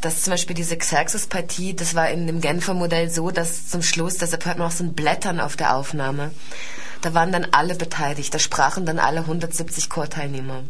dass 0.00 0.22
zum 0.22 0.32
Beispiel 0.32 0.56
diese 0.56 0.76
Xerxes-Partie, 0.76 1.74
das 1.74 1.94
war 1.94 2.10
in 2.10 2.26
dem 2.26 2.40
Genfer 2.40 2.74
Modell 2.74 3.10
so, 3.10 3.30
dass 3.30 3.68
zum 3.68 3.82
Schluss, 3.82 4.18
deshalb 4.18 4.44
hört 4.44 4.58
man 4.58 4.66
auch 4.66 4.72
so 4.72 4.82
ein 4.82 4.94
Blättern 4.94 5.38
auf 5.38 5.56
der 5.56 5.76
Aufnahme, 5.76 6.32
da 7.06 7.14
waren 7.14 7.30
dann 7.30 7.46
alle 7.52 7.76
beteiligt, 7.76 8.34
da 8.34 8.40
sprachen 8.40 8.84
dann 8.84 8.98
alle 8.98 9.20
170 9.20 9.88
Chorteilnehmer. 9.88 10.64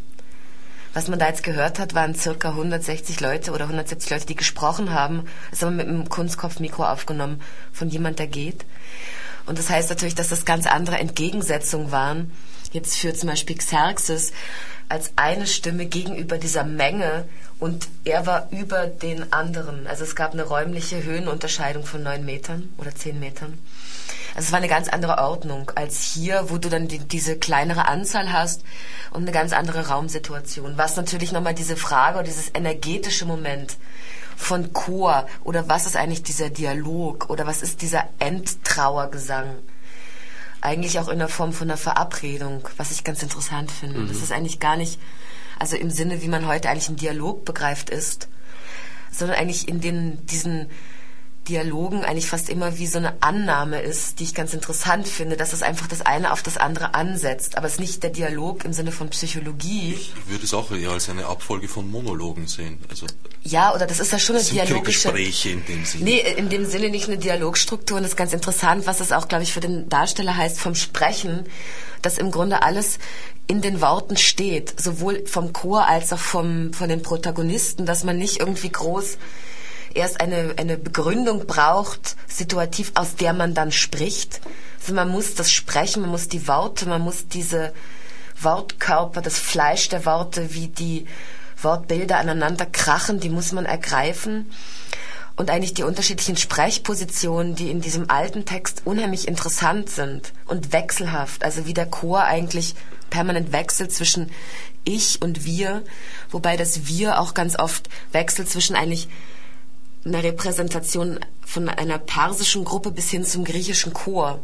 Was 0.93 1.09
man 1.09 1.19
da 1.19 1.29
jetzt 1.29 1.43
gehört 1.43 1.79
hat, 1.79 1.95
waren 1.95 2.15
circa 2.15 2.51
160 2.51 3.21
Leute 3.21 3.53
oder 3.53 3.65
170 3.65 4.11
Leute, 4.11 4.27
die 4.27 4.37
gesprochen 4.37 4.93
haben, 4.93 5.25
ist 5.51 5.63
aber 5.63 5.73
mit 5.73 5.89
einem 5.89 6.11
Kunstkopfmikro 6.11 6.85
aufgenommen 6.85 7.41
von 7.73 7.89
jemand, 7.89 8.19
der 8.19 8.27
geht. 8.27 8.67
Und 9.47 9.59
das 9.59 9.71
heißt 9.71 9.89
natürlich, 9.89 10.15
dass 10.15 10.29
das 10.29 10.45
ganz 10.45 10.67
andere 10.67 10.99
Entgegensetzungen 10.99 11.91
waren. 11.91 12.31
Jetzt 12.71 12.99
für 12.99 13.15
zum 13.15 13.31
Beispiel 13.31 13.57
Xerxes 13.57 14.33
als 14.91 15.13
eine 15.17 15.47
Stimme 15.47 15.87
gegenüber 15.87 16.37
dieser 16.37 16.65
Menge 16.65 17.25
und 17.59 17.89
er 18.05 18.27
war 18.27 18.49
über 18.51 18.89
den 18.89 19.33
anderen. 19.33 19.87
Also 19.87 20.05
es 20.05 20.15
gab 20.15 20.35
eine 20.35 20.43
räumliche 20.43 21.03
Höhenunterscheidung 21.03 21.87
von 21.87 22.03
neun 22.03 22.27
Metern 22.27 22.75
oder 22.77 22.95
zehn 22.95 23.19
Metern. 23.21 23.57
Also 24.37 24.49
es 24.49 24.53
war 24.53 24.59
eine 24.59 24.69
ganz 24.69 24.89
andere 24.89 25.17
Ordnung 25.17 25.73
als 25.77 26.03
hier, 26.03 26.51
wo 26.51 26.59
du 26.59 26.69
dann 26.69 26.89
die, 26.89 26.99
diese 26.99 27.39
kleinere 27.39 27.89
Anzahl 27.89 28.35
hast 28.35 28.65
und 29.11 29.23
eine 29.23 29.33
ganz 29.33 29.55
andere 29.55 29.89
Raumsituation. 29.89 30.77
Was 30.77 30.95
natürlich 30.95 31.33
nochmal 31.33 31.55
diese 31.55 31.75
Frage 31.75 32.19
oder 32.19 32.27
dieses 32.27 32.55
energetische 32.55 33.25
Moment 33.25 33.79
von 34.37 34.75
Chor 34.75 35.27
oder 35.43 35.71
was 35.71 35.87
ist 35.87 35.97
eigentlich 35.97 36.23
dieser 36.23 36.51
Dialog 36.51 37.31
oder 37.31 37.47
was 37.47 37.63
ist 37.63 37.81
dieser 37.81 38.11
Endtrauergesang? 38.19 39.57
Eigentlich 40.61 40.99
auch 40.99 41.09
in 41.09 41.19
der 41.19 41.29
Form 41.29 41.55
von 41.55 41.71
einer 41.71 41.79
Verabredung, 41.79 42.69
was 42.77 42.91
ich 42.91 43.05
ganz 43.05 43.23
interessant 43.23 43.73
finde. 43.73 44.05
Das 44.05 44.19
ist 44.19 44.33
eigentlich 44.33 44.61
gar 44.61 44.77
nicht, 44.77 45.01
also 45.59 45.77
im 45.77 45.89
Sinne, 45.89 46.21
wie 46.21 46.29
man 46.29 46.47
heute 46.47 46.69
eigentlich 46.69 46.89
einen 46.89 46.99
Dialog 46.99 47.47
begreift 47.47 47.89
ist, 47.89 48.29
sondern 49.11 49.39
eigentlich 49.39 49.67
in 49.67 49.81
den, 49.81 50.27
diesen 50.27 50.69
Dialogen 51.49 52.05
eigentlich 52.05 52.27
fast 52.27 52.49
immer 52.49 52.79
wie 52.79 52.87
so 52.87 52.99
eine 52.99 53.23
Annahme 53.23 53.81
ist, 53.81 54.21
die 54.21 54.25
ich 54.25 54.35
ganz 54.35 54.53
interessant 54.53 55.09
finde, 55.09 55.37
dass 55.37 55.53
es 55.53 55.63
einfach 55.63 55.87
das 55.87 56.03
eine 56.03 56.33
auf 56.33 56.43
das 56.43 56.57
andere 56.57 56.95
ansetzt. 56.95 57.57
Aber 57.57 57.67
es 57.67 57.75
ist 57.75 57.81
nicht 57.81 58.03
der 58.03 58.11
Dialog 58.11 58.65
im 58.65 58.73
Sinne 58.73 58.93
von 58.93 59.09
Psychologie. 59.11 59.95
Ich 59.95 60.13
würde 60.29 60.45
es 60.45 60.53
auch 60.55 60.71
eher 60.71 60.91
als 60.91 61.09
eine 61.09 61.27
Abfolge 61.27 61.69
von 61.69 61.91
Monologen 61.91 62.47
sehen. 62.47 62.79
Also 62.91 63.07
ja, 63.43 63.75
oder 63.75 63.87
das 63.87 64.01
ist 64.01 64.13
ja 64.13 64.19
schon 64.19 64.37
eine 64.37 64.45
dialogische. 64.45 65.09
Gespräche 65.11 65.51
in 65.51 65.65
dem 65.67 65.85
Sinne. 65.85 66.05
Nee, 66.05 66.25
in 66.37 66.49
dem 66.49 66.67
Sinne 66.67 66.91
nicht 66.91 67.07
eine 67.07 67.19
Dialogstruktur. 67.19 67.97
Und 67.97 68.03
das 68.03 68.13
ist 68.13 68.17
ganz 68.17 68.33
interessant, 68.33 68.87
was 68.87 69.01
es 69.01 69.13
auch, 69.13 69.29
glaube 69.29 69.45
ich, 69.45 69.53
für 69.53 69.61
den 69.61 69.89
Darsteller 69.89 70.37
heißt, 70.37 70.59
vom 70.59 70.75
Sprechen, 70.75 71.45
dass 72.03 72.19
im 72.19 72.31
Grunde 72.31 72.63
alles 72.63 72.99
in 73.47 73.63
den 73.63 73.81
Worten 73.81 74.17
steht, 74.17 74.81
sowohl 74.81 75.25
vom 75.27 75.53
Chor 75.53 75.87
als 75.87 76.13
auch 76.13 76.19
vom, 76.19 76.73
von 76.73 76.89
den 76.89 77.03
Protagonisten, 77.03 77.87
dass 77.87 78.03
man 78.03 78.19
nicht 78.19 78.41
irgendwie 78.41 78.71
groß 78.71 79.19
erst 79.97 80.21
eine, 80.21 80.55
eine 80.57 80.77
Begründung 80.77 81.47
braucht, 81.47 82.17
situativ, 82.29 82.93
aus 82.95 83.17
der 83.17 83.33
man 83.33 83.55
dann 83.55 83.73
spricht. 83.73 84.41
Also 84.81 84.95
man 84.95 85.09
muss 85.09 85.35
das 85.35 85.51
Sprechen, 85.51 86.03
man 86.03 86.11
muss 86.11 86.29
die 86.29 86.47
Worte, 86.47 86.87
man 86.87 87.03
muss 87.03 87.29
diese 87.29 87.73
Wortkörper, 88.41 89.23
das 89.23 89.39
Fleisch 89.39 89.89
der 89.89 90.05
Worte, 90.05 90.55
wie 90.55 90.69
die 90.69 91.07
Wortbilder 91.61 92.19
aneinander 92.19 92.67
krachen, 92.67 93.21
die 93.21 93.31
muss 93.31 93.53
man 93.53 93.67
ergreifen. 93.67 94.51
Und 95.37 95.51
eigentlich 95.51 95.75
die 95.75 95.83
unterschiedlichen 95.83 96.37
Sprechpositionen, 96.37 97.55
die 97.57 97.71
in 97.71 97.83
diesem 97.83 98.09
alten 98.09 98.47
Text 98.47 98.83
unheimlich 98.87 99.29
interessant 99.29 99.91
sind 99.91 100.33
und 100.47 100.73
wechselhaft. 100.73 101.45
Also 101.45 101.67
wie 101.67 101.75
der 101.75 101.87
Chor 101.87 102.25
eigentlich 102.25 102.75
permanent 103.11 103.53
wechselt 103.53 103.93
zwischen 103.93 104.31
ich 104.85 105.21
und 105.21 105.45
wir, 105.45 105.83
wobei 106.31 106.57
das 106.57 106.87
wir 106.87 107.21
auch 107.21 107.35
ganz 107.35 107.59
oft 107.59 107.89
wechselt 108.13 108.49
zwischen 108.49 108.77
eigentlich 108.77 109.09
einer 110.07 110.23
Repräsentation 110.23 111.21
von 111.45 111.69
einer 111.69 111.99
persischen 111.99 112.65
Gruppe 112.65 112.91
bis 112.91 113.11
hin 113.11 113.25
zum 113.25 113.45
griechischen 113.45 113.93
Chor. 113.93 114.43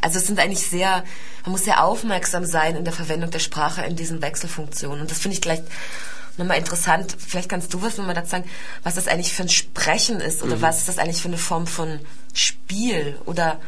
Also 0.00 0.18
es 0.18 0.26
sind 0.26 0.38
eigentlich 0.38 0.66
sehr, 0.66 1.04
man 1.44 1.52
muss 1.52 1.64
sehr 1.64 1.82
aufmerksam 1.82 2.44
sein 2.44 2.76
in 2.76 2.84
der 2.84 2.92
Verwendung 2.92 3.30
der 3.30 3.38
Sprache 3.38 3.82
in 3.82 3.96
diesen 3.96 4.20
Wechselfunktionen. 4.22 5.00
Und 5.00 5.10
das 5.10 5.18
finde 5.18 5.36
ich 5.36 5.40
gleich 5.40 5.60
nochmal 6.36 6.58
interessant. 6.58 7.16
Vielleicht 7.18 7.48
kannst 7.48 7.72
du 7.72 7.82
was 7.82 7.96
nochmal 7.96 8.14
dazu 8.14 8.30
sagen, 8.30 8.50
was 8.82 8.96
das 8.96 9.08
eigentlich 9.08 9.32
für 9.32 9.42
ein 9.42 9.48
Sprechen 9.48 10.20
ist 10.20 10.42
oder 10.42 10.56
mhm. 10.56 10.62
was 10.62 10.78
ist 10.78 10.88
das 10.88 10.98
eigentlich 10.98 11.22
für 11.22 11.28
eine 11.28 11.38
Form 11.38 11.66
von 11.66 12.00
Spiel 12.32 13.16
oder 13.24 13.60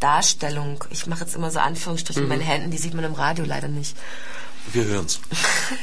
Darstellung. 0.00 0.84
Ich 0.90 1.06
mache 1.06 1.20
jetzt 1.20 1.34
immer 1.34 1.50
so 1.50 1.58
Anführungsstriche 1.58 2.20
mhm. 2.20 2.28
mit 2.28 2.38
meinen 2.38 2.46
Händen, 2.46 2.70
die 2.70 2.78
sieht 2.78 2.94
man 2.94 3.04
im 3.04 3.14
Radio 3.14 3.44
leider 3.44 3.68
nicht. 3.68 3.96
Wir 4.72 4.84
hören's. 4.84 5.20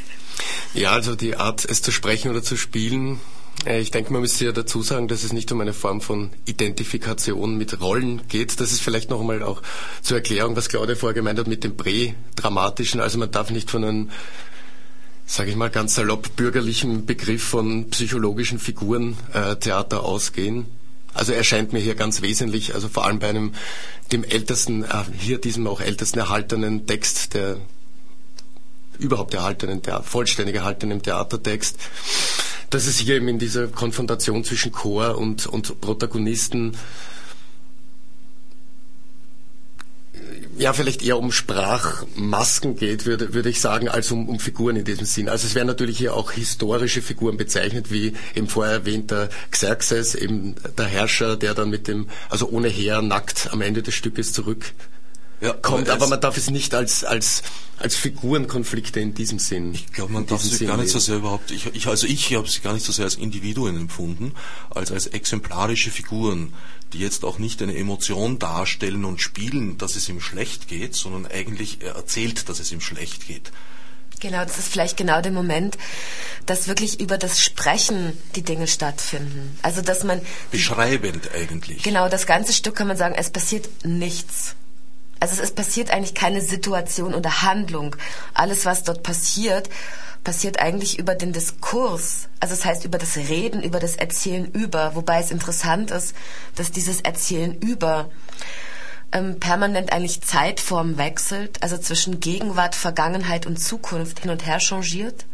ja, 0.74 0.92
also 0.92 1.16
die 1.16 1.36
Art, 1.36 1.66
es 1.66 1.82
zu 1.82 1.92
sprechen 1.92 2.32
oder 2.32 2.44
zu 2.44 2.58
spielen, 2.58 3.20
ich 3.66 3.92
denke, 3.92 4.14
man 4.14 4.22
müsste 4.22 4.46
ja 4.46 4.52
dazu 4.52 4.82
sagen, 4.82 5.08
dass 5.08 5.24
es 5.24 5.34
nicht 5.34 5.52
um 5.52 5.60
eine 5.60 5.74
Form 5.74 6.00
von 6.00 6.30
Identifikation 6.46 7.58
mit 7.58 7.82
Rollen 7.82 8.28
geht. 8.28 8.60
Das 8.60 8.72
ist 8.72 8.82
vielleicht 8.82 9.10
noch 9.10 9.20
einmal 9.20 9.44
auch 9.44 9.62
zur 10.02 10.18
Erklärung, 10.18 10.56
was 10.56 10.70
Claudia 10.70 10.96
vorher 10.96 11.14
gemeint 11.14 11.40
hat 11.40 11.48
mit 11.48 11.64
dem 11.64 11.76
Prä-Dramatischen. 11.76 13.02
Also 13.02 13.18
man 13.18 13.32
darf 13.32 13.50
nicht 13.50 13.70
von 13.70 13.84
einem, 13.84 14.10
sage 15.26 15.50
ich 15.50 15.58
mal 15.58 15.70
ganz 15.70 15.96
salopp, 15.96 16.36
bürgerlichen 16.38 17.06
Begriff 17.06 17.44
von 17.44 17.90
psychologischen 17.90 18.60
Figuren 18.60 19.18
äh, 19.34 19.72
ausgehen. 19.72 20.66
Also 21.14 21.34
erscheint 21.34 21.74
mir 21.74 21.80
hier 21.80 21.96
ganz 21.96 22.22
wesentlich, 22.22 22.76
also 22.76 22.88
vor 22.88 23.06
allem 23.06 23.20
bei 23.20 23.28
einem, 23.28 23.54
dem 24.14 24.24
ältesten, 24.24 24.84
äh, 24.84 25.04
hier 25.18 25.40
diesem 25.40 25.68
auch 25.68 25.82
ältesten 25.82 26.20
erhaltenen 26.20 26.88
Text, 26.88 27.34
der 27.34 27.58
überhaupt 29.00 29.34
erhaltenen, 29.34 29.82
der 29.82 30.04
vollständig 30.04 30.56
erhaltenen 30.56 31.02
Theatertext, 31.02 31.78
dass 32.70 32.88
es 32.88 33.00
hier 33.00 33.16
eben 33.16 33.28
in 33.28 33.40
dieser 33.40 33.68
Konfrontation 33.68 34.44
zwischen 34.44 34.72
Chor 34.72 35.18
und, 35.18 35.48
und 35.48 35.82
Protagonisten 35.82 36.76
ja, 40.58 40.74
vielleicht 40.74 41.02
eher 41.02 41.18
um 41.18 41.32
Sprachmasken 41.32 42.76
geht, 42.76 43.06
würde, 43.06 43.34
würde 43.34 43.50
ich 43.50 43.62
sagen, 43.62 43.88
als 43.88 44.12
um, 44.12 44.28
um 44.28 44.40
Figuren 44.40 44.76
in 44.76 44.84
diesem 44.84 45.06
Sinn. 45.06 45.30
Also 45.30 45.48
es 45.48 45.56
werden 45.56 45.68
natürlich 45.68 45.98
hier 45.98 46.14
auch 46.14 46.32
historische 46.32 47.02
Figuren 47.02 47.38
bezeichnet, 47.38 47.92
wie 47.92 48.14
eben 48.36 48.50
vorher 48.50 48.74
erwähnter 48.74 49.30
Xerxes, 49.52 50.16
eben 50.16 50.56
der 50.78 50.86
Herrscher, 50.86 51.38
der 51.38 51.54
dann 51.54 51.70
mit 51.70 51.88
dem, 51.88 52.10
also 52.30 52.50
ohne 52.50 52.68
Heer 52.68 53.02
nackt 53.02 53.50
am 53.52 53.62
Ende 53.62 53.84
des 53.84 53.96
Stückes 53.96 54.34
zurück 54.34 54.74
ja, 55.42 55.54
kommt, 55.54 55.90
aber, 55.90 56.04
aber, 56.04 56.08
man 56.08 56.22
darf 56.22 56.38
es 56.38 56.50
nicht 56.50 56.74
als, 56.74 57.04
als, 57.04 57.44
als 57.78 57.96
Figurenkonflikte 57.96 59.00
in 59.00 59.14
diesem 59.14 59.40
Sinn. 59.40 59.74
Ich 59.74 59.92
glaube, 59.94 60.12
man 60.12 60.26
darf 60.26 60.42
sie 60.42 60.56
Sinn 60.56 60.68
gar 60.68 60.78
nicht 60.78 60.92
so 60.92 61.00
sehr 61.00 61.18
überhaupt, 61.18 61.52
ich, 61.52 61.68
ich, 61.68 61.88
also 61.88 62.08
ich 62.08 62.36
habe 62.36 62.50
sie 62.50 62.60
gar 62.60 62.74
nicht 62.74 62.86
so 62.86 62.92
sehr 62.92 63.06
als 63.06 63.16
Individuen 63.16 63.78
empfunden, 63.78 64.34
als 64.70 64.92
als 64.92 65.08
exemplarische 65.08 65.92
Figuren, 65.92 66.54
die 66.94 67.00
jetzt 67.00 67.24
auch 67.24 67.40
nicht 67.40 67.62
eine 67.62 67.76
Emotion 67.76 68.40
darstellen 68.40 69.06
und 69.06 69.22
spielen, 69.22 69.78
dass 69.78 69.96
es 69.96 70.10
ihm 70.10 70.22
schlecht 70.22 70.68
geht, 70.68 70.96
sondern 70.96 71.26
eigentlich 71.26 71.82
er 71.82 71.96
erzählt, 71.96 72.50
dass 72.50 72.60
es 72.60 72.72
ihm 72.72 72.82
schlecht 72.82 73.28
geht. 73.28 73.52
Genau, 74.20 74.44
das 74.44 74.58
ist 74.58 74.68
vielleicht 74.68 74.98
genau 74.98 75.22
der 75.22 75.32
Moment, 75.32 75.78
dass 76.46 76.68
wirklich 76.68 77.00
über 77.00 77.18
das 77.18 77.42
Sprechen 77.42 78.18
die 78.36 78.42
Dinge 78.42 78.68
stattfinden. 78.68 79.58
Also 79.62 79.82
dass 79.82 80.04
man 80.04 80.22
beschreibend 80.52 81.30
eigentlich. 81.34 81.84
Genau, 81.84 82.10
das 82.10 82.26
ganze 82.26 82.52
Stück 82.52 82.76
kann 82.76 82.88
man 82.88 82.98
sagen, 82.98 83.16
es 83.16 83.30
passiert 83.30 83.70
nichts. 83.86 84.56
Also 85.20 85.42
es 85.42 85.52
passiert 85.52 85.92
eigentlich 85.92 86.14
keine 86.14 86.42
Situation 86.42 87.14
oder 87.14 87.42
Handlung. 87.42 87.96
Alles, 88.34 88.66
was 88.66 88.84
dort 88.84 89.04
passiert, 89.04 89.70
passiert 90.24 90.60
eigentlich 90.60 90.98
über 91.00 91.16
den 91.16 91.34
Diskurs. 91.34 92.28
Also 92.40 92.56
das 92.56 92.66
heißt 92.66 92.86
über 92.86 92.98
das 92.98 93.18
Reden, 93.18 93.64
über 93.64 93.80
das 93.80 93.96
Erzählen 93.96 94.46
über. 94.46 94.96
Wobei 94.96 95.20
es 95.20 95.32
interessant 95.32 95.92
ist, 95.92 96.16
dass 96.56 96.72
dieses 96.72 97.02
Erzählen 97.02 97.54
über 97.54 98.10
ähm, 99.12 99.40
permanent 99.40 99.92
eigentlich 99.92 100.22
Zeitform 100.22 100.98
wechselt, 100.98 101.62
also 101.64 101.78
zwischen 101.78 102.20
Gegenwart, 102.20 102.76
Vergangenheit 102.76 103.46
und 103.46 103.58
Zukunft 103.58 104.20
hin 104.20 104.30
und 104.30 104.46
her 104.46 104.60
changiert. 104.60 105.26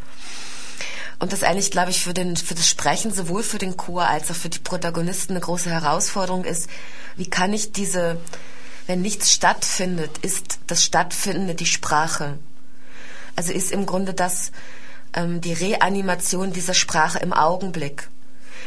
Und 1.19 1.31
das 1.31 1.43
eigentlich, 1.43 1.71
glaube 1.71 1.91
ich, 1.91 2.01
für, 2.01 2.13
den, 2.13 2.35
für 2.35 2.55
das 2.55 2.67
Sprechen 2.67 3.13
sowohl 3.13 3.43
für 3.43 3.57
den 3.57 3.77
Chor 3.77 4.07
als 4.07 4.29
auch 4.31 4.35
für 4.35 4.49
die 4.49 4.59
Protagonisten 4.59 5.33
eine 5.33 5.39
große 5.39 5.69
Herausforderung 5.69 6.43
ist, 6.43 6.69
wie 7.15 7.29
kann 7.29 7.53
ich 7.53 7.71
diese 7.71 8.17
wenn 8.87 9.01
nichts 9.01 9.31
stattfindet, 9.31 10.19
ist 10.19 10.59
das 10.67 10.83
Stattfindende 10.83 11.55
die 11.55 11.65
Sprache. 11.65 12.37
Also 13.35 13.51
ist 13.51 13.71
im 13.71 13.85
Grunde 13.85 14.13
das 14.13 14.51
ähm, 15.13 15.41
die 15.41 15.53
Reanimation 15.53 16.53
dieser 16.53 16.73
Sprache 16.73 17.19
im 17.19 17.33
Augenblick. 17.33 18.09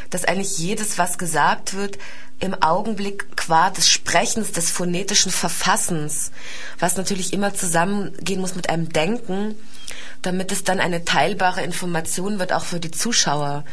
Dass 0.09 0.25
eigentlich 0.25 0.57
jedes, 0.57 0.97
was 0.97 1.17
gesagt 1.17 1.73
wird, 1.73 1.97
im 2.39 2.53
Augenblick 2.61 3.35
qua 3.35 3.69
des 3.69 3.89
Sprechens, 3.89 4.51
des 4.51 4.69
phonetischen 4.69 5.31
Verfassens, 5.31 6.31
was 6.79 6.95
natürlich 6.95 7.33
immer 7.33 7.53
zusammengehen 7.53 8.39
muss 8.39 8.55
mit 8.55 8.69
einem 8.69 8.89
Denken, 8.89 9.55
damit 10.21 10.51
es 10.51 10.63
dann 10.63 10.79
eine 10.79 11.05
teilbare 11.05 11.63
Information 11.63 12.39
wird, 12.39 12.53
auch 12.53 12.63
für 12.63 12.79
die 12.79 12.91
Zuschauer. 12.91 13.65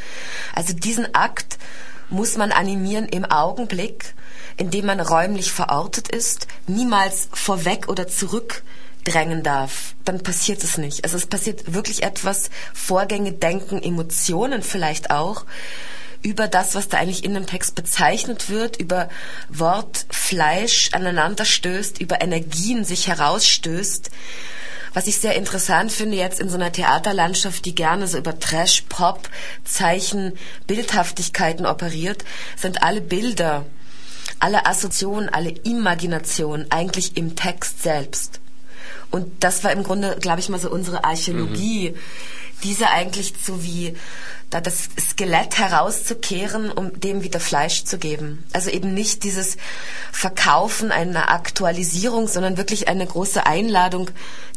Also 0.55 0.73
diesen 0.73 1.15
Akt 1.15 1.59
muss 2.09 2.37
man 2.37 2.53
animieren 2.53 3.07
im 3.07 3.25
Augenblick 3.25 4.14
in 4.57 4.71
dem 4.71 4.87
man 4.87 5.01
räumlich 5.01 5.53
verortet 5.53 6.09
ist, 6.09 6.47
niemals 6.66 7.29
vorweg 7.33 7.88
oder 7.88 8.09
zurückdrängen 8.09 9.42
darf, 9.42 9.95
dann 10.05 10.23
passiert 10.23 10.64
es 10.64 10.79
nicht. 10.79 11.05
Also 11.05 11.16
es 11.16 11.27
passiert 11.27 11.75
wirklich 11.75 12.03
etwas, 12.03 12.51
Vorgänge, 12.73 13.33
Denken, 13.33 13.83
Emotionen 13.83 14.62
vielleicht 14.62 15.11
auch, 15.11 15.45
über 16.27 16.49
das, 16.49 16.75
was 16.75 16.89
da 16.89 16.99
eigentlich 16.99 17.23
in 17.23 17.35
dem 17.35 17.47
Text 17.47 17.77
bezeichnet 17.77 18.51
wird, 18.51 18.79
über 18.79 19.09
Wort, 19.49 20.07
Fleisch 20.11 20.89
aneinander 20.91 21.45
stößt, 21.45 22.01
über 22.01 22.21
Energien 22.21 22.85
sich 22.85 23.07
herausstößt. 23.07 24.11
Was 24.93 25.07
ich 25.07 25.19
sehr 25.19 25.37
interessant 25.37 25.93
finde 25.93 26.17
jetzt 26.17 26.41
in 26.41 26.49
so 26.49 26.57
einer 26.57 26.73
Theaterlandschaft, 26.73 27.65
die 27.65 27.77
gerne 27.77 28.09
so 28.09 28.19
über 28.19 28.41
Trash, 28.41 28.87
Pop, 28.89 29.29
Zeichen, 29.62 30.33
Bildhaftigkeiten 30.67 31.65
operiert, 31.65 32.25
sind 32.57 32.83
alle 32.83 33.03
Bilder, 33.03 33.65
alle 34.41 34.67
Assoziationen, 34.67 35.29
alle 35.29 35.51
Imaginationen 35.51 36.67
eigentlich 36.73 37.17
im 37.17 37.37
Text 37.37 37.85
selbst. 37.85 38.41
Und 39.12 39.45
das 39.45 39.62
war 39.62 39.71
im 39.71 39.85
Grunde, 39.85 40.17
glaube 40.21 40.41
ich 40.41 40.49
mal, 40.49 40.59
so 40.59 40.71
unsere 40.71 41.05
Archäologie, 41.05 41.91
mhm. 41.91 41.99
Diese 42.62 42.88
eigentlich 42.88 43.40
zu 43.40 43.62
wie 43.62 43.97
da 44.51 44.61
das 44.61 44.88
Skelett 44.99 45.59
herauszukehren, 45.59 46.71
um 46.71 46.99
dem 47.01 47.23
wieder 47.23 47.40
Fleisch 47.40 47.85
zu 47.85 47.99
geben. 47.99 48.45
Also 48.53 48.71
eben 48.71 48.95
nicht 48.95 49.25
dieses 49.25 49.57
Verkaufen 50.12 50.92
einer 50.92 51.31
Aktualisierung, 51.31 52.29
sondern 52.29 52.57
wirklich 52.57 52.87
eine 52.87 53.07
große 53.07 53.45
Einladung, 53.45 54.11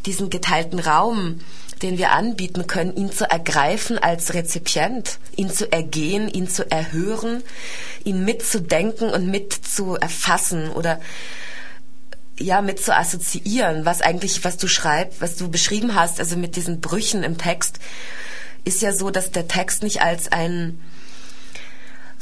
diesen 0.05 0.29
geteilten 0.29 0.79
Raum 0.79 1.39
den 1.81 1.97
wir 1.97 2.11
anbieten 2.11 2.67
können, 2.67 2.95
ihn 2.95 3.11
zu 3.11 3.29
ergreifen 3.29 3.97
als 3.97 4.33
Rezipient, 4.33 5.19
ihn 5.35 5.49
zu 5.49 5.71
ergehen, 5.71 6.27
ihn 6.27 6.49
zu 6.49 6.69
erhören, 6.69 7.43
ihn 8.03 8.25
mitzudenken 8.25 9.09
und 9.09 9.27
mit 9.27 9.53
zu 9.53 9.95
erfassen 9.95 10.69
oder 10.69 10.99
ja, 12.39 12.61
mit 12.61 12.83
zu 12.83 12.95
assoziieren, 12.95 13.85
was 13.85 14.01
eigentlich, 14.01 14.43
was 14.43 14.57
du 14.57 14.67
schreibst, 14.67 15.21
was 15.21 15.35
du 15.35 15.49
beschrieben 15.49 15.95
hast, 15.95 16.19
also 16.19 16.37
mit 16.37 16.55
diesen 16.55 16.81
Brüchen 16.81 17.23
im 17.23 17.37
Text, 17.37 17.79
ist 18.63 18.81
ja 18.81 18.93
so, 18.93 19.09
dass 19.09 19.31
der 19.31 19.47
Text 19.47 19.83
nicht 19.83 20.01
als 20.01 20.31
ein 20.31 20.79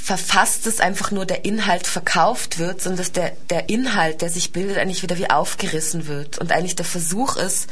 verfasst 0.07 0.67
ist, 0.67 0.79
einfach 0.79 1.11
nur 1.11 1.25
der 1.25 1.43
Inhalt 1.43 1.85
verkauft 1.85 2.59
wird, 2.59 2.81
sondern 2.81 2.99
dass 2.99 3.11
der, 3.11 3.33
der 3.49 3.67
Inhalt, 3.67 4.21
der 4.21 4.29
sich 4.29 4.53
bildet, 4.53 4.77
eigentlich 4.77 5.03
wieder 5.03 5.17
wie 5.17 5.29
aufgerissen 5.29 6.07
wird. 6.07 6.37
Und 6.37 6.53
eigentlich 6.53 6.77
der 6.77 6.85
Versuch 6.85 7.35
ist, 7.35 7.67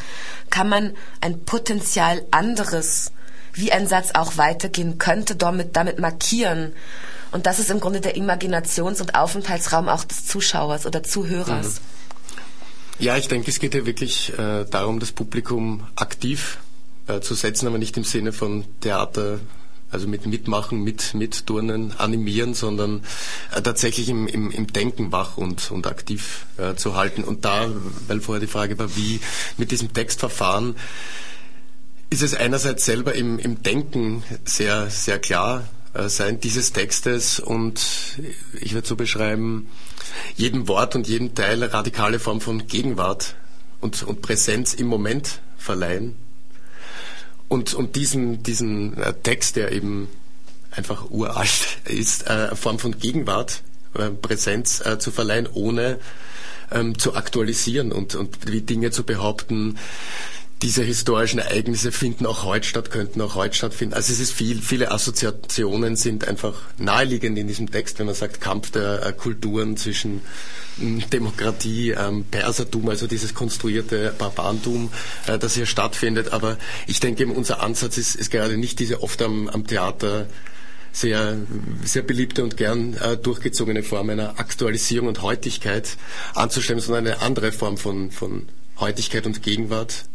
kann 0.50 0.68
man 0.68 0.98
ein 1.22 1.46
Potenzial 1.46 2.26
anderes, 2.32 3.14
wie 3.54 3.72
ein 3.72 3.88
Satz 3.88 4.10
auch 4.16 4.36
weitergehen 4.36 4.98
könnte, 4.98 5.38
damit, 5.38 5.78
damit 5.78 6.00
markieren. 6.00 6.74
Und 7.32 7.46
das 7.46 7.60
ist 7.60 7.72
im 7.72 7.80
Grunde 7.80 8.02
der 8.02 8.18
Imaginations- 8.18 9.00
und 9.00 9.16
Aufenthaltsraum 9.16 9.88
auch 9.88 10.04
des 10.04 10.26
Zuschauers 10.26 10.86
oder 10.86 11.04
Zuhörers. 11.04 11.76
Mhm. 11.76 12.05
Ja, 13.00 13.18
ich 13.18 13.28
denke, 13.28 13.52
es 13.52 13.60
geht 13.60 13.76
ja 13.76 13.86
wirklich 13.86 14.32
äh, 14.38 14.66
darum, 14.66 15.00
das 15.00 15.12
Publikum 15.12 15.86
aktiv 15.96 16.58
äh, 17.08 17.20
zu 17.20 17.34
setzen, 17.34 17.68
aber 17.68 17.78
nicht 17.78 17.98
im 17.98 18.04
Sinne 18.04 18.32
von 18.32 18.66
Theater 18.80 19.40
also 19.92 20.08
mit 20.08 20.26
Mitmachen, 20.26 20.84
mit 20.84 21.14
Mitturnen, 21.14 21.94
animieren, 21.98 22.54
sondern 22.54 23.04
äh, 23.56 23.62
tatsächlich 23.62 24.10
im, 24.10 24.28
im, 24.28 24.52
im 24.52 24.68
Denken 24.68 25.12
wach 25.12 25.38
und, 25.38 25.72
und 25.72 25.88
aktiv 25.88 26.46
äh, 26.58 26.76
zu 26.76 26.96
halten. 26.96 27.24
Und 27.24 27.46
da, 27.46 27.72
weil 28.08 28.20
vorher 28.20 28.42
die 28.42 28.52
Frage 28.52 28.78
war, 28.78 28.96
wie 28.96 29.22
mit 29.58 29.72
diesem 29.72 29.94
Textverfahren, 29.94 30.76
ist 32.10 32.24
es 32.24 32.34
einerseits 32.34 32.86
selber 32.86 33.14
im, 33.14 33.40
im 33.40 33.64
Denken 33.64 34.24
sehr, 34.44 34.90
sehr 34.90 35.20
klar 35.20 35.64
sein 36.08 36.40
dieses 36.40 36.74
Textes. 36.74 37.40
Und 37.40 37.82
ich 38.60 38.74
würde 38.74 38.88
so 38.88 38.96
beschreiben, 38.96 39.70
jedem 40.36 40.68
Wort 40.68 40.96
und 40.96 41.08
jedem 41.08 41.36
Teil 41.36 41.64
radikale 41.64 42.20
Form 42.20 42.42
von 42.42 42.68
Gegenwart 42.68 43.36
und, 43.82 44.04
und 44.04 44.22
Präsenz 44.22 44.74
im 44.74 44.88
Moment 44.88 45.42
verleihen. 45.58 46.16
Und, 47.48 47.74
und 47.74 47.96
diesen, 47.96 48.44
diesen 48.44 48.98
äh, 48.98 49.14
Text, 49.14 49.56
der 49.56 49.72
eben 49.72 50.10
einfach 50.72 51.10
uralt 51.10 51.78
ist, 51.86 52.28
äh, 52.28 52.30
eine 52.30 52.56
Form 52.56 52.80
von 52.80 52.98
Gegenwart, 53.00 53.62
äh, 53.94 54.10
Präsenz 54.10 54.82
äh, 54.86 54.98
zu 55.00 55.12
verleihen, 55.12 55.48
ohne 55.52 56.00
ähm, 56.72 56.98
zu 56.98 57.16
aktualisieren 57.16 57.92
und, 57.92 58.16
und 58.16 58.52
wie 58.52 58.62
Dinge 58.62 58.92
zu 58.92 59.04
behaupten, 59.04 59.78
diese 60.66 60.82
historischen 60.82 61.38
Ereignisse 61.38 61.92
finden 61.92 62.26
auch 62.26 62.44
heute 62.44 62.68
statt, 62.68 62.90
könnten 62.90 63.22
auch 63.22 63.36
heute 63.36 63.54
stattfinden. 63.54 63.94
Also 63.94 64.12
es 64.12 64.20
ist 64.20 64.32
viel, 64.32 64.64
viele 64.64 64.90
Assoziationen 64.90 65.96
sind 65.96 66.28
einfach 66.28 66.56
naheliegend 66.80 67.38
in 67.38 67.48
diesem 67.48 67.70
Text, 67.70 68.00
wenn 68.00 68.08
man 68.08 68.16
sagt 68.16 68.42
Kampf 68.42 68.72
der 68.72 69.06
äh, 69.06 69.14
Kulturen 69.14 69.78
zwischen 69.78 70.22
hm, 70.80 71.08
Demokratie, 71.12 71.92
ähm, 71.92 72.26
Persertum, 72.32 72.90
also 72.90 73.06
dieses 73.06 73.36
konstruierte 73.36 74.12
Barbarentum, 74.18 74.90
äh, 75.28 75.38
das 75.38 75.54
hier 75.54 75.68
stattfindet. 75.68 76.34
Aber 76.34 76.58
ich 76.88 77.00
denke, 77.00 77.22
eben 77.22 77.34
unser 77.34 77.62
Ansatz 77.62 78.00
ist, 78.00 78.16
ist 78.16 78.32
gerade 78.32 78.58
nicht 78.58 78.80
diese 78.80 79.04
oft 79.04 79.22
am, 79.22 79.48
am 79.50 79.68
Theater 79.68 80.26
sehr, 80.92 81.38
sehr 81.84 82.02
beliebte 82.02 82.44
und 82.44 82.58
gern 82.58 82.96
äh, 82.96 83.18
durchgezogene 83.18 83.84
Form 83.84 84.10
einer 84.10 84.40
Aktualisierung 84.40 85.10
und 85.10 85.22
Heutigkeit 85.22 85.96
anzustellen, 86.34 86.80
sondern 86.80 87.06
eine 87.06 87.22
andere 87.22 87.52
Form 87.52 87.78
von, 87.78 88.10
von 88.10 88.48
Heutigkeit 88.80 89.28
und 89.28 89.44
Gegenwart 89.44 90.06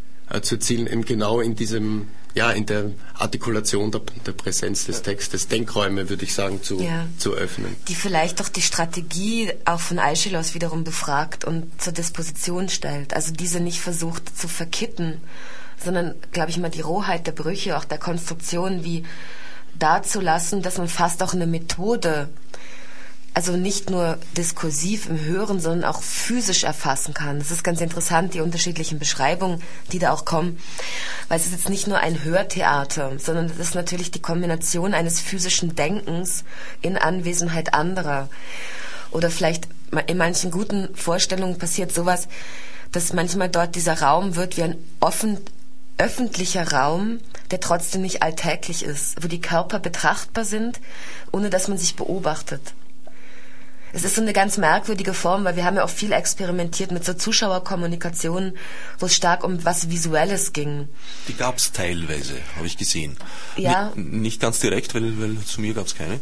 zu 0.43 0.57
erzielen, 0.57 0.87
eben 0.87 1.05
genau 1.05 1.41
in 1.41 1.57
diesem, 1.57 2.09
ja, 2.35 2.51
in 2.53 2.67
der 2.67 2.93
Artikulation 3.15 3.91
der, 3.91 4.03
der 4.25 4.33
Präsenz 4.33 4.87
des 4.87 5.03
Textes, 5.03 5.49
Denkräume, 5.49 6.09
würde 6.09 6.25
ich 6.25 6.35
sagen, 6.35 6.63
zu, 6.63 6.81
ja. 6.81 7.07
zu 7.19 7.35
öffnen. 7.35 7.75
Die 7.89 7.95
vielleicht 7.95 8.41
auch 8.41 8.49
die 8.49 8.63
Strategie 8.63 9.53
auch 9.65 9.81
von 9.81 9.99
Aeschylus 9.99 10.55
wiederum 10.55 10.85
befragt 10.85 11.45
und 11.45 11.81
zur 11.83 11.93
Disposition 11.93 12.69
stellt. 12.69 13.15
Also 13.15 13.33
diese 13.33 13.61
nicht 13.61 13.81
versucht 13.81 14.39
zu 14.39 14.47
verkitten, 14.49 15.21
sondern, 15.83 16.15
glaube 16.33 16.51
ich 16.51 16.59
mal, 16.59 16.71
die 16.71 16.83
Rohheit 16.83 17.27
der 17.27 17.33
Brüche, 17.33 17.77
auch 17.77 17.85
der 17.85 17.99
Konstruktion 17.99 18.85
wie 18.85 19.05
dazulassen, 19.79 20.63
dass 20.63 20.79
man 20.79 20.89
fast 20.89 21.23
auch 21.23 21.35
eine 21.35 21.47
Methode 21.47 22.29
also 23.33 23.57
nicht 23.57 23.91
nur 23.91 24.19
diskursiv 24.37 25.09
im 25.09 25.21
Hören, 25.21 25.61
sondern 25.61 25.85
auch 25.85 26.03
physisch 26.03 26.65
erfassen 26.65 27.15
kann. 27.15 27.39
Das 27.39 27.51
ist 27.51 27.63
ganz 27.63 27.81
interessant, 27.81 28.35
die 28.35 28.41
unterschiedlichen 28.41 28.99
Beschreibungen, 28.99 29.63
die 29.93 29.99
da 29.99 30.13
auch 30.13 30.25
kommen. 30.25 30.59
Weil 31.29 31.39
es 31.39 31.47
ist 31.47 31.53
jetzt 31.53 31.69
nicht 31.69 31.87
nur 31.87 31.99
ein 31.99 32.25
Hörtheater, 32.25 33.19
sondern 33.19 33.47
es 33.47 33.59
ist 33.59 33.75
natürlich 33.75 34.11
die 34.11 34.23
Kombination 34.23 34.95
eines 34.95 35.21
physischen 35.21 35.77
Denkens 35.77 36.45
in 36.83 36.97
Anwesenheit 36.99 37.73
anderer. 37.73 38.29
Oder 39.13 39.31
vielleicht 39.31 39.69
in 40.07 40.19
manchen 40.19 40.51
guten 40.51 40.95
Vorstellungen 40.95 41.59
passiert 41.59 41.93
sowas, 41.93 42.29
dass 42.93 43.13
manchmal 43.13 43.49
dort 43.49 43.77
dieser 43.77 44.01
Raum 44.01 44.35
wird 44.35 44.57
wie 44.57 44.65
ein 44.65 44.77
offen, 44.99 45.39
öffentlicher 45.99 46.73
Raum, 46.73 47.21
der 47.53 47.61
trotzdem 47.61 48.03
nicht 48.03 48.23
alltäglich 48.23 48.85
ist, 48.85 49.23
wo 49.23 49.29
die 49.29 49.41
Körper 49.41 49.79
betrachtbar 49.79 50.45
sind, 50.45 50.81
ohne 51.31 51.51
dass 51.51 51.69
man 51.69 51.79
sich 51.79 51.95
beobachtet. 51.95 52.75
Es 53.93 54.05
ist 54.05 54.15
so 54.15 54.23
eine 54.23 54.33
ganz 54.33 54.57
merkwürdige 54.57 55.15
Form, 55.15 55.45
weil 55.45 55.57
wir 55.57 55.65
haben 55.65 55.77
ja 55.77 55.85
auch 55.85 55.91
viel 55.91 56.13
experimentiert 56.13 56.93
mit 56.93 57.05
so 57.05 57.15
Zuschauerkommunikationen, 57.15 58.57
wo 58.99 59.07
es 59.07 59.15
stark 59.15 59.45
um 59.45 59.65
was 59.65 59.91
Visuelles 59.91 60.53
ging. 60.53 60.89
Die 61.29 61.35
gab 61.35 61.57
es 61.57 61.73
teilweise, 61.73 62.35
habe 62.57 62.67
ich 62.67 62.77
gesehen. 62.77 63.17
Ja. 63.57 63.93
Nicht, 63.95 64.13
nicht 64.13 64.41
ganz 64.41 64.61
direkt, 64.61 64.95
weil, 64.95 65.21
weil 65.21 65.39
zu 65.45 65.61
mir 65.61 65.75
gab 65.75 65.87
es 65.87 65.95
keine 65.95 66.21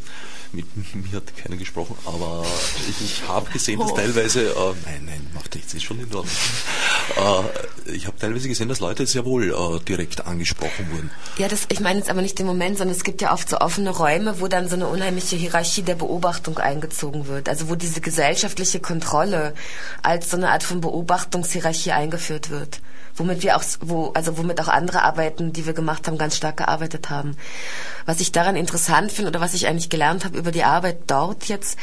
mit 0.52 0.66
mir 0.94 1.16
hat 1.16 1.36
keiner 1.36 1.56
gesprochen, 1.56 1.96
aber 2.04 2.44
ich, 2.88 3.04
ich 3.04 3.28
habe 3.28 3.50
gesehen, 3.50 3.78
dass 3.78 3.92
oh. 3.92 3.96
teilweise, 3.96 4.50
äh, 4.50 4.74
nein, 4.84 5.04
nein, 5.06 5.26
macht 5.34 5.54
nichts, 5.54 5.74
ist 5.74 5.82
schon 5.84 5.98
in 5.98 6.06
Ordnung. 6.06 6.26
Äh, 7.16 7.92
ich 7.92 8.06
habe 8.06 8.18
teilweise 8.18 8.48
gesehen, 8.48 8.68
dass 8.68 8.80
Leute 8.80 9.06
sehr 9.06 9.24
wohl 9.24 9.50
äh, 9.50 9.84
direkt 9.84 10.26
angesprochen 10.26 10.90
wurden. 10.90 11.10
Ja, 11.38 11.48
das, 11.48 11.66
ich 11.70 11.80
meine 11.80 11.98
jetzt 12.00 12.10
aber 12.10 12.20
nicht 12.20 12.38
den 12.38 12.44
Moment, 12.44 12.76
sondern 12.76 12.94
es 12.94 13.02
gibt 13.02 13.22
ja 13.22 13.32
oft 13.32 13.48
so 13.48 13.58
offene 13.58 13.88
Räume, 13.88 14.40
wo 14.40 14.46
dann 14.46 14.68
so 14.68 14.76
eine 14.76 14.88
unheimliche 14.88 15.34
Hierarchie 15.36 15.80
der 15.80 15.94
Beobachtung 15.94 16.58
eingezogen 16.58 17.26
wird. 17.26 17.48
Also 17.48 17.70
wo 17.70 17.76
diese 17.76 18.02
gesellschaftliche 18.02 18.80
Kontrolle 18.80 19.54
als 20.02 20.30
so 20.30 20.36
eine 20.36 20.50
Art 20.50 20.62
von 20.62 20.82
Beobachtungshierarchie 20.82 21.92
eingeführt 21.92 22.50
wird 22.50 22.82
womit 23.18 23.42
wir 23.42 23.56
auch, 23.56 23.62
wo, 23.80 24.10
also 24.14 24.38
womit 24.38 24.60
auch 24.60 24.68
andere 24.68 25.02
Arbeiten, 25.02 25.52
die 25.52 25.66
wir 25.66 25.72
gemacht 25.72 26.06
haben, 26.06 26.18
ganz 26.18 26.36
stark 26.36 26.58
gearbeitet 26.58 27.10
haben. 27.10 27.36
Was 28.06 28.20
ich 28.20 28.32
daran 28.32 28.56
interessant 28.56 29.12
finde 29.12 29.30
oder 29.30 29.40
was 29.40 29.54
ich 29.54 29.66
eigentlich 29.66 29.90
gelernt 29.90 30.24
habe 30.24 30.38
über 30.38 30.52
die 30.52 30.64
Arbeit 30.64 30.98
dort 31.06 31.44
jetzt, 31.44 31.78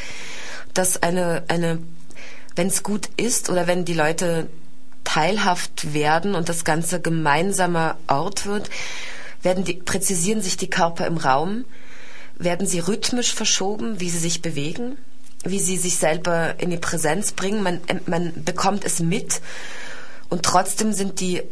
dass 0.74 1.02
eine, 1.02 1.44
eine, 1.48 1.78
wenn 2.54 2.68
es 2.68 2.82
gut 2.82 3.08
ist 3.16 3.50
oder 3.50 3.66
wenn 3.66 3.84
die 3.84 3.94
Leute 3.94 4.48
teilhaft 5.04 5.94
werden 5.94 6.34
und 6.34 6.48
das 6.48 6.64
Ganze 6.64 7.00
gemeinsamer 7.00 7.96
Ort 8.08 8.46
wird, 8.46 8.68
werden 9.42 9.64
die, 9.64 9.74
präzisieren 9.74 10.42
sich 10.42 10.56
die 10.56 10.70
Körper 10.70 11.06
im 11.06 11.16
Raum, 11.16 11.64
werden 12.38 12.66
sie 12.66 12.80
rhythmisch 12.80 13.32
verschoben, 13.32 14.00
wie 14.00 14.10
sie 14.10 14.18
sich 14.18 14.42
bewegen, 14.42 14.98
wie 15.44 15.60
sie 15.60 15.76
sich 15.76 15.96
selber 15.96 16.56
in 16.58 16.70
die 16.70 16.76
Präsenz 16.76 17.32
bringen. 17.32 17.62
Man, 17.62 17.80
man 18.06 18.32
bekommt 18.44 18.84
es 18.84 19.00
mit 19.00 19.40
und 20.28 20.42
trotzdem 20.42 20.92
sind 20.92 21.20
die 21.20 21.42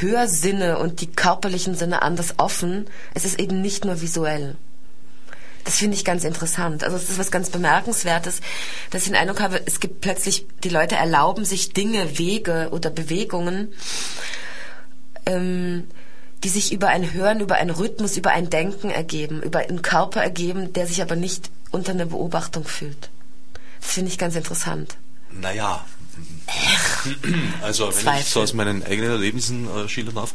Hörsinne 0.00 0.78
und 0.78 1.00
die 1.00 1.06
körperlichen 1.06 1.74
Sinne 1.74 2.02
anders 2.02 2.34
offen. 2.38 2.86
Es 3.14 3.24
ist 3.24 3.38
eben 3.38 3.60
nicht 3.60 3.84
nur 3.84 4.00
visuell. 4.00 4.56
Das 5.64 5.76
finde 5.76 5.96
ich 5.96 6.04
ganz 6.04 6.22
interessant. 6.22 6.84
Also 6.84 6.96
es 6.96 7.10
ist 7.10 7.18
was 7.18 7.32
ganz 7.32 7.50
Bemerkenswertes, 7.50 8.40
dass 8.90 9.02
ich 9.02 9.08
den 9.08 9.16
Eindruck 9.16 9.40
habe, 9.40 9.60
es 9.66 9.80
gibt 9.80 10.00
plötzlich, 10.00 10.46
die 10.62 10.68
Leute 10.68 10.94
erlauben 10.94 11.44
sich 11.44 11.72
Dinge, 11.72 12.18
Wege 12.18 12.68
oder 12.70 12.88
Bewegungen, 12.90 13.72
ähm, 15.26 15.88
die 16.44 16.48
sich 16.48 16.72
über 16.72 16.88
ein 16.88 17.12
Hören, 17.12 17.40
über 17.40 17.56
einen 17.56 17.70
Rhythmus, 17.70 18.16
über 18.16 18.30
ein 18.30 18.48
Denken 18.48 18.90
ergeben, 18.90 19.42
über 19.42 19.60
einen 19.60 19.82
Körper 19.82 20.22
ergeben, 20.22 20.72
der 20.72 20.86
sich 20.86 21.02
aber 21.02 21.16
nicht 21.16 21.50
unter 21.72 21.92
einer 21.92 22.06
Beobachtung 22.06 22.64
fühlt. 22.64 23.10
Das 23.80 23.90
finde 23.90 24.10
ich 24.10 24.18
ganz 24.18 24.36
interessant. 24.36 24.96
Naja, 25.32 25.84
also, 27.62 27.88
wenn 27.88 27.94
Zweifel. 27.94 28.20
ich 28.20 28.26
so 28.28 28.40
aus 28.40 28.52
meinen 28.54 28.82
eigenen 28.82 29.10
Erlebnissen 29.10 29.68
äh, 29.68 29.88
schildern 29.88 30.16
darf, 30.16 30.34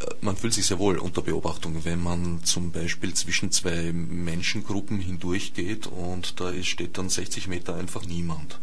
äh, 0.00 0.06
man 0.20 0.36
fühlt 0.36 0.54
sich 0.54 0.66
sehr 0.66 0.78
wohl 0.78 0.98
unter 0.98 1.22
Beobachtung, 1.22 1.84
wenn 1.84 2.02
man 2.02 2.42
zum 2.44 2.72
Beispiel 2.72 3.14
zwischen 3.14 3.50
zwei 3.50 3.92
Menschengruppen 3.92 4.98
hindurchgeht 5.00 5.86
und 5.86 6.40
da 6.40 6.52
steht 6.62 6.98
dann 6.98 7.08
60 7.08 7.48
Meter 7.48 7.74
einfach 7.74 8.06
niemand 8.06 8.58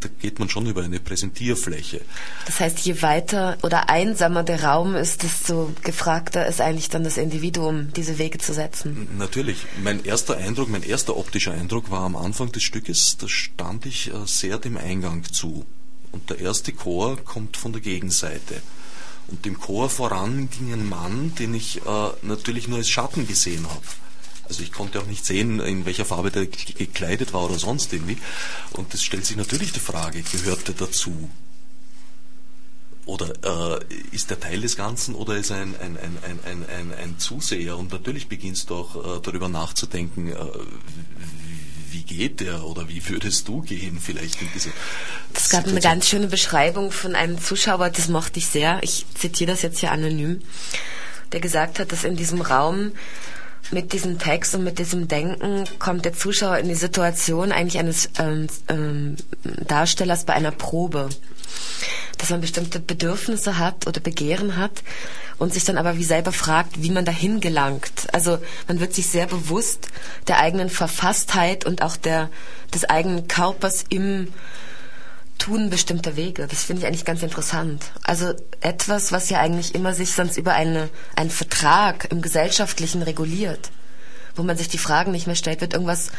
da 0.00 0.08
geht 0.20 0.38
man 0.38 0.48
schon 0.48 0.66
über 0.66 0.82
eine 0.82 0.98
Präsentierfläche. 0.98 2.00
Das 2.46 2.60
heißt, 2.60 2.80
je 2.80 3.02
weiter 3.02 3.58
oder 3.62 3.88
einsamer 3.88 4.42
der 4.42 4.64
Raum 4.64 4.94
ist, 4.94 5.22
desto 5.22 5.70
gefragter 5.82 6.46
ist 6.46 6.60
eigentlich 6.60 6.88
dann 6.88 7.04
das 7.04 7.16
Individuum, 7.16 7.92
diese 7.94 8.18
Wege 8.18 8.38
zu 8.38 8.54
setzen. 8.54 9.08
Natürlich. 9.18 9.66
Mein 9.82 10.04
erster 10.04 10.36
Eindruck, 10.36 10.68
mein 10.68 10.82
erster 10.82 11.16
optischer 11.16 11.52
Eindruck 11.52 11.90
war 11.90 12.02
am 12.02 12.16
Anfang 12.16 12.50
des 12.52 12.62
Stückes, 12.62 13.16
da 13.18 13.28
stand 13.28 13.86
ich 13.86 14.12
äh, 14.12 14.26
sehr 14.26 14.58
dem 14.58 14.76
Eingang 14.76 15.24
zu. 15.24 15.64
Und 16.12 16.30
der 16.30 16.40
erste 16.40 16.72
Chor 16.72 17.16
kommt 17.18 17.56
von 17.56 17.72
der 17.72 17.80
Gegenseite. 17.80 18.62
Und 19.28 19.44
dem 19.44 19.60
Chor 19.60 19.88
voran 19.88 20.48
ging 20.50 20.72
ein 20.72 20.88
Mann, 20.88 21.34
den 21.38 21.54
ich 21.54 21.82
äh, 21.86 22.08
natürlich 22.22 22.66
nur 22.66 22.78
als 22.78 22.88
Schatten 22.88 23.28
gesehen 23.28 23.68
habe. 23.68 23.82
Also 24.50 24.64
ich 24.64 24.72
konnte 24.72 24.98
auch 24.98 25.06
nicht 25.06 25.24
sehen, 25.24 25.60
in 25.60 25.86
welcher 25.86 26.04
Farbe 26.04 26.32
der 26.32 26.46
gekleidet 26.46 27.32
war 27.32 27.44
oder 27.44 27.56
sonst 27.56 27.92
irgendwie. 27.92 28.18
Und 28.72 28.92
es 28.92 29.04
stellt 29.04 29.24
sich 29.24 29.36
natürlich 29.36 29.70
die 29.70 29.78
Frage, 29.78 30.22
gehört 30.22 30.66
der 30.66 30.74
dazu? 30.74 31.30
Oder 33.06 33.78
äh, 33.78 33.84
ist 34.10 34.30
der 34.30 34.40
Teil 34.40 34.60
des 34.60 34.76
Ganzen 34.76 35.14
oder 35.14 35.36
ist 35.36 35.50
er 35.50 35.58
ein, 35.58 35.76
ein, 35.80 35.96
ein, 35.96 36.18
ein, 36.24 36.40
ein, 36.44 36.64
ein, 36.68 36.94
ein 36.94 37.18
Zuseher? 37.18 37.78
Und 37.78 37.92
natürlich 37.92 38.26
beginnst 38.26 38.70
du 38.70 38.74
auch 38.74 39.18
äh, 39.18 39.20
darüber 39.22 39.48
nachzudenken, 39.48 40.32
äh, 40.32 40.36
wie 41.92 42.02
geht 42.02 42.40
der 42.40 42.64
oder 42.64 42.88
wie 42.88 43.08
würdest 43.08 43.46
du 43.46 43.62
gehen 43.62 44.00
vielleicht 44.00 44.42
in 44.42 44.48
diese 44.52 44.70
Es 45.32 45.48
gab 45.48 45.66
eine 45.66 45.80
ganz 45.80 46.08
schöne 46.08 46.26
Beschreibung 46.26 46.90
von 46.90 47.14
einem 47.14 47.40
Zuschauer, 47.40 47.90
das 47.90 48.08
mochte 48.08 48.40
ich 48.40 48.48
sehr. 48.48 48.80
Ich 48.82 49.06
zitiere 49.14 49.52
das 49.52 49.62
jetzt 49.62 49.78
hier 49.78 49.92
anonym, 49.92 50.40
der 51.30 51.40
gesagt 51.40 51.78
hat, 51.78 51.92
dass 51.92 52.02
in 52.02 52.16
diesem 52.16 52.40
Raum 52.40 52.92
mit 53.70 53.92
diesem 53.92 54.18
Text 54.18 54.54
und 54.54 54.64
mit 54.64 54.78
diesem 54.78 55.08
Denken 55.08 55.64
kommt 55.78 56.04
der 56.04 56.12
Zuschauer 56.12 56.58
in 56.58 56.68
die 56.68 56.74
Situation 56.74 57.52
eigentlich 57.52 57.78
eines 57.78 58.10
ähm, 58.18 58.48
ähm, 58.68 59.16
Darstellers 59.66 60.24
bei 60.24 60.34
einer 60.34 60.50
Probe. 60.50 61.08
Dass 62.18 62.30
man 62.30 62.40
bestimmte 62.40 62.80
Bedürfnisse 62.80 63.58
hat 63.58 63.86
oder 63.86 64.00
Begehren 64.00 64.56
hat 64.56 64.82
und 65.38 65.54
sich 65.54 65.64
dann 65.64 65.78
aber 65.78 65.96
wie 65.96 66.04
selber 66.04 66.32
fragt, 66.32 66.82
wie 66.82 66.90
man 66.90 67.04
dahin 67.04 67.40
gelangt. 67.40 68.08
Also 68.12 68.38
man 68.68 68.78
wird 68.78 68.94
sich 68.94 69.06
sehr 69.06 69.26
bewusst 69.26 69.88
der 70.28 70.38
eigenen 70.38 70.68
Verfasstheit 70.68 71.64
und 71.64 71.82
auch 71.82 71.96
der, 71.96 72.28
des 72.74 72.84
eigenen 72.84 73.26
Körpers 73.26 73.84
im 73.88 74.28
Tun 75.40 75.70
bestimmter 75.70 76.16
Wege. 76.16 76.46
Das 76.46 76.62
finde 76.62 76.82
ich 76.82 76.86
eigentlich 76.86 77.04
ganz 77.04 77.22
interessant. 77.22 77.90
Also 78.04 78.34
etwas, 78.60 79.10
was 79.10 79.30
ja 79.30 79.40
eigentlich 79.40 79.74
immer 79.74 79.94
sich 79.94 80.12
sonst 80.12 80.36
über 80.36 80.52
eine, 80.52 80.88
einen 81.16 81.30
Vertrag 81.30 82.06
im 82.12 82.22
Gesellschaftlichen 82.22 83.02
reguliert, 83.02 83.70
wo 84.36 84.42
man 84.42 84.56
sich 84.56 84.68
die 84.68 84.78
Fragen 84.78 85.10
nicht 85.10 85.26
mehr 85.26 85.36
stellt, 85.36 85.62
wird 85.62 85.72
irgendwas 85.72 86.10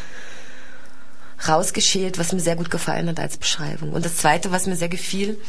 rausgeschält, 1.48 2.18
was 2.18 2.34
mir 2.34 2.40
sehr 2.40 2.56
gut 2.56 2.72
gefallen 2.72 3.08
hat 3.10 3.20
als 3.20 3.38
Beschreibung. 3.38 3.94
Und 3.94 4.06
das 4.06 4.18
Zweite, 4.18 4.52
was 4.52 4.66
mir 4.66 4.76
sehr 4.76 4.90
gefiel, 4.90 5.40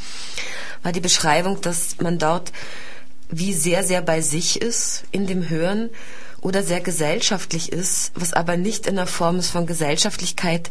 war 0.83 0.93
die 0.93 1.01
Beschreibung, 1.01 1.61
dass 1.61 1.99
man 1.99 2.19
dort 2.19 2.53
wie 3.31 3.55
sehr, 3.55 3.83
sehr 3.83 4.03
bei 4.03 4.21
sich 4.21 4.61
ist 4.61 5.05
in 5.11 5.27
dem 5.27 5.49
Hören 5.49 5.89
oder 6.43 6.63
sehr 6.63 6.81
gesellschaftlich 6.81 7.73
ist, 7.73 8.13
was 8.15 8.35
aber 8.35 8.59
nicht 8.59 8.87
in 8.87 8.97
der 8.97 9.07
Form 9.07 9.39
ist 9.39 9.51
von 9.51 9.67
Gesellschaftlichkeit, 9.67 10.71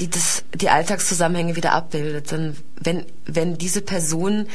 die 0.00 0.08
das, 0.08 0.42
die 0.54 0.70
Alltagszusammenhänge 0.70 1.56
wieder 1.56 1.72
abbildet. 1.72 2.30
Denn 2.30 2.56
wenn, 2.80 3.06
wenn 3.26 3.58
diese 3.58 3.82
Person 3.82 4.46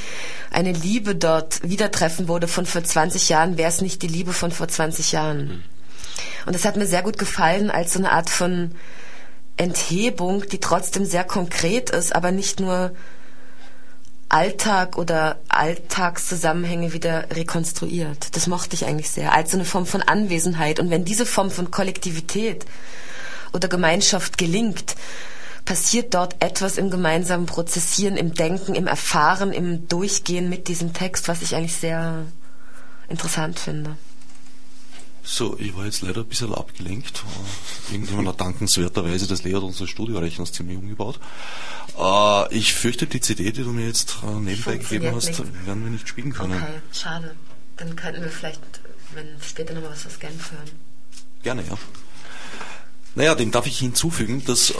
eine 0.51 0.71
Liebe 0.71 1.15
dort 1.15 1.67
wieder 1.67 1.91
treffen 1.91 2.27
würde 2.27 2.47
von 2.47 2.65
vor 2.65 2.83
20 2.83 3.29
Jahren, 3.29 3.57
wäre 3.57 3.69
es 3.69 3.81
nicht 3.81 4.01
die 4.01 4.07
Liebe 4.07 4.33
von 4.33 4.51
vor 4.51 4.67
20 4.67 5.11
Jahren. 5.11 5.63
Und 6.45 6.55
das 6.55 6.65
hat 6.65 6.77
mir 6.77 6.87
sehr 6.87 7.03
gut 7.03 7.17
gefallen 7.17 7.69
als 7.69 7.93
so 7.93 7.99
eine 7.99 8.11
Art 8.11 8.29
von 8.29 8.71
Enthebung, 9.57 10.47
die 10.49 10.59
trotzdem 10.59 11.05
sehr 11.05 11.23
konkret 11.23 11.89
ist, 11.91 12.15
aber 12.15 12.31
nicht 12.31 12.59
nur 12.59 12.91
Alltag 14.27 14.97
oder 14.97 15.39
Alltagszusammenhänge 15.47 16.93
wieder 16.93 17.27
rekonstruiert. 17.31 18.35
Das 18.35 18.47
mochte 18.47 18.75
ich 18.75 18.85
eigentlich 18.85 19.11
sehr, 19.11 19.33
als 19.33 19.51
so 19.51 19.57
eine 19.57 19.65
Form 19.65 19.85
von 19.85 20.01
Anwesenheit. 20.01 20.79
Und 20.79 20.89
wenn 20.89 21.05
diese 21.05 21.25
Form 21.25 21.51
von 21.51 21.71
Kollektivität 21.71 22.65
oder 23.55 23.67
Gemeinschaft 23.67 24.37
gelingt, 24.37 24.95
passiert 25.65 26.13
dort 26.13 26.43
etwas 26.43 26.77
im 26.77 26.91
gemeinsamen 26.91 27.47
Prozessieren, 27.47 28.17
im 28.17 28.33
Denken, 28.33 28.75
im 28.75 28.85
Erfahren, 28.85 29.51
im 29.51 29.87
Durchgehen 29.87 30.49
mit 30.49 30.67
diesem 30.67 30.93
Text, 30.93 31.27
was 31.27 31.41
ich 31.41 31.55
eigentlich 31.55 31.75
sehr 31.75 32.25
interessant 33.09 33.57
finde. 33.57 33.97
So, 35.23 35.57
ich 35.57 35.75
war 35.75 35.85
jetzt 35.85 36.03
leider 36.03 36.21
ein 36.21 36.27
bisschen 36.27 36.53
abgelenkt. 36.53 37.23
Irgendjemand 37.91 38.27
hat 38.27 38.41
dankenswerterweise 38.41 39.25
das 39.25 39.43
Layout 39.43 39.63
unseres 39.63 39.89
Studiorechners 39.89 40.51
ziemlich 40.51 40.77
umgebaut. 40.77 41.19
Äh, 41.97 42.55
ich 42.55 42.75
fürchte, 42.75 43.07
die 43.07 43.21
CD, 43.21 43.51
die 43.51 43.63
du 43.63 43.71
mir 43.71 43.87
jetzt 43.87 44.17
äh, 44.23 44.27
nebenbei 44.39 44.77
gegeben 44.77 45.15
hast, 45.15 45.39
nicht. 45.39 45.65
werden 45.65 45.83
wir 45.83 45.91
nicht 45.91 46.07
spielen 46.07 46.31
können. 46.31 46.61
Okay, 46.61 46.79
schade. 46.93 47.35
Dann 47.77 47.95
könnten 47.95 48.21
wir 48.21 48.29
vielleicht, 48.29 48.61
wenn 49.15 49.27
später 49.41 49.73
nochmal 49.73 49.91
was 49.91 50.05
aus 50.05 50.19
Genf 50.19 50.51
hören. 50.51 50.69
Gerne, 51.41 51.63
ja. 51.67 51.77
Naja, 53.15 53.33
dem 53.33 53.51
darf 53.51 53.65
ich 53.65 53.79
hinzufügen, 53.79 54.43
dass 54.45 54.71
äh, 54.71 54.75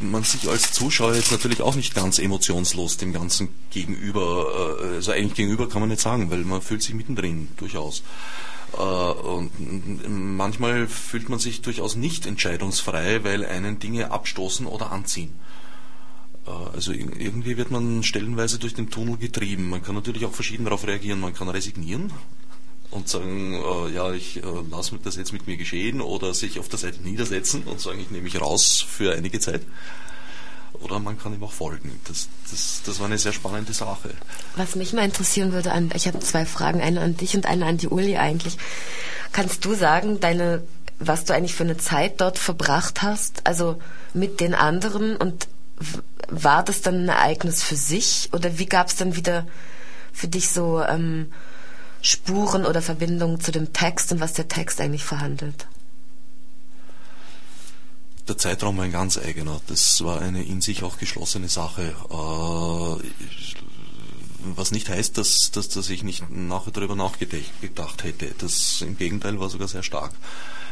man 0.00 0.24
sich 0.24 0.48
als 0.48 0.72
Zuschauer 0.72 1.14
jetzt 1.14 1.32
natürlich 1.32 1.60
auch 1.60 1.74
nicht 1.74 1.94
ganz 1.94 2.18
emotionslos 2.18 2.96
dem 2.96 3.12
Ganzen 3.12 3.50
gegenüber, 3.70 4.78
äh, 4.82 4.94
also 4.94 5.12
eigentlich 5.12 5.34
gegenüber 5.34 5.68
kann 5.68 5.80
man 5.80 5.90
nicht 5.90 6.00
sagen, 6.00 6.30
weil 6.30 6.44
man 6.44 6.62
fühlt 6.62 6.82
sich 6.82 6.94
mittendrin 6.94 7.48
durchaus. 7.58 8.02
Äh, 8.72 8.80
und 8.80 9.50
manchmal 10.08 10.88
fühlt 10.88 11.28
man 11.28 11.38
sich 11.38 11.60
durchaus 11.60 11.94
nicht 11.94 12.24
entscheidungsfrei, 12.24 13.22
weil 13.22 13.44
einen 13.44 13.78
Dinge 13.78 14.12
abstoßen 14.12 14.64
oder 14.66 14.90
anziehen. 14.90 15.38
Äh, 16.46 16.50
also 16.72 16.92
irgendwie 16.92 17.58
wird 17.58 17.70
man 17.70 18.02
stellenweise 18.02 18.58
durch 18.58 18.72
den 18.72 18.88
Tunnel 18.88 19.18
getrieben. 19.18 19.68
Man 19.68 19.82
kann 19.82 19.94
natürlich 19.94 20.24
auch 20.24 20.34
verschieden 20.34 20.64
darauf 20.64 20.86
reagieren. 20.86 21.20
Man 21.20 21.34
kann 21.34 21.50
resignieren, 21.50 22.12
und 22.90 23.08
sagen, 23.08 23.54
äh, 23.54 23.92
ja, 23.92 24.12
ich 24.12 24.38
äh, 24.38 24.42
lasse 24.70 24.98
das 25.02 25.16
jetzt 25.16 25.32
mit 25.32 25.46
mir 25.46 25.56
geschehen 25.56 26.00
oder 26.00 26.32
sich 26.32 26.58
auf 26.58 26.68
der 26.68 26.78
Seite 26.78 27.02
niedersetzen 27.02 27.64
und 27.64 27.80
sagen, 27.80 28.00
ich 28.00 28.10
nehme 28.10 28.24
mich 28.24 28.40
raus 28.40 28.84
für 28.86 29.14
einige 29.14 29.40
Zeit. 29.40 29.62
Oder 30.80 30.98
man 30.98 31.18
kann 31.18 31.34
ihm 31.34 31.42
auch 31.42 31.52
folgen. 31.52 31.98
Das, 32.06 32.28
das, 32.50 32.82
das 32.84 33.00
war 33.00 33.06
eine 33.06 33.18
sehr 33.18 33.32
spannende 33.32 33.72
Sache. 33.72 34.10
Was 34.56 34.76
mich 34.76 34.92
mal 34.92 35.04
interessieren 35.04 35.52
würde, 35.52 35.72
an, 35.72 35.90
ich 35.94 36.06
habe 36.06 36.20
zwei 36.20 36.46
Fragen, 36.46 36.80
eine 36.80 37.00
an 37.00 37.16
dich 37.16 37.34
und 37.34 37.46
eine 37.46 37.66
an 37.66 37.78
die 37.78 37.88
Uli 37.88 38.16
eigentlich. 38.16 38.58
Kannst 39.32 39.64
du 39.64 39.74
sagen, 39.74 40.20
deine, 40.20 40.62
was 40.98 41.24
du 41.24 41.34
eigentlich 41.34 41.54
für 41.54 41.64
eine 41.64 41.78
Zeit 41.78 42.20
dort 42.20 42.38
verbracht 42.38 43.02
hast, 43.02 43.46
also 43.46 43.80
mit 44.14 44.40
den 44.40 44.54
anderen 44.54 45.16
und 45.16 45.48
war 46.28 46.62
das 46.62 46.82
dann 46.82 47.04
ein 47.04 47.08
Ereignis 47.08 47.62
für 47.62 47.76
sich 47.76 48.28
oder 48.32 48.58
wie 48.58 48.66
gab 48.66 48.88
es 48.88 48.96
dann 48.96 49.16
wieder 49.16 49.46
für 50.12 50.28
dich 50.28 50.50
so 50.50 50.82
ähm, 50.82 51.32
Spuren 52.02 52.64
oder 52.64 52.82
Verbindungen 52.82 53.40
zu 53.40 53.52
dem 53.52 53.72
Text 53.72 54.12
und 54.12 54.20
was 54.20 54.34
der 54.34 54.48
Text 54.48 54.80
eigentlich 54.80 55.04
verhandelt? 55.04 55.66
Der 58.28 58.36
Zeitraum 58.36 58.76
war 58.76 58.84
ein 58.84 58.92
ganz 58.92 59.16
eigener. 59.16 59.60
Das 59.68 60.04
war 60.04 60.20
eine 60.20 60.44
in 60.44 60.60
sich 60.60 60.82
auch 60.82 60.98
geschlossene 60.98 61.48
Sache. 61.48 61.94
Äh, 62.10 62.96
was 64.56 64.70
nicht 64.70 64.88
heißt, 64.88 65.16
dass, 65.16 65.50
dass, 65.50 65.68
dass 65.70 65.88
ich 65.88 66.02
nicht 66.02 66.28
nachher 66.30 66.70
darüber 66.70 66.94
nachgedacht 66.94 68.04
hätte. 68.04 68.34
Das 68.38 68.82
im 68.82 68.96
Gegenteil 68.98 69.40
war 69.40 69.48
sogar 69.48 69.68
sehr 69.68 69.82
stark. 69.82 70.12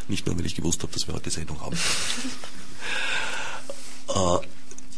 Nicht 0.09 0.27
nur, 0.27 0.39
weil 0.39 0.47
ich 0.47 0.55
gewusst 0.55 0.83
habe, 0.83 0.93
dass 0.93 1.09
wir 1.09 1.14
heute 1.14 1.31
Sendung 1.31 1.61
haben. 1.61 1.77
äh, 4.09 4.39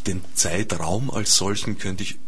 den 0.07 0.24
Zeitraum 0.35 1.11
als 1.11 1.37
solchen 1.37 1.79
könnte 1.79 2.03
ich 2.03 2.18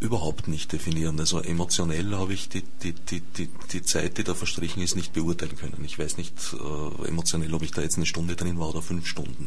überhaupt 0.00 0.48
nicht 0.48 0.72
definieren. 0.72 1.20
Also 1.20 1.40
emotionell 1.40 2.16
habe 2.16 2.32
ich 2.32 2.48
die, 2.48 2.62
die, 2.82 2.92
die, 2.94 3.20
die, 3.20 3.50
die 3.70 3.82
Zeit, 3.82 4.18
die 4.18 4.24
da 4.24 4.34
verstrichen 4.34 4.82
ist, 4.82 4.96
nicht 4.96 5.12
beurteilen 5.12 5.56
können. 5.56 5.84
Ich 5.84 5.98
weiß 5.98 6.16
nicht 6.16 6.34
äh, 6.54 7.08
emotionell, 7.08 7.52
ob 7.54 7.62
ich 7.62 7.70
da 7.70 7.82
jetzt 7.82 7.96
eine 7.96 8.06
Stunde 8.06 8.34
drin 8.34 8.58
war 8.58 8.70
oder 8.70 8.82
fünf 8.82 9.06
Stunden. 9.06 9.46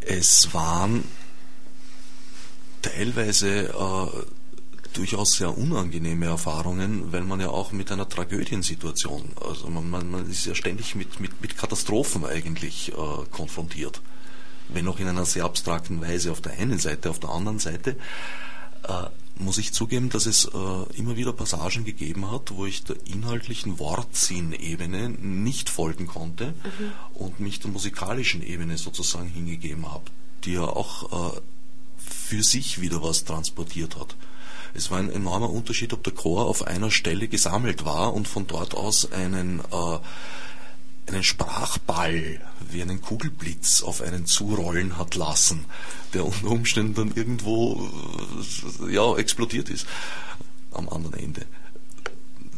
Es 0.00 0.52
waren 0.54 1.04
teilweise 2.80 3.68
äh, 3.68 4.26
durchaus 4.94 5.32
sehr 5.32 5.56
unangenehme 5.56 6.26
Erfahrungen, 6.26 7.12
weil 7.12 7.22
man 7.22 7.40
ja 7.40 7.48
auch 7.50 7.72
mit 7.72 7.92
einer 7.92 8.08
Tragödiensituation, 8.08 9.32
also 9.46 9.68
man, 9.68 9.90
man, 9.90 10.10
man 10.10 10.30
ist 10.30 10.46
ja 10.46 10.54
ständig 10.54 10.94
mit, 10.94 11.20
mit, 11.20 11.42
mit 11.42 11.58
Katastrophen 11.58 12.24
eigentlich 12.24 12.92
äh, 12.92 12.94
konfrontiert. 13.30 14.00
Wenn 14.70 14.88
auch 14.88 14.98
in 14.98 15.08
einer 15.08 15.26
sehr 15.26 15.44
abstrakten 15.44 16.00
Weise 16.00 16.32
auf 16.32 16.40
der 16.40 16.52
einen 16.52 16.78
Seite, 16.78 17.10
auf 17.10 17.20
der 17.20 17.30
anderen 17.30 17.58
Seite 17.58 17.96
äh, 18.84 19.04
muss 19.38 19.58
ich 19.58 19.72
zugeben, 19.72 20.08
dass 20.08 20.26
es 20.26 20.46
äh, 20.46 20.98
immer 20.98 21.16
wieder 21.16 21.32
Passagen 21.32 21.84
gegeben 21.84 22.30
hat, 22.30 22.52
wo 22.54 22.66
ich 22.66 22.84
der 22.84 22.96
inhaltlichen 23.06 23.78
Wortsinnebene 23.78 25.10
nicht 25.10 25.68
folgen 25.68 26.06
konnte 26.06 26.46
mhm. 26.48 26.92
und 27.14 27.40
mich 27.40 27.60
der 27.60 27.70
musikalischen 27.70 28.42
Ebene 28.42 28.78
sozusagen 28.78 29.28
hingegeben 29.28 29.90
habe, 29.90 30.04
die 30.44 30.52
ja 30.52 30.62
auch 30.62 31.34
äh, 31.36 31.40
für 31.98 32.42
sich 32.42 32.80
wieder 32.80 33.02
was 33.02 33.24
transportiert 33.24 33.96
hat. 33.96 34.16
Es 34.74 34.90
war 34.90 34.98
ein 34.98 35.10
enormer 35.10 35.50
Unterschied, 35.50 35.92
ob 35.92 36.02
der 36.02 36.12
Chor 36.12 36.46
auf 36.46 36.66
einer 36.66 36.90
Stelle 36.90 37.28
gesammelt 37.28 37.84
war 37.84 38.14
und 38.14 38.28
von 38.28 38.46
dort 38.46 38.74
aus 38.74 39.10
einen 39.10 39.60
äh, 39.60 39.98
einen 41.08 41.22
Sprachball 41.22 42.40
wie 42.70 42.82
einen 42.82 43.00
Kugelblitz 43.00 43.82
auf 43.82 44.00
einen 44.00 44.26
zurollen 44.26 44.98
hat 44.98 45.14
lassen, 45.14 45.64
der 46.14 46.24
unter 46.24 46.48
Umständen 46.48 46.94
dann 46.94 47.12
irgendwo 47.14 47.88
ja, 48.88 49.16
explodiert 49.16 49.68
ist 49.68 49.86
am 50.72 50.88
anderen 50.88 51.14
Ende 51.14 51.46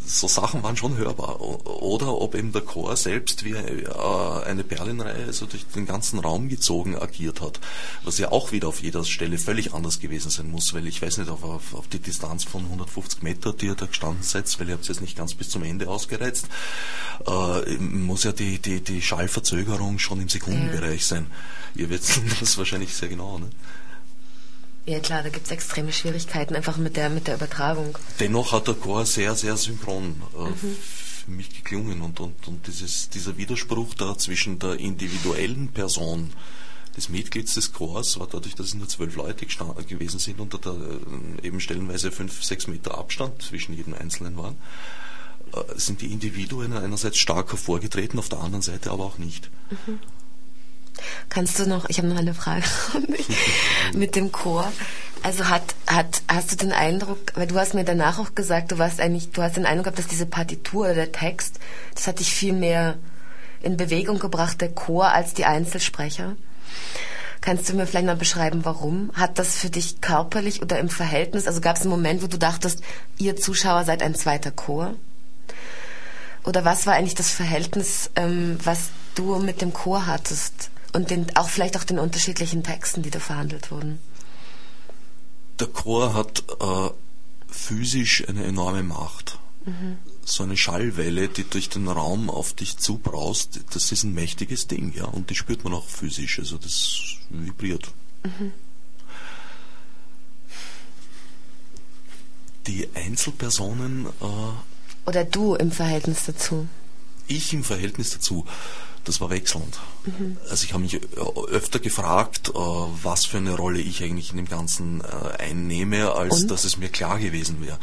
so 0.09 0.27
Sachen 0.27 0.63
waren 0.63 0.77
schon 0.77 0.97
hörbar. 0.97 1.41
Oder 1.41 2.21
ob 2.21 2.35
eben 2.35 2.53
der 2.53 2.63
Chor 2.63 2.97
selbst 2.97 3.45
wie 3.45 3.53
äh, 3.53 3.87
eine 4.45 4.65
Perlenreihe 4.65 5.27
also 5.27 5.47
durch 5.47 5.67
den 5.67 5.87
ganzen 5.87 6.19
Raum 6.19 6.49
gezogen 6.49 6.97
agiert 6.97 7.41
hat, 7.41 7.61
was 8.03 8.19
ja 8.19 8.33
auch 8.33 8.53
wieder 8.53 8.69
auf 8.69 8.83
jeder 8.83 9.05
Stelle 9.05 9.39
völlig 9.39 9.75
anders 9.75 10.01
gewesen 10.01 10.31
sein 10.31 10.51
muss, 10.51 10.75
weil 10.75 10.87
ich 10.87 11.03
weiß 11.03 11.19
nicht, 11.19 11.31
auf, 11.31 11.45
auf, 11.45 11.75
auf 11.75 11.89
die 11.89 11.99
Distanz 11.99 12.45
von 12.45 12.65
150 12.65 13.23
Meter, 13.23 13.53
die 13.53 13.67
ihr 13.67 13.75
da 13.75 13.87
gestanden 13.87 14.23
seid, 14.23 14.49
weil 14.59 14.69
ihr 14.69 14.75
habt 14.75 14.83
es 14.83 14.89
jetzt 14.89 15.01
nicht 15.01 15.17
ganz 15.17 15.35
bis 15.35 15.51
zum 15.51 15.63
Ende 15.63 15.89
ausgereizt, 15.89 16.49
äh, 17.27 17.77
muss 17.79 18.25
ja 18.25 18.33
die, 18.33 18.59
die, 18.59 18.81
die 18.81 19.03
Schallverzögerung 19.03 19.99
schon 19.99 20.21
im 20.21 20.29
Sekundenbereich 20.29 21.05
sein. 21.05 21.27
Ihr 21.75 21.91
werdet 21.91 22.09
das 22.41 22.57
wahrscheinlich 22.57 22.95
sehr 22.95 23.09
genau, 23.09 23.39
ne? 23.39 23.51
Ja 24.89 25.01
klar, 25.01 25.22
da 25.22 25.28
gibt 25.28 25.45
es 25.45 25.53
extreme 25.53 25.93
Schwierigkeiten 25.93 26.57
einfach 26.57 26.78
mit 26.78 26.97
der, 26.97 27.11
mit 27.11 27.26
der 27.26 27.34
Übertragung. 27.34 27.99
Dennoch 28.20 28.53
hat 28.53 28.68
der 28.68 28.74
Chor 28.74 29.05
sehr, 29.05 29.34
sehr 29.34 29.55
synchron 29.59 30.22
äh, 30.32 30.51
für 30.57 31.30
mich 31.30 31.51
geklungen 31.51 32.01
und, 32.01 32.18
und, 32.20 32.49
und 32.49 32.66
dieses, 32.66 33.11
dieser 33.11 33.36
Widerspruch 33.36 33.93
da 33.93 34.16
zwischen 34.16 34.59
der 34.59 34.80
individuellen 34.80 35.68
Person 35.68 36.32
des 36.97 37.11
Mitglieds 37.11 37.53
des 37.53 37.74
Chors 37.74 38.18
war 38.18 38.28
dadurch, 38.28 38.55
dass 38.55 38.68
es 38.68 38.74
nur 38.76 38.89
zwölf 38.89 39.14
Leute 39.14 39.45
gewesen 39.45 40.18
sind 40.20 40.41
und 40.41 40.55
da, 40.64 40.70
äh, 40.70 41.47
eben 41.47 41.61
stellenweise 41.61 42.11
fünf, 42.11 42.43
sechs 42.43 42.66
Meter 42.66 42.97
Abstand 42.97 43.43
zwischen 43.43 43.74
jedem 43.74 43.93
Einzelnen 43.93 44.39
waren, 44.39 44.57
äh, 45.53 45.78
sind 45.78 46.01
die 46.01 46.11
Individuen 46.11 46.72
einerseits 46.72 47.18
stark 47.18 47.51
hervorgetreten, 47.51 48.18
auf 48.18 48.30
der 48.30 48.41
anderen 48.41 48.62
Seite 48.62 48.91
aber 48.91 49.05
auch 49.05 49.18
nicht. 49.18 49.51
Kannst 51.29 51.59
du 51.59 51.67
noch, 51.67 51.89
ich 51.89 51.99
habe 51.99 52.09
noch 52.09 52.19
eine 52.19 52.35
Frage 52.35 52.65
mit 53.95 54.17
dem 54.17 54.33
Chor. 54.33 54.71
Also 55.23 55.49
hat, 55.49 55.75
hat, 55.87 56.23
hast 56.29 56.53
du 56.53 56.57
den 56.57 56.73
Eindruck, 56.73 57.19
weil 57.35 57.47
du 57.47 57.59
hast 57.59 57.75
mir 57.75 57.85
danach 57.85 58.19
auch 58.19 58.35
gesagt, 58.35 58.71
du 58.73 58.79
warst 58.79 59.01
eigentlich, 59.01 59.31
du 59.33 59.43
hast 59.43 59.57
den 59.57 59.67
Eindruck 59.67 59.85
gehabt, 59.85 59.99
dass 59.99 60.07
diese 60.07 60.27
Partitur 60.27 60.87
oder 60.87 60.95
der 60.95 61.13
Text, 61.13 61.59
das 61.95 62.07
hat 62.07 62.21
dich 62.21 62.33
viel 62.33 62.53
mehr 62.53 62.97
in 63.61 63.77
Bewegung 63.77 64.19
gebracht, 64.19 64.61
der 64.61 64.71
Chor, 64.71 65.09
als 65.09 65.35
die 65.35 65.45
Einzelsprecher. 65.45 66.37
Kannst 67.41 67.69
du 67.69 67.75
mir 67.75 67.87
vielleicht 67.87 68.07
mal 68.07 68.17
beschreiben, 68.17 68.65
warum? 68.65 69.11
Hat 69.15 69.39
das 69.39 69.57
für 69.57 69.71
dich 69.71 70.01
körperlich 70.01 70.63
oder 70.63 70.79
im 70.79 70.89
Verhältnis, 70.89 71.47
also 71.47 71.61
gab 71.61 71.77
es 71.77 71.83
einen 71.83 71.91
Moment, 71.91 72.23
wo 72.23 72.27
du 72.27 72.39
dachtest, 72.39 72.83
ihr 73.17 73.37
Zuschauer 73.37 73.85
seid 73.85 74.03
ein 74.03 74.15
zweiter 74.15 74.51
Chor? 74.51 74.95
Oder 76.45 76.65
was 76.65 76.87
war 76.87 76.95
eigentlich 76.95 77.15
das 77.15 77.31
Verhältnis, 77.31 78.11
ähm, 78.17 78.59
was 78.65 78.91
du 79.15 79.37
mit 79.39 79.61
dem 79.61 79.73
Chor 79.73 80.07
hattest? 80.07 80.71
Und 80.93 81.11
den, 81.11 81.36
auch 81.36 81.49
vielleicht 81.49 81.76
auch 81.76 81.84
den 81.84 81.99
unterschiedlichen 81.99 82.62
Texten, 82.62 83.03
die 83.03 83.11
da 83.11 83.20
verhandelt 83.20 83.70
wurden. 83.70 83.99
Der 85.61 85.66
Chor 85.66 86.14
hat 86.14 86.45
äh, 86.61 86.91
physisch 87.49 88.26
eine 88.28 88.45
enorme 88.45 88.82
Macht. 88.82 89.39
So 90.24 90.45
eine 90.45 90.57
Schallwelle, 90.57 91.28
die 91.28 91.45
durch 91.45 91.68
den 91.68 91.89
Raum 91.89 92.30
auf 92.30 92.55
dich 92.55 92.78
zubraust, 92.78 93.61
das 93.74 93.93
ist 93.93 94.03
ein 94.03 94.14
mächtiges 94.14 94.66
Ding, 94.66 94.95
ja, 94.97 95.05
und 95.05 95.28
die 95.28 95.34
spürt 95.34 95.62
man 95.62 95.74
auch 95.74 95.86
physisch, 95.86 96.39
also 96.39 96.57
das 96.57 97.18
vibriert. 97.28 97.89
Die 102.66 102.89
Einzelpersonen, 102.95 104.07
äh, 104.07 105.07
Oder 105.07 105.24
du 105.24 105.55
im 105.55 105.70
Verhältnis 105.70 106.24
dazu. 106.24 106.66
ich 107.26 107.53
im 107.53 107.62
Verhältnis 107.62 108.11
dazu, 108.11 108.47
das 109.05 109.21
war 109.21 109.31
wechselnd. 109.31 109.79
Also 110.51 110.65
ich 110.65 110.73
habe 110.73 110.83
mich 110.83 111.01
öfter 111.51 111.79
gefragt, 111.79 112.51
äh, 112.51 112.53
was 112.55 113.27
für 113.27 113.39
eine 113.39 113.57
Rolle 113.57 113.81
ich 113.81 114.03
eigentlich 114.03 114.31
in 114.31 114.37
dem 114.37 114.49
Ganzen 114.49 115.01
äh, 115.01 115.43
einnehme, 115.43 116.13
als 116.13 116.43
Und? 116.43 116.51
dass 116.51 116.65
es 116.65 116.77
mir 116.77 116.89
klar 116.89 117.19
gewesen 117.19 117.65
wäre. 117.65 117.79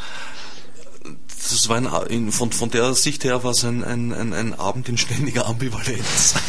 Das 1.26 1.68
war 1.68 1.76
ein, 1.76 2.32
von, 2.32 2.50
von 2.50 2.70
der 2.70 2.94
Sicht 2.94 3.24
her 3.24 3.44
war 3.44 3.52
es 3.52 3.64
ein, 3.64 3.84
ein, 3.84 4.12
ein, 4.12 4.32
ein 4.32 4.54
Abend 4.54 4.88
in 4.88 4.98
ständiger 4.98 5.46
Ambivalenz. 5.46 6.34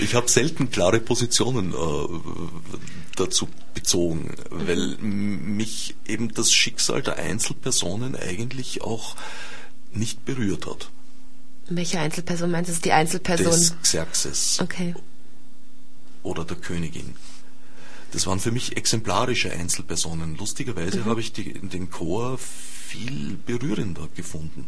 ich 0.00 0.14
habe 0.14 0.28
selten 0.28 0.70
klare 0.70 1.00
Positionen 1.00 1.72
äh, 1.72 1.76
dazu 3.16 3.48
bezogen, 3.74 4.34
weil 4.50 4.96
mich 4.98 5.96
eben 6.06 6.32
das 6.32 6.52
Schicksal 6.52 7.02
der 7.02 7.16
Einzelpersonen 7.16 8.14
eigentlich 8.14 8.82
auch 8.82 9.16
nicht 9.92 10.24
berührt 10.24 10.66
hat. 10.66 10.90
Welche 11.68 12.00
Einzelperson 12.00 12.50
meinst 12.50 12.68
du? 12.70 12.72
Ist 12.72 12.84
die 12.84 12.92
Einzelperson. 12.92 13.46
Des 13.46 13.74
Xerxes 13.82 14.58
Okay. 14.60 14.94
oder 16.22 16.44
der 16.44 16.56
Königin. 16.56 17.14
Das 18.12 18.26
waren 18.26 18.40
für 18.40 18.52
mich 18.52 18.76
exemplarische 18.76 19.52
Einzelpersonen. 19.52 20.36
Lustigerweise 20.36 21.04
habe 21.04 21.20
ich 21.20 21.32
die, 21.32 21.52
den 21.52 21.90
Chor 21.90 22.38
viel 22.38 23.36
berührender 23.44 24.08
gefunden. 24.14 24.66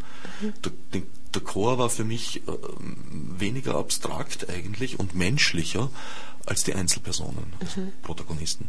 Der, 0.62 0.72
den, 0.92 1.06
der 1.34 1.40
Chor 1.42 1.78
war 1.78 1.88
für 1.88 2.04
mich 2.04 2.42
äh, 2.46 2.52
weniger 3.38 3.76
abstrakt 3.76 4.50
eigentlich 4.50 4.98
und 4.98 5.14
menschlicher 5.14 5.90
als 6.44 6.64
die 6.64 6.74
Einzelpersonen, 6.74 7.52
also 7.60 7.90
Protagonisten. 8.02 8.68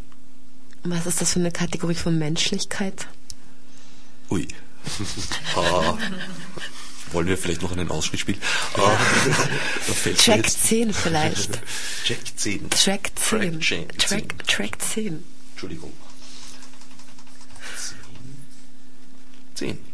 Was 0.83 1.05
ist 1.05 1.19
das 1.21 1.33
für 1.33 1.39
eine 1.39 1.51
Kategorie 1.51 1.95
von 1.95 2.17
Menschlichkeit? 2.17 3.07
Ui. 4.29 4.47
ah, 5.55 5.97
wollen 7.13 7.27
wir 7.27 7.37
vielleicht 7.37 7.61
noch 7.61 7.71
einen 7.71 7.89
Ausschnitt 7.89 8.21
spielen? 8.21 8.41
Track 10.17 10.49
10 10.49 10.93
vielleicht. 10.93 11.53
Track 12.05 12.19
10. 12.35 12.69
Track 12.69 13.11
10. 13.15 13.59
Track, 13.97 14.47
Track 14.47 14.81
10. 14.81 15.23
Entschuldigung. 15.53 15.93
10. 19.55 19.77
10. 19.77 19.90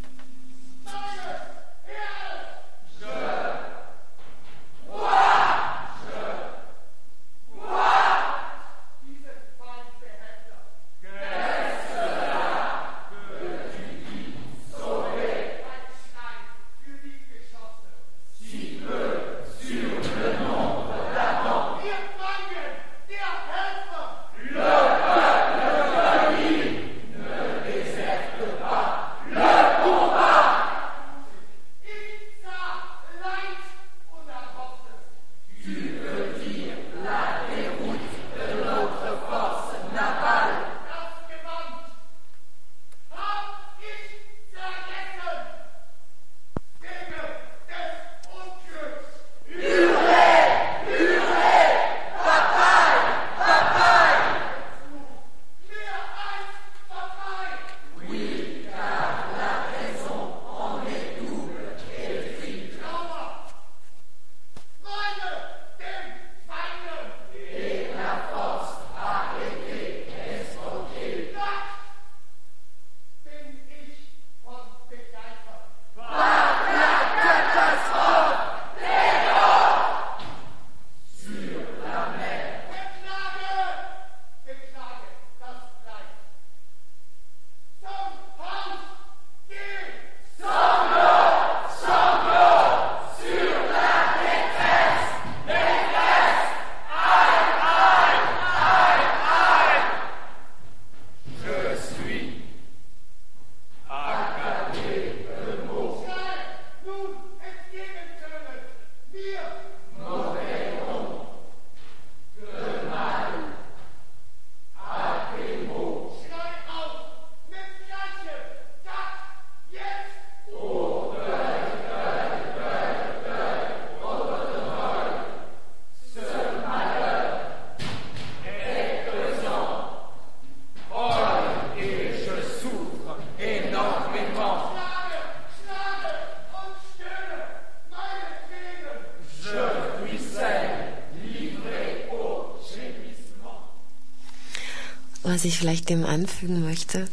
ich 145.47 145.59
vielleicht 145.59 145.89
dem 145.89 146.05
anfügen 146.05 146.63
möchte, 146.63 147.07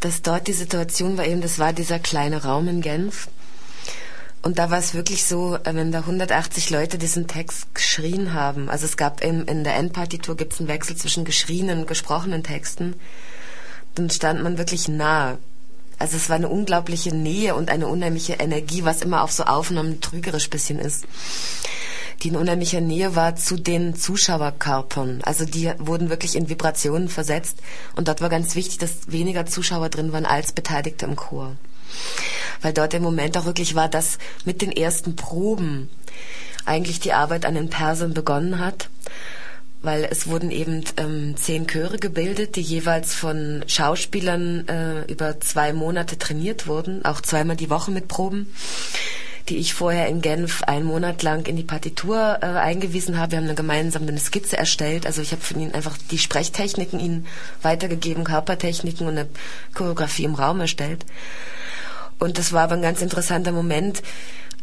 dass 0.00 0.22
dort 0.22 0.46
die 0.46 0.52
Situation 0.52 1.16
war 1.16 1.26
eben, 1.26 1.40
das 1.40 1.58
war 1.58 1.72
dieser 1.72 1.98
kleine 1.98 2.44
Raum 2.44 2.68
in 2.68 2.80
Genf. 2.80 3.28
Und 4.42 4.58
da 4.58 4.70
war 4.70 4.78
es 4.78 4.94
wirklich 4.94 5.24
so, 5.24 5.56
äh, 5.56 5.74
wenn 5.74 5.92
da 5.92 6.00
180 6.00 6.70
Leute 6.70 6.98
diesen 6.98 7.28
Text 7.28 7.74
geschrien 7.74 8.34
haben, 8.34 8.68
also 8.68 8.86
es 8.86 8.96
gab 8.96 9.22
in, 9.22 9.44
in 9.44 9.62
der 9.62 9.76
Endpartitur 9.76 10.36
gibt 10.36 10.52
es 10.52 10.58
einen 10.58 10.68
Wechsel 10.68 10.96
zwischen 10.96 11.24
geschrienen 11.24 11.80
und 11.80 11.86
gesprochenen 11.86 12.42
Texten, 12.42 12.94
dann 13.94 14.10
stand 14.10 14.42
man 14.42 14.58
wirklich 14.58 14.88
nah. 14.88 15.38
Also 15.98 16.16
es 16.16 16.28
war 16.28 16.36
eine 16.36 16.48
unglaubliche 16.48 17.14
Nähe 17.14 17.54
und 17.54 17.70
eine 17.70 17.86
unheimliche 17.86 18.34
Energie, 18.34 18.82
was 18.82 19.02
immer 19.02 19.22
auf 19.22 19.30
so 19.30 19.44
Aufnahmen 19.44 20.00
trügerisch 20.00 20.50
bisschen 20.50 20.80
ist 20.80 21.06
die 22.22 22.28
in 22.28 22.36
unheimlicher 22.36 22.80
Nähe 22.80 23.16
war 23.16 23.36
zu 23.36 23.56
den 23.56 23.94
Zuschauerkörpern. 23.96 25.22
Also 25.24 25.44
die 25.44 25.72
wurden 25.78 26.08
wirklich 26.08 26.36
in 26.36 26.48
Vibrationen 26.48 27.08
versetzt 27.08 27.58
und 27.96 28.08
dort 28.08 28.20
war 28.20 28.28
ganz 28.28 28.54
wichtig, 28.54 28.78
dass 28.78 29.10
weniger 29.10 29.46
Zuschauer 29.46 29.88
drin 29.88 30.12
waren 30.12 30.26
als 30.26 30.52
Beteiligte 30.52 31.06
im 31.06 31.16
Chor. 31.16 31.56
Weil 32.60 32.72
dort 32.72 32.92
der 32.92 33.00
Moment 33.00 33.36
auch 33.36 33.44
wirklich 33.44 33.74
war, 33.74 33.88
dass 33.88 34.18
mit 34.44 34.62
den 34.62 34.72
ersten 34.72 35.16
Proben 35.16 35.90
eigentlich 36.64 37.00
die 37.00 37.12
Arbeit 37.12 37.44
an 37.44 37.54
den 37.54 37.70
Persern 37.70 38.14
begonnen 38.14 38.60
hat 38.60 38.88
weil 39.82 40.06
es 40.08 40.28
wurden 40.28 40.50
eben 40.50 40.84
ähm, 40.96 41.36
zehn 41.36 41.66
Chöre 41.66 41.98
gebildet, 41.98 42.56
die 42.56 42.62
jeweils 42.62 43.14
von 43.14 43.64
Schauspielern 43.66 44.68
äh, 44.68 45.12
über 45.12 45.40
zwei 45.40 45.72
Monate 45.72 46.18
trainiert 46.18 46.66
wurden, 46.68 47.04
auch 47.04 47.20
zweimal 47.20 47.56
die 47.56 47.68
Woche 47.68 47.90
mit 47.90 48.08
Proben 48.08 48.54
die 49.48 49.56
ich 49.56 49.74
vorher 49.74 50.08
in 50.08 50.20
Genf 50.20 50.62
einen 50.62 50.84
Monat 50.84 51.22
lang 51.22 51.46
in 51.46 51.56
die 51.56 51.62
Partitur 51.62 52.38
äh, 52.40 52.46
eingewiesen 52.46 53.18
habe. 53.18 53.32
Wir 53.32 53.38
haben 53.38 53.44
eine 53.44 53.54
gemeinsame 53.54 54.16
Skizze 54.18 54.56
erstellt. 54.56 55.06
Also 55.06 55.20
ich 55.20 55.32
habe 55.32 55.42
von 55.42 55.60
ihnen 55.60 55.74
einfach 55.74 55.96
die 56.10 56.18
Sprechtechniken 56.18 57.00
ihnen 57.00 57.26
weitergegeben, 57.62 58.24
Körpertechniken 58.24 59.06
und 59.06 59.18
eine 59.18 59.28
Choreografie 59.74 60.24
im 60.24 60.34
Raum 60.34 60.60
erstellt. 60.60 61.04
Und 62.18 62.38
das 62.38 62.52
war 62.52 62.62
aber 62.62 62.74
ein 62.74 62.82
ganz 62.82 63.02
interessanter 63.02 63.52
Moment, 63.52 64.02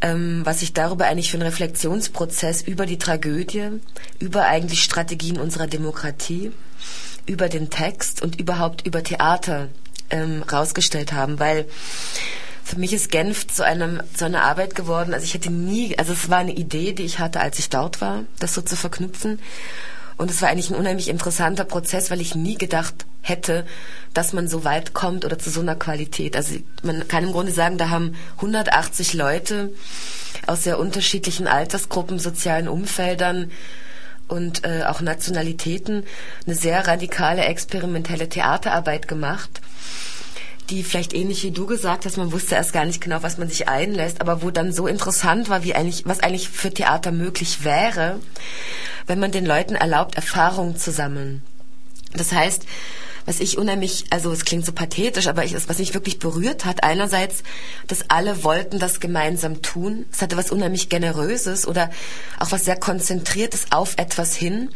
ähm, 0.02 0.42
was 0.46 0.62
ich 0.62 0.74
darüber 0.74 1.08
eigentlich 1.08 1.32
für 1.32 1.38
einen 1.38 1.48
Reflexionsprozess 1.48 2.62
über 2.62 2.86
die 2.86 2.98
Tragödie, 2.98 3.82
über 4.20 4.46
eigentlich 4.46 4.84
Strategien 4.84 5.40
unserer 5.40 5.68
Demokratie, 5.68 6.52
über 7.26 7.50
den 7.50 7.70
Text 7.70 8.22
und 8.22 8.40
überhaupt 8.40 8.88
über 8.88 9.04
Theater 9.04 9.68
ähm, 10.10 10.44
rausgestellt 10.44 11.14
haben, 11.14 11.40
weil 11.40 11.66
für 12.70 12.78
mich 12.78 12.93
ist 12.93 13.09
Genf 13.09 13.47
zu 13.47 13.65
einem 13.65 13.99
zu 14.13 14.26
einer 14.26 14.43
Arbeit 14.43 14.76
geworden. 14.76 15.15
Also 15.15 15.24
ich 15.24 15.34
hätte 15.34 15.49
nie, 15.49 15.97
also 15.97 16.13
es 16.13 16.30
war 16.30 16.38
eine 16.38 16.53
Idee, 16.53 16.93
die 16.93 17.03
ich 17.03 17.17
hatte, 17.17 17.39
als 17.39 17.57
ich 17.57 17.70
dort 17.70 17.99
war, 17.99 18.26
das 18.38 18.53
so 18.53 18.61
zu 18.61 18.76
verknüpfen. 18.76 19.39
Und 20.17 20.30
es 20.30 20.43
war 20.43 20.49
eigentlich 20.49 20.70
ein 20.70 20.76
unheimlich 20.76 21.07
interessanter 21.07 21.63
Prozess, 21.63 22.11
weil 22.11 22.22
ich 22.22 22.36
nie 22.36 22.59
gedacht 22.59 23.07
hätte, 23.22 23.65
dass 24.13 24.34
man 24.34 24.47
so 24.47 24.65
weit 24.65 24.93
kommt 24.93 25.26
oder 25.26 25.39
zu 25.39 25.49
so 25.49 25.61
einer 25.61 25.76
Qualität. 25.76 26.36
Also 26.36 26.57
man 26.84 27.07
kann 27.07 27.24
im 27.24 27.32
Grunde 27.32 27.53
sagen, 27.53 27.80
da 27.80 27.89
haben 27.89 28.15
180 28.36 29.15
Leute 29.15 29.72
aus 30.45 30.63
sehr 30.63 30.78
unterschiedlichen 30.78 31.47
Altersgruppen, 31.47 32.20
sozialen 32.20 32.67
Umfeldern 32.67 33.49
und 34.28 34.63
äh, 34.63 34.84
auch 34.84 35.01
Nationalitäten 35.01 36.03
eine 36.45 36.55
sehr 36.55 36.86
radikale 36.86 37.45
experimentelle 37.45 38.30
Theaterarbeit 38.30 39.07
gemacht 39.07 39.59
die 40.70 40.84
vielleicht 40.84 41.13
ähnlich 41.13 41.43
wie 41.43 41.51
du 41.51 41.65
gesagt 41.65 42.05
hast, 42.05 42.17
man 42.17 42.32
wusste 42.32 42.55
erst 42.55 42.74
gar 42.74 42.86
nicht 42.86 43.01
genau, 43.01 43.22
was 43.22 43.38
man 43.38 43.49
sich 43.49 43.67
einlässt, 43.67 44.22
aber 44.22 44.41
wo 44.41 44.51
dann 44.51 44.72
so 44.74 44.88
interessant 44.88 45.49
war, 45.49 45.63
wie 45.63 45.76
eigentlich, 45.76 46.05
was 46.05 46.20
eigentlich 46.20 46.49
für 46.49 46.72
Theater 46.74 47.11
möglich 47.11 47.63
wäre, 47.63 48.20
wenn 49.07 49.20
man 49.20 49.32
den 49.32 49.45
Leuten 49.45 49.76
erlaubt, 49.76 50.15
Erfahrungen 50.15 50.78
zu 50.78 50.91
sammeln. 50.91 51.43
Das 52.13 52.32
heißt, 52.32 52.65
was 53.26 53.39
ich 53.39 53.57
unheimlich, 53.57 54.05
also 54.09 54.32
es 54.32 54.45
klingt 54.45 54.65
so 54.65 54.72
pathetisch, 54.72 55.28
aber 55.28 55.43
ich, 55.43 55.53
was 55.53 55.78
mich 55.78 55.93
wirklich 55.93 56.17
berührt 56.17 56.65
hat, 56.65 56.84
einerseits, 56.84 57.43
dass 57.88 58.09
alle 58.09 58.43
wollten 58.43 58.80
das 58.80 58.99
gemeinsam 58.99 59.61
tun. 59.61 60.05
Es 60.11 60.22
hatte 60.22 60.38
was 60.38 60.51
unheimlich 60.51 60.89
Generöses 60.89 61.67
oder 61.67 61.91
auch 62.39 62.51
was 62.51 62.65
sehr 62.65 62.78
Konzentriertes 62.78 63.67
auf 63.72 63.93
etwas 63.97 64.36
hin, 64.36 64.70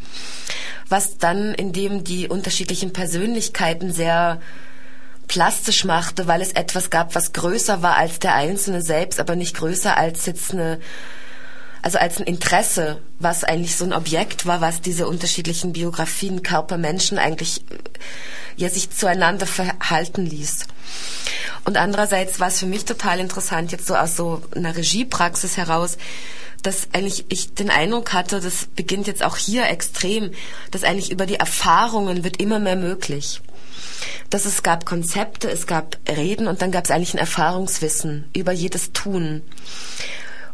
was 0.88 1.18
dann, 1.18 1.56
indem 1.56 2.04
die 2.04 2.28
unterschiedlichen 2.28 2.94
Persönlichkeiten 2.94 3.92
sehr 3.92 4.40
plastisch 5.28 5.86
machte, 5.86 6.28
weil 6.28 6.42
es 6.42 6.52
etwas 6.52 6.90
gab, 6.90 7.16
was 7.16 7.34
größer 7.34 7.82
war 7.82 7.96
als 7.96 8.20
der 8.20 8.36
Einzelne 8.36 8.82
selbst, 8.82 9.20
aber 9.20 9.36
nicht 9.36 9.56
größer 9.56 9.98
als 9.98 10.26
jetzt 10.26 10.52
eine, 10.52 10.80
also 11.82 11.98
als 11.98 12.20
ein 12.20 12.26
Interesse, 12.26 13.00
was 13.20 13.44
eigentlich 13.44 13.76
so 13.76 13.86
ein 13.86 13.94
Objekt 13.94 14.46
war, 14.46 14.62
was 14.62 14.82
diese 14.82 15.08
unterschiedlichen 15.08 15.74
Biografien, 15.74 16.44
Körper, 16.44 16.78
Menschen 16.78 17.18
eigentlich 17.18 17.64
ja 18.56 18.70
sich 18.70 18.92
zueinander 18.92 19.48
verhalten 19.48 20.26
ließ. 20.26 20.66
Und 21.66 21.78
andererseits 21.78 22.40
war 22.40 22.50
es 22.50 22.60
für 22.60 22.66
mich 22.66 22.86
total 22.86 23.20
interessant, 23.20 23.72
jetzt 23.72 23.88
so 23.88 23.96
aus 23.96 24.16
so 24.16 24.42
einer 24.56 24.76
Regiepraxis 24.76 25.58
heraus, 25.58 25.98
dass 26.62 26.88
eigentlich 26.94 27.26
ich 27.30 27.54
den 27.54 27.70
Eindruck 27.70 28.14
hatte, 28.14 28.40
das 28.40 28.68
beginnt 28.76 29.08
jetzt 29.08 29.24
auch 29.24 29.38
hier 29.38 29.68
extrem, 29.68 30.32
dass 30.72 30.84
eigentlich 30.84 31.12
über 31.12 31.26
die 31.26 31.36
Erfahrungen 31.36 32.24
wird 32.24 32.38
immer 32.38 32.60
mehr 32.60 32.78
möglich 32.78 33.42
dass 34.30 34.46
es 34.46 34.64
gab 34.64 34.86
Konzepte, 34.86 35.50
es 35.50 35.68
gab 35.68 35.98
Reden 36.08 36.48
und 36.48 36.62
dann 36.62 36.72
gab 36.72 36.86
es 36.86 36.92
eigentlich 36.92 37.14
ein 37.14 37.20
Erfahrungswissen 37.20 38.30
über 38.36 38.52
jedes 38.52 38.94
Tun. 38.94 39.42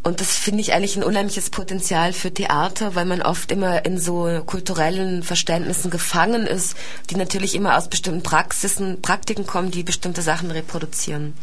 Und 0.02 0.22
das 0.22 0.38
finde 0.38 0.62
ich 0.62 0.74
eigentlich 0.74 0.96
ein 0.96 1.04
unheimliches 1.04 1.50
Potenzial 1.50 2.14
für 2.14 2.34
Theater, 2.34 2.96
weil 2.96 3.06
man 3.06 3.22
oft 3.22 3.52
immer 3.52 3.86
in 3.86 4.00
so 4.00 4.42
kulturellen 4.46 5.24
Verständnissen 5.24 5.92
gefangen 5.92 6.48
ist, 6.48 6.78
die 7.10 7.16
natürlich 7.16 7.54
immer 7.54 7.78
aus 7.78 7.90
bestimmten 7.90 8.24
Praxisen, 8.24 9.02
Praktiken 9.02 9.46
kommen, 9.46 9.72
die 9.72 9.84
bestimmte 9.84 10.22
Sachen 10.22 10.52
reproduzieren. 10.52 11.34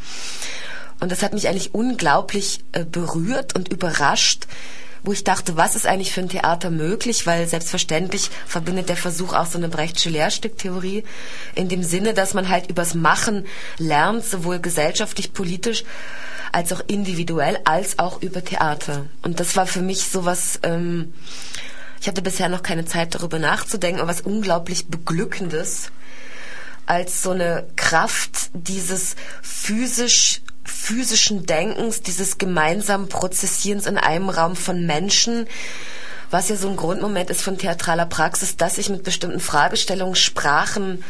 Und 1.00 1.12
das 1.12 1.22
hat 1.22 1.34
mich 1.34 1.48
eigentlich 1.48 1.74
unglaublich 1.74 2.64
äh, 2.72 2.84
berührt 2.84 3.54
und 3.54 3.68
überrascht, 3.68 4.46
wo 5.06 5.12
ich 5.12 5.22
dachte, 5.22 5.56
was 5.56 5.76
ist 5.76 5.86
eigentlich 5.86 6.12
für 6.12 6.20
ein 6.20 6.28
Theater 6.28 6.68
möglich, 6.70 7.26
weil 7.26 7.46
selbstverständlich 7.46 8.28
verbindet 8.44 8.88
der 8.88 8.96
Versuch 8.96 9.34
auch 9.34 9.46
so 9.46 9.56
eine 9.56 9.68
Brechtsche 9.68 10.10
Lehrstücktheorie 10.10 11.04
in 11.54 11.68
dem 11.68 11.84
Sinne, 11.84 12.12
dass 12.12 12.34
man 12.34 12.48
halt 12.48 12.68
übers 12.68 12.94
Machen 12.94 13.46
lernt, 13.78 14.24
sowohl 14.24 14.58
gesellschaftlich, 14.58 15.32
politisch, 15.32 15.84
als 16.50 16.72
auch 16.72 16.82
individuell, 16.88 17.60
als 17.64 18.00
auch 18.00 18.20
über 18.20 18.44
Theater. 18.44 19.06
Und 19.22 19.38
das 19.38 19.54
war 19.54 19.68
für 19.68 19.80
mich 19.80 20.08
sowas, 20.08 20.58
ähm, 20.64 21.14
ich 22.00 22.08
hatte 22.08 22.20
bisher 22.20 22.48
noch 22.48 22.64
keine 22.64 22.84
Zeit 22.84 23.14
darüber 23.14 23.38
nachzudenken, 23.38 24.00
aber 24.00 24.10
was 24.10 24.22
unglaublich 24.22 24.88
beglückendes, 24.88 25.92
als 26.84 27.22
so 27.22 27.30
eine 27.30 27.68
Kraft 27.76 28.50
dieses 28.54 29.14
physisch 29.40 30.42
physischen 30.66 31.46
Denkens, 31.46 32.02
dieses 32.02 32.38
gemeinsamen 32.38 33.08
Prozessierens 33.08 33.86
in 33.86 33.98
einem 33.98 34.28
Raum 34.28 34.56
von 34.56 34.84
Menschen, 34.86 35.46
was 36.30 36.48
ja 36.48 36.56
so 36.56 36.68
ein 36.68 36.76
Grundmoment 36.76 37.30
ist 37.30 37.42
von 37.42 37.58
theatraler 37.58 38.06
Praxis, 38.06 38.56
dass 38.56 38.76
sich 38.76 38.88
mit 38.88 39.04
bestimmten 39.04 39.40
Fragestellungen, 39.40 40.16
Sprachen 40.16 41.04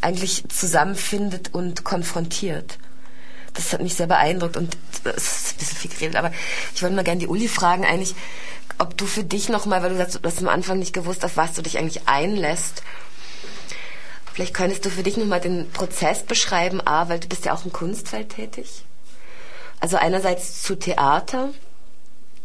eigentlich 0.00 0.44
zusammenfindet 0.48 1.54
und 1.54 1.84
konfrontiert. 1.84 2.78
Das 3.54 3.72
hat 3.72 3.80
mich 3.80 3.94
sehr 3.94 4.06
beeindruckt 4.06 4.56
und 4.56 4.76
das 5.04 5.16
ist 5.16 5.54
ein 5.54 5.58
bisschen 5.58 5.78
viel 5.78 5.90
geredet, 5.90 6.16
aber 6.16 6.32
ich 6.74 6.82
wollte 6.82 6.94
mal 6.94 7.04
gerne 7.04 7.20
die 7.20 7.26
Uli 7.26 7.48
fragen 7.48 7.84
eigentlich, 7.84 8.14
ob 8.78 8.96
du 8.96 9.06
für 9.06 9.24
dich 9.24 9.48
nochmal, 9.48 9.82
weil 9.82 9.90
du 9.90 9.96
sagst, 9.96 10.16
du 10.16 10.20
hast 10.22 10.38
am 10.38 10.48
Anfang 10.48 10.78
nicht 10.78 10.92
gewusst, 10.92 11.24
auf 11.24 11.36
was 11.36 11.54
du 11.54 11.62
dich 11.62 11.78
eigentlich 11.78 12.06
einlässt, 12.06 12.82
Vielleicht 14.38 14.54
könntest 14.54 14.84
du 14.84 14.90
für 14.90 15.02
dich 15.02 15.16
nochmal 15.16 15.40
den 15.40 15.68
Prozess 15.72 16.22
beschreiben, 16.22 16.80
A, 16.86 17.08
weil 17.08 17.18
du 17.18 17.26
bist 17.26 17.44
ja 17.44 17.52
auch 17.52 17.64
im 17.64 17.72
Kunstfeld 17.72 18.28
tätig. 18.28 18.84
Also 19.80 19.96
einerseits 19.96 20.62
zu 20.62 20.76
Theater, 20.76 21.50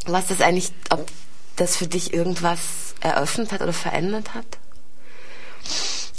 was 0.06 0.28
das 0.28 0.42
eigentlich, 0.42 0.72
ob 0.90 1.08
das 1.56 1.76
für 1.76 1.88
dich 1.88 2.14
irgendwas 2.14 2.60
eröffnet 3.00 3.52
hat 3.52 3.62
oder 3.62 3.74
verändert 3.74 4.34
hat? 4.34 4.46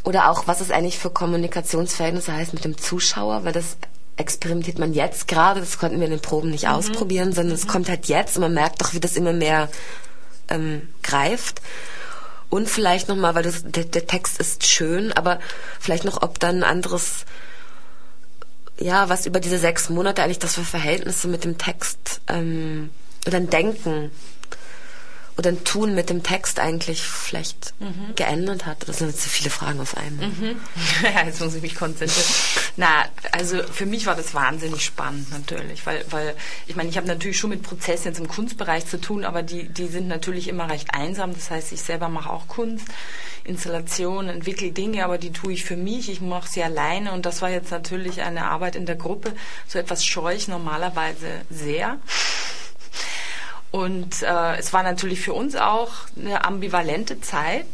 Oder 0.04 0.30
auch, 0.30 0.46
was 0.46 0.60
es 0.60 0.70
eigentlich 0.70 0.98
für 0.98 1.10
Kommunikationsverhältnisse 1.10 2.32
heißt 2.32 2.52
mit 2.52 2.64
dem 2.64 2.76
Zuschauer, 2.76 3.44
weil 3.44 3.52
das 3.52 3.76
experimentiert 4.16 4.78
man 4.78 4.92
jetzt 4.92 5.26
gerade, 5.26 5.60
das 5.60 5.78
konnten 5.78 5.98
wir 5.98 6.04
in 6.04 6.12
den 6.12 6.20
Proben 6.20 6.50
nicht 6.50 6.64
mhm. 6.64 6.70
ausprobieren, 6.70 7.32
sondern 7.32 7.54
es 7.54 7.64
mhm. 7.64 7.68
kommt 7.68 7.88
halt 7.88 8.06
jetzt 8.06 8.36
und 8.36 8.42
man 8.42 8.54
merkt 8.54 8.80
doch, 8.80 8.92
wie 8.92 9.00
das 9.00 9.16
immer 9.16 9.32
mehr 9.32 9.68
ähm, 10.48 10.88
greift. 11.02 11.60
Und 12.50 12.68
vielleicht 12.68 13.08
nochmal, 13.08 13.34
weil 13.34 13.42
das, 13.42 13.62
der, 13.64 13.84
der 13.84 14.06
Text 14.06 14.38
ist 14.38 14.66
schön, 14.66 15.12
aber 15.12 15.40
vielleicht 15.80 16.04
noch, 16.04 16.22
ob 16.22 16.38
dann 16.38 16.58
ein 16.58 16.64
anderes 16.64 17.24
ja, 18.78 19.08
was 19.08 19.26
über 19.26 19.40
diese 19.40 19.58
sechs 19.58 19.88
Monate 19.88 20.22
eigentlich 20.22 20.38
das 20.38 20.54
für 20.54 20.64
Verhältnisse 20.64 21.28
mit 21.28 21.44
dem 21.44 21.58
Text 21.58 22.20
ähm, 22.28 22.90
oder 23.26 23.36
ein 23.38 23.50
Denken 23.50 24.10
oder 25.36 25.50
ein 25.50 25.64
Tun 25.64 25.94
mit 25.94 26.10
dem 26.10 26.22
Text 26.22 26.58
eigentlich 26.58 27.02
vielleicht 27.02 27.74
mhm. 27.80 28.14
geändert 28.14 28.66
hat? 28.66 28.88
Das 28.88 28.98
sind 28.98 29.08
jetzt 29.08 29.22
so 29.22 29.28
viele 29.28 29.50
Fragen 29.50 29.80
auf 29.80 29.96
einmal. 29.96 30.28
Mhm. 30.28 30.56
Ja, 31.02 31.24
jetzt 31.24 31.40
muss 31.40 31.54
ich 31.54 31.62
mich 31.62 31.74
konzentrieren. 31.74 32.26
Na, 32.76 33.04
also 33.32 33.62
für 33.62 33.86
mich 33.86 34.06
war 34.06 34.14
das 34.14 34.34
wahnsinnig 34.34 34.84
spannend 34.84 35.30
natürlich, 35.30 35.84
weil, 35.86 36.04
weil 36.10 36.34
ich 36.66 36.76
meine, 36.76 36.88
ich 36.88 36.96
habe 36.96 37.06
natürlich 37.06 37.38
schon 37.38 37.50
mit 37.50 37.62
Prozessen 37.62 38.08
jetzt 38.08 38.18
im 38.18 38.28
Kunstbereich 38.28 38.86
zu 38.86 39.00
tun, 39.00 39.24
aber 39.24 39.42
die, 39.42 39.68
die 39.68 39.88
sind 39.88 40.08
natürlich 40.08 40.48
immer 40.48 40.70
recht 40.70 40.94
einsam. 40.94 41.34
Das 41.34 41.50
heißt, 41.50 41.72
ich 41.72 41.82
selber 41.82 42.08
mache 42.08 42.30
auch 42.30 42.48
Kunst. 42.48 42.86
Installation, 43.44 44.28
entwickle 44.28 44.72
Dinge, 44.72 45.04
aber 45.04 45.18
die 45.18 45.32
tue 45.32 45.52
ich 45.52 45.64
für 45.64 45.76
mich, 45.76 46.10
ich 46.10 46.20
mache 46.20 46.48
sie 46.48 46.62
alleine 46.62 47.12
und 47.12 47.26
das 47.26 47.42
war 47.42 47.50
jetzt 47.50 47.70
natürlich 47.70 48.22
eine 48.22 48.46
Arbeit 48.46 48.74
in 48.74 48.86
der 48.86 48.96
Gruppe. 48.96 49.34
So 49.68 49.78
etwas 49.78 50.04
scheue 50.04 50.34
ich 50.34 50.48
normalerweise 50.48 51.26
sehr. 51.50 51.98
Und 53.74 54.22
äh, 54.22 54.56
es 54.56 54.72
war 54.72 54.84
natürlich 54.84 55.20
für 55.20 55.32
uns 55.32 55.56
auch 55.56 55.90
eine 56.16 56.44
ambivalente 56.44 57.20
Zeit, 57.20 57.66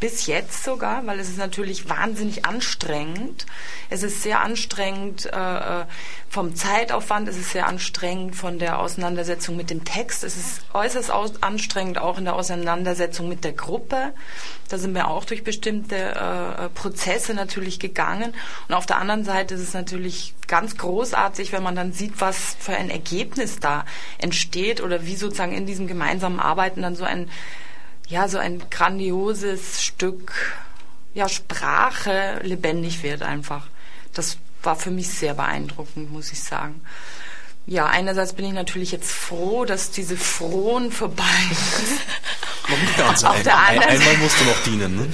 bis 0.00 0.26
jetzt 0.26 0.64
sogar, 0.64 1.06
weil 1.06 1.18
es 1.20 1.28
ist 1.28 1.38
natürlich 1.38 1.88
wahnsinnig 1.88 2.44
anstrengend. 2.44 3.46
Es 3.88 4.02
ist 4.02 4.22
sehr 4.22 4.40
anstrengend 4.40 5.26
äh, 5.26 5.82
äh 5.82 5.84
vom 6.28 6.54
Zeitaufwand, 6.54 7.28
es 7.28 7.38
ist 7.38 7.52
sehr 7.52 7.66
anstrengend 7.66 8.36
von 8.36 8.58
der 8.58 8.80
Auseinandersetzung 8.80 9.56
mit 9.56 9.70
dem 9.70 9.84
Text, 9.84 10.22
es 10.22 10.36
ist 10.36 10.60
äußerst 10.74 11.10
anstrengend 11.40 11.98
auch 11.98 12.18
in 12.18 12.24
der 12.24 12.34
Auseinandersetzung 12.34 13.28
mit 13.28 13.42
der 13.44 13.52
Gruppe. 13.52 14.12
Da 14.68 14.76
sind 14.76 14.94
wir 14.94 15.08
auch 15.08 15.24
durch 15.24 15.44
bestimmte 15.44 15.96
äh, 15.96 16.64
äh, 16.64 16.68
Prozesse 16.70 17.32
natürlich 17.32 17.78
gegangen. 17.78 18.34
Und 18.68 18.74
auf 18.74 18.84
der 18.84 18.98
anderen 18.98 19.24
Seite 19.24 19.54
ist 19.54 19.62
es 19.62 19.72
natürlich 19.72 20.34
ganz 20.46 20.76
großartig, 20.76 21.52
wenn 21.52 21.62
man 21.62 21.76
dann 21.76 21.92
sieht, 21.92 22.20
was 22.20 22.56
für 22.58 22.76
ein 22.76 22.90
Ergebnis 22.90 23.58
da 23.60 23.84
entsteht 24.18 24.82
oder 24.82 25.06
wie 25.06 25.16
sozusagen 25.16 25.54
in 25.54 25.66
diesem 25.66 25.86
gemeinsamen 25.86 26.40
Arbeiten 26.40 26.82
dann 26.82 26.96
so 26.96 27.04
ein 27.04 27.30
ja, 28.08 28.28
so 28.28 28.38
ein 28.38 28.62
grandioses 28.70 29.82
Stück 29.82 30.32
ja, 31.14 31.28
Sprache 31.28 32.40
lebendig 32.42 33.02
wird 33.02 33.22
einfach. 33.22 33.66
Das 34.12 34.38
war 34.62 34.76
für 34.76 34.90
mich 34.90 35.08
sehr 35.08 35.34
beeindruckend, 35.34 36.12
muss 36.12 36.30
ich 36.30 36.42
sagen. 36.42 36.82
Ja, 37.68 37.86
einerseits 37.86 38.34
bin 38.34 38.44
ich 38.44 38.52
natürlich 38.52 38.92
jetzt 38.92 39.10
froh, 39.10 39.64
dass 39.64 39.90
diese 39.90 40.16
Frohen 40.16 40.92
vorbei 40.92 41.24
sind. 41.50 42.00
Auf 43.26 43.42
der 43.42 43.58
anderen 43.58 43.88
ein, 43.88 43.98
einmal 43.98 44.16
musst 44.18 44.40
du 44.40 44.44
noch 44.44 44.62
dienen. 44.64 44.96
Ne? 44.96 45.08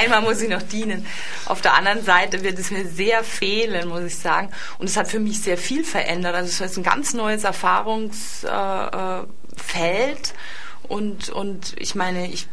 Einmal 0.00 0.20
muss 0.22 0.40
ich 0.40 0.48
noch 0.48 0.62
dienen. 0.62 1.06
Auf 1.46 1.62
der 1.62 1.74
anderen 1.74 2.04
Seite 2.04 2.44
wird 2.44 2.58
es 2.58 2.70
mir 2.70 2.86
sehr 2.86 3.24
fehlen, 3.24 3.88
muss 3.88 4.02
ich 4.02 4.16
sagen. 4.16 4.50
Und 4.78 4.88
es 4.88 4.96
hat 4.96 5.08
für 5.08 5.20
mich 5.20 5.40
sehr 5.40 5.58
viel 5.58 5.84
verändert. 5.84 6.34
Also 6.34 6.48
es 6.48 6.72
ist 6.72 6.76
ein 6.76 6.84
ganz 6.84 7.14
neues 7.14 7.44
Erfahrungsfeld. 7.44 8.44
Äh 8.44 10.32
und, 10.88 11.28
und 11.28 11.74
ich 11.78 11.94
meine, 11.94 12.30
ich 12.30 12.46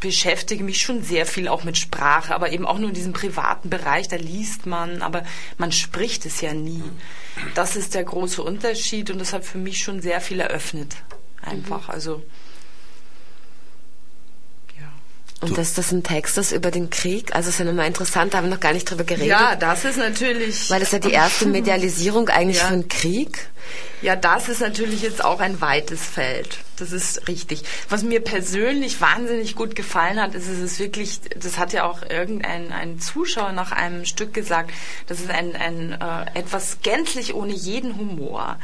beschäftige 0.00 0.62
mich 0.62 0.80
schon 0.80 1.02
sehr 1.02 1.26
viel 1.26 1.48
auch 1.48 1.64
mit 1.64 1.78
Sprache, 1.78 2.34
aber 2.34 2.52
eben 2.52 2.66
auch 2.66 2.78
nur 2.78 2.90
in 2.90 2.94
diesem 2.94 3.12
privaten 3.12 3.70
Bereich, 3.70 4.08
da 4.08 4.16
liest 4.16 4.66
man, 4.66 5.02
aber 5.02 5.24
man 5.58 5.72
spricht 5.72 6.26
es 6.26 6.40
ja 6.40 6.52
nie. 6.52 6.82
Das 7.54 7.76
ist 7.76 7.94
der 7.94 8.04
große 8.04 8.42
Unterschied 8.42 9.10
und 9.10 9.18
das 9.18 9.32
hat 9.32 9.44
für 9.44 9.58
mich 9.58 9.82
schon 9.82 10.02
sehr 10.02 10.20
viel 10.20 10.40
eröffnet. 10.40 10.96
Einfach. 11.42 11.88
Mhm. 11.88 11.94
Also 11.94 12.22
und 15.42 15.58
dass 15.58 15.74
das 15.74 15.92
ein 15.92 16.02
Text 16.02 16.38
ist 16.38 16.52
über 16.52 16.70
den 16.70 16.88
Krieg, 16.88 17.34
also 17.34 17.50
ist 17.50 17.58
ja 17.58 17.66
nochmal 17.66 17.86
interessant, 17.86 18.32
da 18.32 18.38
haben 18.38 18.46
wir 18.46 18.54
noch 18.54 18.60
gar 18.60 18.72
nicht 18.72 18.90
drüber 18.90 19.04
geredet. 19.04 19.28
Ja, 19.28 19.54
das 19.54 19.84
ist 19.84 19.98
natürlich. 19.98 20.70
Weil 20.70 20.80
das 20.80 20.92
ja 20.92 20.98
die 20.98 21.10
erste 21.10 21.46
Medialisierung 21.46 22.28
eigentlich 22.30 22.58
ja. 22.58 22.68
von 22.68 22.88
Krieg. 22.88 23.50
Ja, 24.02 24.16
das 24.16 24.48
ist 24.48 24.60
natürlich 24.60 25.02
jetzt 25.02 25.24
auch 25.24 25.40
ein 25.40 25.60
weites 25.60 26.04
Feld. 26.04 26.58
Das 26.76 26.92
ist 26.92 27.26
richtig. 27.28 27.62
Was 27.88 28.02
mir 28.02 28.20
persönlich 28.20 29.00
wahnsinnig 29.00 29.56
gut 29.56 29.74
gefallen 29.74 30.20
hat, 30.20 30.34
ist, 30.34 30.46
es 30.46 30.58
ist 30.58 30.78
wirklich, 30.78 31.20
das 31.34 31.58
hat 31.58 31.72
ja 31.72 31.84
auch 31.84 32.02
irgendein 32.02 32.70
ein 32.72 33.00
Zuschauer 33.00 33.52
nach 33.52 33.72
einem 33.72 34.04
Stück 34.04 34.34
gesagt, 34.34 34.70
das 35.06 35.20
ist 35.20 35.30
ein, 35.30 35.56
ein 35.56 35.92
äh, 35.92 36.38
etwas 36.38 36.78
gänzlich 36.82 37.34
ohne 37.34 37.54
jeden 37.54 37.96
Humor. 37.96 38.58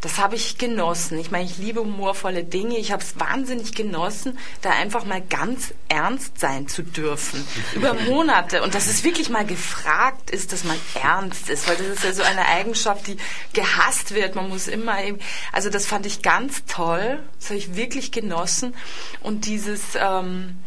Das 0.00 0.18
habe 0.18 0.36
ich 0.36 0.58
genossen. 0.58 1.18
Ich 1.18 1.30
meine, 1.30 1.46
ich 1.46 1.58
liebe 1.58 1.80
humorvolle 1.80 2.44
Dinge. 2.44 2.78
Ich 2.78 2.92
habe 2.92 3.02
es 3.02 3.18
wahnsinnig 3.18 3.74
genossen, 3.74 4.38
da 4.62 4.70
einfach 4.70 5.04
mal 5.04 5.20
ganz 5.20 5.74
ernst 5.88 6.38
sein 6.38 6.68
zu 6.68 6.82
dürfen. 6.82 7.44
Über 7.74 7.94
Monate. 8.08 8.62
Und 8.62 8.74
dass 8.74 8.86
es 8.86 9.02
wirklich 9.02 9.30
mal 9.30 9.44
gefragt 9.44 10.30
ist, 10.30 10.52
dass 10.52 10.64
man 10.64 10.76
ernst 11.02 11.48
ist. 11.48 11.66
Weil 11.66 11.76
das 11.76 11.86
ist 11.86 12.04
ja 12.04 12.12
so 12.12 12.22
eine 12.22 12.46
Eigenschaft, 12.46 13.06
die 13.08 13.16
gehasst 13.52 14.14
wird. 14.14 14.36
Man 14.46 14.52
muss 14.52 14.68
immer 14.68 15.02
eben, 15.02 15.18
also 15.50 15.70
das 15.70 15.86
fand 15.86 16.06
ich 16.06 16.22
ganz 16.22 16.64
toll. 16.66 17.18
Das 17.40 17.48
habe 17.48 17.58
ich 17.58 17.74
wirklich 17.74 18.12
genossen. 18.12 18.76
Und 19.20 19.44
dieses, 19.44 19.80
ähm, 20.00 20.58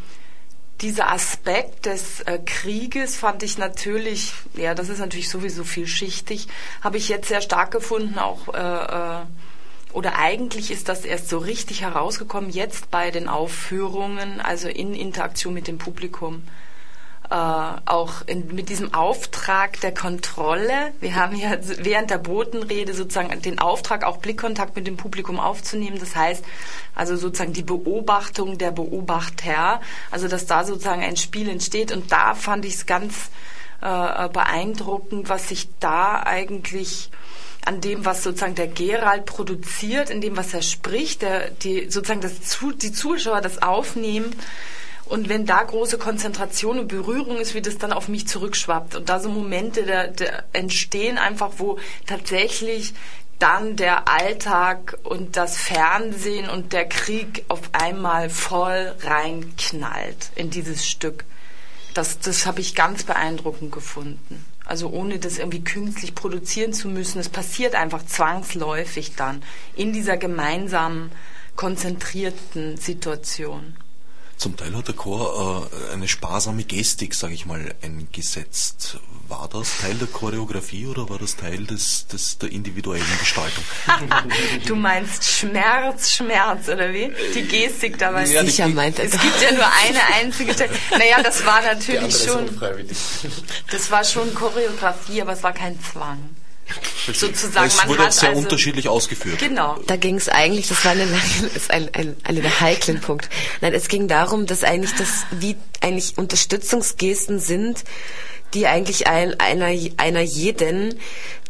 dieser 0.81 1.09
Aspekt 1.09 1.85
des 1.85 2.19
äh, 2.21 2.39
Krieges 2.39 3.15
fand 3.15 3.41
ich 3.41 3.57
natürlich, 3.57 4.33
ja, 4.53 4.75
das 4.75 4.89
ist 4.89 4.99
natürlich 4.99 5.29
sowieso 5.29 5.63
vielschichtig, 5.63 6.49
habe 6.81 6.97
ich 6.97 7.07
jetzt 7.07 7.29
sehr 7.29 7.41
stark 7.41 7.71
gefunden, 7.71 8.19
auch 8.19 8.53
äh, 8.53 9.21
äh, 9.21 9.25
oder 9.93 10.17
eigentlich 10.17 10.71
ist 10.71 10.89
das 10.89 11.05
erst 11.05 11.29
so 11.29 11.37
richtig 11.39 11.81
herausgekommen 11.81 12.49
jetzt 12.49 12.91
bei 12.91 13.11
den 13.11 13.29
Aufführungen, 13.29 14.41
also 14.41 14.67
in 14.67 14.93
Interaktion 14.93 15.53
mit 15.53 15.67
dem 15.67 15.77
Publikum 15.77 16.43
äh, 17.29 17.35
auch 17.35 18.25
in, 18.25 18.55
mit 18.55 18.69
diesem 18.69 18.93
Auftrag 18.93 19.79
der 19.81 19.93
Kontrolle. 19.93 20.93
Wir 20.99 21.15
haben 21.15 21.35
ja 21.35 21.57
während 21.77 22.09
der 22.09 22.17
Botenrede 22.17 22.93
sozusagen 22.95 23.39
den 23.41 23.59
Auftrag, 23.59 24.03
auch 24.03 24.17
Blickkontakt 24.17 24.75
mit 24.75 24.87
dem 24.87 24.97
Publikum 24.97 25.39
aufzunehmen. 25.39 25.99
Das 25.99 26.15
heißt, 26.15 26.43
also 26.95 27.15
sozusagen 27.17 27.53
die 27.53 27.63
Beobachtung 27.63 28.57
der 28.57 28.71
Beobachter, 28.71 29.79
also 30.09 30.27
dass 30.27 30.47
da 30.47 30.63
sozusagen 30.63 31.03
ein 31.03 31.17
Spiel 31.17 31.49
entsteht. 31.49 31.91
Und 31.91 32.11
da 32.11 32.33
fand 32.33 32.65
ich 32.65 32.75
es 32.75 32.85
ganz 32.87 33.29
äh, 33.81 34.29
beeindruckend, 34.29 35.29
was 35.29 35.49
sich 35.49 35.67
da 35.79 36.23
eigentlich 36.23 37.11
an 37.63 37.79
dem, 37.81 38.05
was 38.05 38.23
sozusagen 38.23 38.55
der 38.55 38.67
Gerald 38.67 39.25
produziert, 39.25 40.09
in 40.09 40.21
dem, 40.21 40.35
was 40.35 40.53
er 40.55 40.63
spricht, 40.63 41.21
der, 41.21 41.51
die, 41.51 41.91
sozusagen 41.91 42.21
das, 42.21 42.33
die 42.81 42.91
Zuschauer 42.91 43.41
das 43.41 43.61
aufnehmen 43.61 44.35
und 45.09 45.27
wenn 45.27 45.47
da 45.47 45.63
große 45.63 45.97
Konzentration 45.97 46.79
und 46.79 46.87
Berührung 46.87 47.37
ist, 47.37 47.55
wie 47.55 47.61
das 47.61 47.79
dann 47.79 47.91
auf 47.91 48.07
mich 48.07 48.27
zurückschwappt. 48.27 48.95
Und 48.95 49.09
da 49.09 49.19
so 49.19 49.29
Momente 49.29 49.83
der, 49.83 50.07
der 50.07 50.45
entstehen 50.53 51.17
einfach, 51.17 51.53
wo 51.57 51.79
tatsächlich 52.05 52.93
dann 53.39 53.75
der 53.75 54.07
Alltag 54.07 54.97
und 55.03 55.35
das 55.35 55.57
Fernsehen 55.57 56.47
und 56.47 56.73
der 56.73 56.87
Krieg 56.87 57.43
auf 57.47 57.61
einmal 57.71 58.29
voll 58.29 58.93
reinknallt 59.01 60.29
in 60.35 60.51
dieses 60.51 60.87
Stück. 60.87 61.25
Das, 61.95 62.19
das 62.19 62.45
habe 62.45 62.61
ich 62.61 62.75
ganz 62.75 63.03
beeindruckend 63.03 63.71
gefunden. 63.71 64.45
Also 64.63 64.89
ohne 64.89 65.17
das 65.17 65.39
irgendwie 65.39 65.63
künstlich 65.63 66.13
produzieren 66.13 66.73
zu 66.73 66.87
müssen. 66.87 67.19
Es 67.19 67.29
passiert 67.29 67.73
einfach 67.73 68.05
zwangsläufig 68.05 69.15
dann 69.15 69.41
in 69.75 69.91
dieser 69.91 70.17
gemeinsamen, 70.17 71.11
konzentrierten 71.55 72.77
Situation. 72.77 73.75
Zum 74.39 74.55
Teil 74.55 74.73
hat 74.73 74.87
der 74.87 74.95
Chor 74.95 75.69
äh, 75.69 75.93
eine 75.93 76.07
sparsame 76.07 76.63
Gestik, 76.63 77.13
sage 77.13 77.33
ich 77.33 77.45
mal, 77.45 77.75
eingesetzt. 77.81 78.97
War 79.27 79.49
das 79.51 79.79
Teil 79.81 79.95
der 79.95 80.07
Choreografie 80.07 80.87
oder 80.87 81.09
war 81.09 81.19
das 81.19 81.35
Teil 81.35 81.65
des, 81.65 82.07
des 82.07 82.37
der 82.37 82.49
individuellen 82.49 83.19
Gestaltung? 83.19 83.63
du 84.65 84.75
meinst 84.77 85.25
Schmerz, 85.25 86.11
Schmerz, 86.11 86.69
oder 86.69 86.93
wie? 86.93 87.11
Die 87.35 87.43
Gestik 87.43 87.97
dabei. 87.97 88.25
Ja, 88.27 88.45
Sicher 88.45 88.69
meint 88.69 88.97
es. 88.99 89.13
Es 89.13 89.21
gibt 89.21 89.41
ja 89.41 89.51
nur 89.51 89.65
eine 89.65 89.99
einzige 90.15 90.53
Stelle. 90.53 90.71
Naja, 90.91 91.21
das 91.21 91.45
war 91.45 91.61
natürlich 91.61 92.15
schon. 92.15 92.49
Das 93.69 93.91
war 93.91 94.05
schon 94.05 94.33
Choreografie, 94.33 95.21
aber 95.21 95.33
es 95.33 95.43
war 95.43 95.51
kein 95.51 95.77
Zwang 95.81 96.29
sozusagen. 97.13 97.67
Es 97.67 97.87
wurde 97.87 98.03
man 98.03 98.11
sehr 98.11 98.29
also, 98.29 98.41
unterschiedlich 98.41 98.89
ausgeführt. 98.89 99.39
Genau. 99.39 99.77
Da 99.87 99.95
ging 99.95 100.15
es 100.15 100.29
eigentlich, 100.29 100.67
das 100.67 100.83
war 100.85 100.91
eine, 100.91 101.03
ist 101.55 101.71
ein, 101.71 101.89
ein, 101.93 102.15
einer 102.23 102.41
der 102.41 102.59
heiklen 102.59 103.01
Punkt. 103.01 103.29
Nein, 103.61 103.73
es 103.73 103.87
ging 103.87 104.07
darum, 104.07 104.45
dass 104.45 104.63
eigentlich 104.63 104.93
das, 104.95 105.25
wie 105.31 105.55
eigentlich 105.81 106.17
Unterstützungsgesten 106.17 107.39
sind, 107.39 107.83
die 108.53 108.67
eigentlich 108.67 109.07
ein, 109.07 109.39
einer, 109.39 109.71
einer 109.97 110.21
jeden 110.21 110.99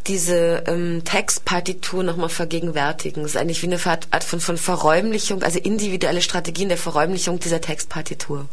diese 0.07 0.63
ähm, 0.67 1.03
Textpartitur 1.03 2.03
nochmal 2.03 2.29
vergegenwärtigen. 2.29 3.23
Das 3.23 3.31
ist 3.31 3.37
eigentlich 3.37 3.61
wie 3.61 3.67
eine 3.67 3.79
Art 3.85 4.23
von, 4.23 4.39
von 4.39 4.57
Verräumlichung, 4.57 5.43
also 5.43 5.59
individuelle 5.59 6.21
Strategien 6.21 6.69
der 6.69 6.77
Verräumlichung 6.77 7.39
dieser 7.39 7.61
Textpartitur. 7.61 8.47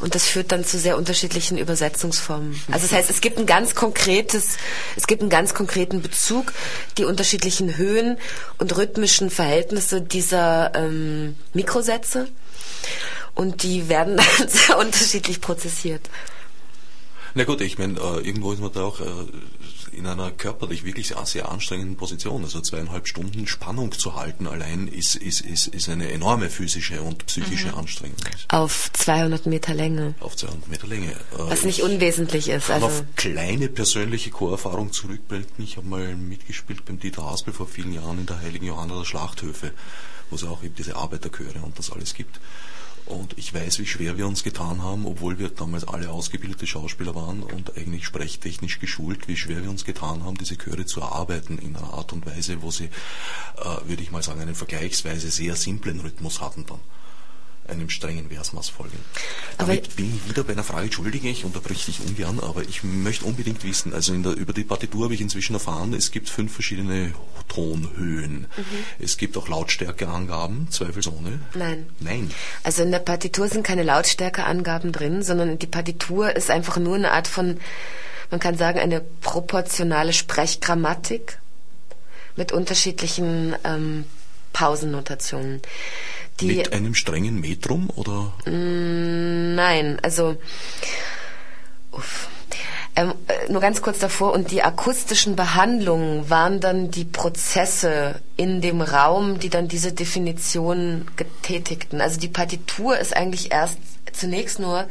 Und 0.00 0.14
das 0.14 0.26
führt 0.26 0.52
dann 0.52 0.64
zu 0.64 0.78
sehr 0.78 0.96
unterschiedlichen 0.96 1.58
Übersetzungsformen. 1.58 2.60
Also 2.70 2.86
das 2.86 2.92
heißt, 2.92 3.10
es 3.10 3.20
gibt 3.20 3.38
ein 3.38 3.46
ganz 3.46 3.74
konkretes, 3.74 4.56
es 4.96 5.06
gibt 5.06 5.22
einen 5.22 5.30
ganz 5.30 5.54
konkreten 5.54 6.02
Bezug, 6.02 6.52
die 6.98 7.04
unterschiedlichen 7.04 7.76
Höhen 7.76 8.16
und 8.58 8.76
rhythmischen 8.76 9.28
Verhältnisse 9.30 10.00
dieser 10.00 10.72
ähm, 10.74 11.36
Mikrosätze. 11.52 12.28
Und 13.34 13.62
die 13.62 13.88
werden 13.88 14.16
dann 14.38 14.48
sehr 14.48 14.78
unterschiedlich 14.78 15.40
prozessiert. 15.40 16.08
Na 17.34 17.44
gut, 17.44 17.60
ich 17.60 17.78
meine, 17.78 17.98
äh, 17.98 18.26
irgendwo 18.26 18.52
ist 18.52 18.60
man 18.60 18.72
da 18.72 18.82
auch 18.82 19.00
äh, 19.00 19.04
in 19.98 20.06
einer 20.06 20.30
körperlich 20.30 20.84
wirklich 20.84 21.08
sehr, 21.08 21.26
sehr 21.26 21.50
anstrengenden 21.50 21.96
Position. 21.96 22.44
Also 22.44 22.60
zweieinhalb 22.60 23.08
Stunden 23.08 23.46
Spannung 23.46 23.92
zu 23.92 24.14
halten 24.14 24.46
allein 24.46 24.88
ist, 24.88 25.16
ist, 25.16 25.40
ist, 25.40 25.66
ist 25.68 25.88
eine 25.88 26.10
enorme 26.10 26.48
physische 26.48 27.02
und 27.02 27.26
psychische 27.26 27.74
Anstrengung. 27.74 28.16
Auf 28.48 28.90
200 28.92 29.46
Meter 29.46 29.74
Länge. 29.74 30.14
Auf 30.20 30.36
200 30.36 30.68
Meter 30.68 30.86
Länge. 30.86 31.10
Äh, 31.10 31.16
Was 31.38 31.64
nicht 31.64 31.78
ich 31.78 31.84
unwesentlich 31.84 32.48
ist. 32.48 32.70
Also, 32.70 32.86
auf 32.86 33.02
kleine 33.16 33.68
persönliche 33.68 34.30
Chorerfahrung 34.30 34.92
zurückblenden. 34.92 35.64
Ich 35.64 35.76
habe 35.76 35.86
mal 35.86 36.14
mitgespielt 36.16 36.84
beim 36.84 36.98
Dieter 36.98 37.24
Haspel 37.24 37.52
vor 37.52 37.66
vielen 37.66 37.92
Jahren 37.92 38.18
in 38.18 38.26
der 38.26 38.40
Heiligen 38.40 38.66
Johanna 38.66 38.98
der 38.98 39.04
Schlachthöfe, 39.04 39.72
wo 40.30 40.36
es 40.36 40.44
auch 40.44 40.62
eben 40.62 40.74
diese 40.74 40.96
Arbeiterchöre 40.96 41.60
und 41.62 41.78
das 41.78 41.90
alles 41.90 42.14
gibt. 42.14 42.40
Und 43.08 43.38
ich 43.38 43.54
weiß, 43.54 43.78
wie 43.78 43.86
schwer 43.86 44.18
wir 44.18 44.26
uns 44.26 44.44
getan 44.44 44.82
haben, 44.82 45.06
obwohl 45.06 45.38
wir 45.38 45.48
damals 45.48 45.88
alle 45.88 46.10
ausgebildete 46.10 46.66
Schauspieler 46.66 47.14
waren 47.14 47.42
und 47.42 47.74
eigentlich 47.78 48.04
sprechtechnisch 48.04 48.80
geschult, 48.80 49.28
wie 49.28 49.36
schwer 49.36 49.62
wir 49.62 49.70
uns 49.70 49.86
getan 49.86 50.24
haben, 50.24 50.36
diese 50.36 50.58
Chöre 50.58 50.84
zu 50.84 51.00
erarbeiten 51.00 51.58
in 51.58 51.74
einer 51.74 51.94
Art 51.94 52.12
und 52.12 52.26
Weise, 52.26 52.60
wo 52.60 52.70
sie, 52.70 52.84
äh, 52.84 53.88
würde 53.88 54.02
ich 54.02 54.10
mal 54.10 54.22
sagen, 54.22 54.40
einen 54.40 54.54
vergleichsweise 54.54 55.30
sehr 55.30 55.56
simplen 55.56 56.00
Rhythmus 56.00 56.42
hatten 56.42 56.66
dann 56.66 56.80
einem 57.68 57.90
strengen 57.90 58.28
Versmaß 58.30 58.68
folgen. 58.70 58.98
Aber- 59.58 59.68
Damit 59.68 59.96
bin 59.96 60.14
ich 60.16 60.28
wieder 60.28 60.44
bei 60.44 60.52
einer 60.52 60.64
Frage, 60.64 60.84
entschuldige, 60.84 61.28
ich 61.28 61.44
unterbreche 61.44 61.86
dich 61.86 62.00
ungern, 62.00 62.40
aber 62.40 62.62
ich 62.62 62.82
möchte 62.84 63.24
unbedingt 63.24 63.62
wissen, 63.64 63.92
also 63.94 64.16
der, 64.16 64.32
über 64.32 64.52
die 64.52 64.64
Partitur 64.64 65.04
habe 65.04 65.14
ich 65.14 65.20
inzwischen 65.20 65.54
erfahren, 65.54 65.92
es 65.94 66.10
gibt 66.10 66.28
fünf 66.28 66.52
verschiedene 66.52 67.12
Tonhöhen. 67.48 68.46
Es 68.98 69.16
gibt 69.16 69.36
auch 69.36 69.48
Lautstärkeangaben, 69.48 70.70
zweifelsohne. 70.70 71.40
Nein. 71.54 71.86
Nein. 72.00 72.30
Also 72.62 72.82
in 72.82 72.90
der 72.90 72.98
Partitur 72.98 73.48
sind 73.48 73.62
keine 73.64 73.82
Lautstärkeangaben 73.82 74.92
drin, 74.92 75.22
sondern 75.22 75.58
die 75.58 75.66
Partitur 75.66 76.34
ist 76.36 76.50
einfach 76.50 76.76
nur 76.76 76.96
eine 76.96 77.10
Art 77.12 77.26
von, 77.26 77.58
man 78.30 78.40
kann 78.40 78.56
sagen, 78.58 78.78
eine 78.78 79.00
proportionale 79.22 80.12
Sprechgrammatik 80.12 81.38
mit 82.36 82.52
unterschiedlichen 82.52 83.56
ähm, 83.64 84.04
Pausennotationen. 84.52 85.62
Die, 86.40 86.56
Mit 86.56 86.72
einem 86.72 86.94
strengen 86.94 87.40
Metrum 87.40 87.90
oder? 87.96 88.32
Nein, 88.46 89.98
also 90.02 90.36
uff. 91.92 92.28
Ähm, 92.94 93.14
äh, 93.28 93.52
nur 93.52 93.60
ganz 93.60 93.80
kurz 93.80 94.00
davor, 94.00 94.32
und 94.32 94.50
die 94.50 94.62
akustischen 94.62 95.36
Behandlungen 95.36 96.30
waren 96.30 96.60
dann 96.60 96.90
die 96.90 97.04
Prozesse 97.04 98.20
in 98.36 98.60
dem 98.60 98.80
Raum, 98.80 99.38
die 99.38 99.50
dann 99.50 99.68
diese 99.68 99.92
Definition 99.92 101.06
getätigten. 101.16 102.00
Also 102.00 102.18
die 102.18 102.28
Partitur 102.28 102.98
ist 102.98 103.16
eigentlich 103.16 103.52
erst 103.52 103.78
zunächst 104.12 104.58
nur 104.58 104.86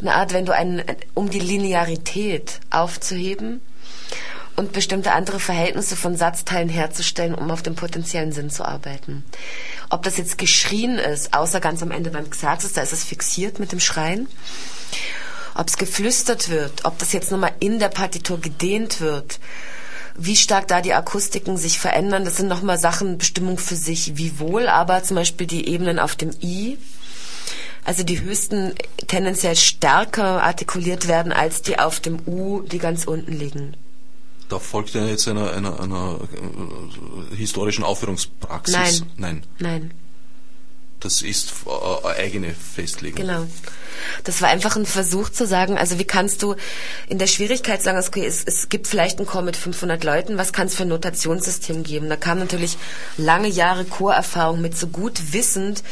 eine 0.00 0.14
Art, 0.14 0.32
wenn 0.32 0.46
du 0.46 0.54
einen, 0.54 0.82
um 1.14 1.28
die 1.28 1.40
Linearität 1.40 2.60
aufzuheben 2.70 3.60
und 4.56 4.72
bestimmte 4.72 5.12
andere 5.12 5.38
Verhältnisse 5.38 5.96
von 5.96 6.16
Satzteilen 6.16 6.68
herzustellen, 6.68 7.34
um 7.34 7.50
auf 7.50 7.62
den 7.62 7.74
potenziellen 7.74 8.32
Sinn 8.32 8.50
zu 8.50 8.64
arbeiten. 8.64 9.24
Ob 9.90 10.02
das 10.02 10.16
jetzt 10.16 10.38
geschrien 10.38 10.98
ist, 10.98 11.34
außer 11.34 11.60
ganz 11.60 11.82
am 11.82 11.90
Ende 11.90 12.10
beim 12.10 12.30
Xerxes, 12.30 12.72
da 12.72 12.82
ist 12.82 12.92
es 12.92 13.04
fixiert 13.04 13.58
mit 13.58 13.72
dem 13.72 13.80
Schreien. 13.80 14.28
Ob 15.54 15.68
es 15.68 15.76
geflüstert 15.76 16.48
wird, 16.48 16.84
ob 16.84 16.98
das 16.98 17.12
jetzt 17.12 17.30
nochmal 17.30 17.52
in 17.60 17.78
der 17.78 17.88
Partitur 17.88 18.40
gedehnt 18.40 19.00
wird, 19.00 19.40
wie 20.18 20.36
stark 20.36 20.68
da 20.68 20.80
die 20.80 20.94
Akustiken 20.94 21.58
sich 21.58 21.78
verändern, 21.78 22.24
das 22.24 22.36
sind 22.36 22.48
nochmal 22.48 22.78
Sachen, 22.78 23.18
Bestimmung 23.18 23.58
für 23.58 23.76
sich, 23.76 24.16
wie 24.16 24.38
wohl 24.38 24.68
aber 24.68 25.02
zum 25.02 25.16
Beispiel 25.16 25.46
die 25.46 25.68
Ebenen 25.68 25.98
auf 25.98 26.16
dem 26.16 26.30
I, 26.42 26.78
also 27.84 28.02
die 28.02 28.20
höchsten 28.20 28.74
tendenziell 29.06 29.56
stärker 29.56 30.42
artikuliert 30.42 31.06
werden 31.06 31.32
als 31.32 31.62
die 31.62 31.78
auf 31.78 32.00
dem 32.00 32.18
U, 32.26 32.62
die 32.62 32.78
ganz 32.78 33.04
unten 33.04 33.32
liegen. 33.32 33.76
Da 34.48 34.58
folgt 34.58 34.94
ja 34.94 35.04
jetzt 35.04 35.26
einer, 35.28 35.52
einer, 35.52 35.80
einer 35.80 36.18
äh, 37.32 37.36
historischen 37.36 37.84
Aufführungspraxis. 37.84 38.74
Nein. 38.74 39.02
Nein. 39.16 39.42
Nein. 39.58 39.90
Das 41.00 41.22
ist 41.22 41.52
äh, 41.66 42.06
eine 42.06 42.16
eigene 42.16 42.54
Festlegung. 42.54 43.20
Genau. 43.20 43.46
Das 44.24 44.42
war 44.42 44.48
einfach 44.50 44.76
ein 44.76 44.84
Versuch 44.86 45.30
zu 45.30 45.46
sagen, 45.46 45.78
also 45.78 45.98
wie 45.98 46.04
kannst 46.04 46.42
du 46.42 46.54
in 47.08 47.18
der 47.18 47.26
Schwierigkeit 47.26 47.82
sagen, 47.82 47.98
okay, 47.98 48.26
es, 48.26 48.44
es 48.44 48.68
gibt 48.68 48.86
vielleicht 48.86 49.18
einen 49.18 49.26
Chor 49.26 49.42
mit 49.42 49.56
500 49.56 50.02
Leuten, 50.04 50.36
was 50.38 50.52
kann 50.52 50.66
es 50.66 50.74
für 50.74 50.82
ein 50.82 50.88
Notationssystem 50.88 51.82
geben? 51.82 52.08
Da 52.08 52.16
kam 52.16 52.38
natürlich 52.38 52.76
lange 53.16 53.48
Jahre 53.48 53.84
Chorerfahrung 53.84 54.60
mit, 54.60 54.76
so 54.76 54.86
gut 54.88 55.32
wissend, 55.32 55.82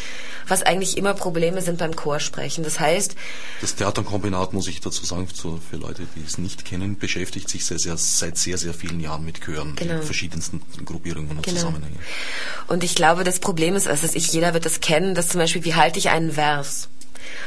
was 0.49 0.63
eigentlich 0.63 0.99
immer 0.99 1.15
Probleme 1.15 1.63
sind 1.63 1.79
beim 1.79 1.97
Chorsprechen. 1.97 2.65
Das 2.65 2.79
heißt, 2.79 3.15
Das 3.63 3.75
Theaterkombinat, 3.77 4.53
muss 4.53 4.69
ich 4.69 4.81
dazu 4.81 5.05
sagen, 5.07 5.27
für 5.27 5.77
Leute, 5.77 6.03
die 6.17 6.23
es 6.27 6.37
nicht 6.37 6.67
kennen, 6.67 6.99
beschäftigt 6.99 7.49
sich 7.49 7.65
sehr, 7.65 7.79
sehr, 7.79 7.97
seit 7.97 8.37
sehr, 8.37 8.59
sehr 8.59 8.75
vielen 8.75 9.01
Jahren 9.01 9.25
mit 9.25 9.41
Chören 9.41 9.75
Genau. 9.77 9.95
in 9.95 10.03
verschiedensten 10.03 10.61
Gruppierungen 10.85 11.31
und 11.31 11.43
Genau. 11.43 11.57
Zusammenhängen. 11.61 11.99
Und 12.67 12.85
ich 12.85 12.95
glaube, 12.95 13.25
das 13.25 13.39
Problem 13.39 13.75
ist, 13.75 13.89
also 13.89 14.07
ich, 14.13 14.33
jeder 14.33 14.53
wird 14.53 14.67
das 14.67 14.81
kennen, 14.81 14.94
dass 15.15 15.29
zum 15.29 15.41
Beispiel, 15.41 15.65
wie 15.65 15.75
halte 15.75 15.99
ich 15.99 16.11
einen 16.11 16.33
Vers? 16.33 16.89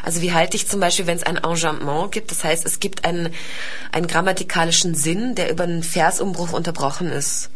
Also 0.04 0.22
wie 0.22 0.34
halte 0.34 0.58
ich 0.58 0.68
zum 0.68 0.80
Beispiel, 0.80 1.08
wenn 1.08 1.18
es 1.18 1.24
ein 1.24 1.38
Enjambement 1.38 2.12
gibt, 2.12 2.32
das 2.32 2.43
heißt, 2.43 2.66
es 2.66 2.80
gibt 2.80 3.06
einen, 3.06 3.34
einen 3.91 4.08
grammatikalischen 4.08 4.95
Sinn, 4.95 5.36
der 5.36 5.50
über 5.52 5.64
einen 5.64 5.84
Versumbruch 5.84 6.54
unterbrochen 6.54 7.12
ist. 7.12 7.50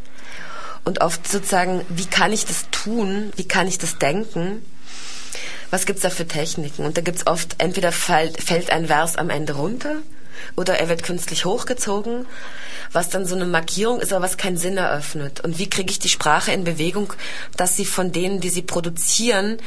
Und 0.84 1.02
oft 1.02 1.28
sozusagen, 1.28 1.86
wie 1.89 2.06
kann 2.06 2.34
ich 2.34 2.46
das 2.46 2.66
tun? 2.72 3.32
Wie 3.36 3.48
kann 3.48 3.68
ich 3.68 3.78
das 3.78 3.98
denken? 3.98 4.66
Was 5.70 5.86
gibt's 5.86 6.02
da 6.02 6.10
für 6.10 6.28
Techniken? 6.28 6.86
Und 6.86 6.98
da 6.98 7.02
gibt's 7.02 7.28
oft, 7.28 7.56
entweder 7.60 7.92
fällt, 7.92 8.42
fällt 8.42 8.72
ein 8.72 8.88
Vers 8.88 9.16
am 9.16 9.30
Ende 9.30 9.54
runter 9.54 9.98
oder 10.56 10.80
er 10.80 10.89
wird 10.89 11.04
künstlich 11.04 11.46
hochgezogen, 11.46 12.26
was 12.92 13.10
dann 13.10 13.26
so 13.26 13.36
eine 13.36 13.46
Markierung 13.46 14.00
ist, 14.00 14.14
aber 14.14 14.24
was 14.24 14.38
keinen 14.38 14.58
Sinn 14.58 14.78
eröffnet. 14.78 15.42
Und 15.42 15.60
wie 15.60 15.70
kriege 15.70 15.92
ich 15.92 16.00
die 16.00 16.10
Sprache 16.10 16.52
in 16.52 16.64
Bewegung, 16.64 17.14
dass 17.58 17.76
sie 17.76 17.86
von 17.86 18.12
denen, 18.12 18.42
die 18.42 18.50
sie 18.50 18.62
produzieren, 18.64 19.58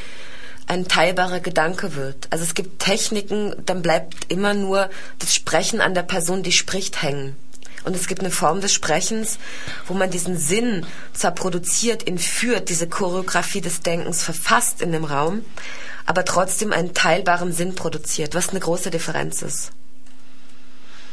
ein 0.66 0.88
teilbarer 0.88 1.40
Gedanke 1.40 1.94
wird. 1.94 2.26
Also 2.30 2.44
es 2.44 2.54
gibt 2.54 2.80
Techniken, 2.80 3.54
dann 3.66 3.82
bleibt 3.82 4.30
immer 4.32 4.54
nur 4.54 4.88
das 5.18 5.34
Sprechen 5.34 5.80
an 5.80 5.94
der 5.94 6.02
Person, 6.02 6.42
die 6.42 6.52
spricht, 6.52 7.02
hängen. 7.02 7.36
Und 7.84 7.94
es 7.94 8.06
gibt 8.06 8.20
eine 8.20 8.30
Form 8.30 8.62
des 8.62 8.72
Sprechens, 8.72 9.38
wo 9.86 9.94
man 9.94 10.10
diesen 10.10 10.38
Sinn 10.38 10.86
zwar 11.12 11.32
produziert, 11.32 12.06
ihn 12.06 12.18
führt, 12.18 12.70
diese 12.70 12.88
Choreografie 12.88 13.60
des 13.60 13.80
Denkens 13.80 14.22
verfasst 14.22 14.80
in 14.80 14.90
dem 14.90 15.04
Raum, 15.04 15.44
aber 16.06 16.24
trotzdem 16.24 16.72
einen 16.72 16.94
teilbaren 16.94 17.52
Sinn 17.52 17.74
produziert, 17.74 18.34
was 18.34 18.50
eine 18.50 18.60
große 18.60 18.90
Differenz 18.90 19.42
ist. 19.42 19.70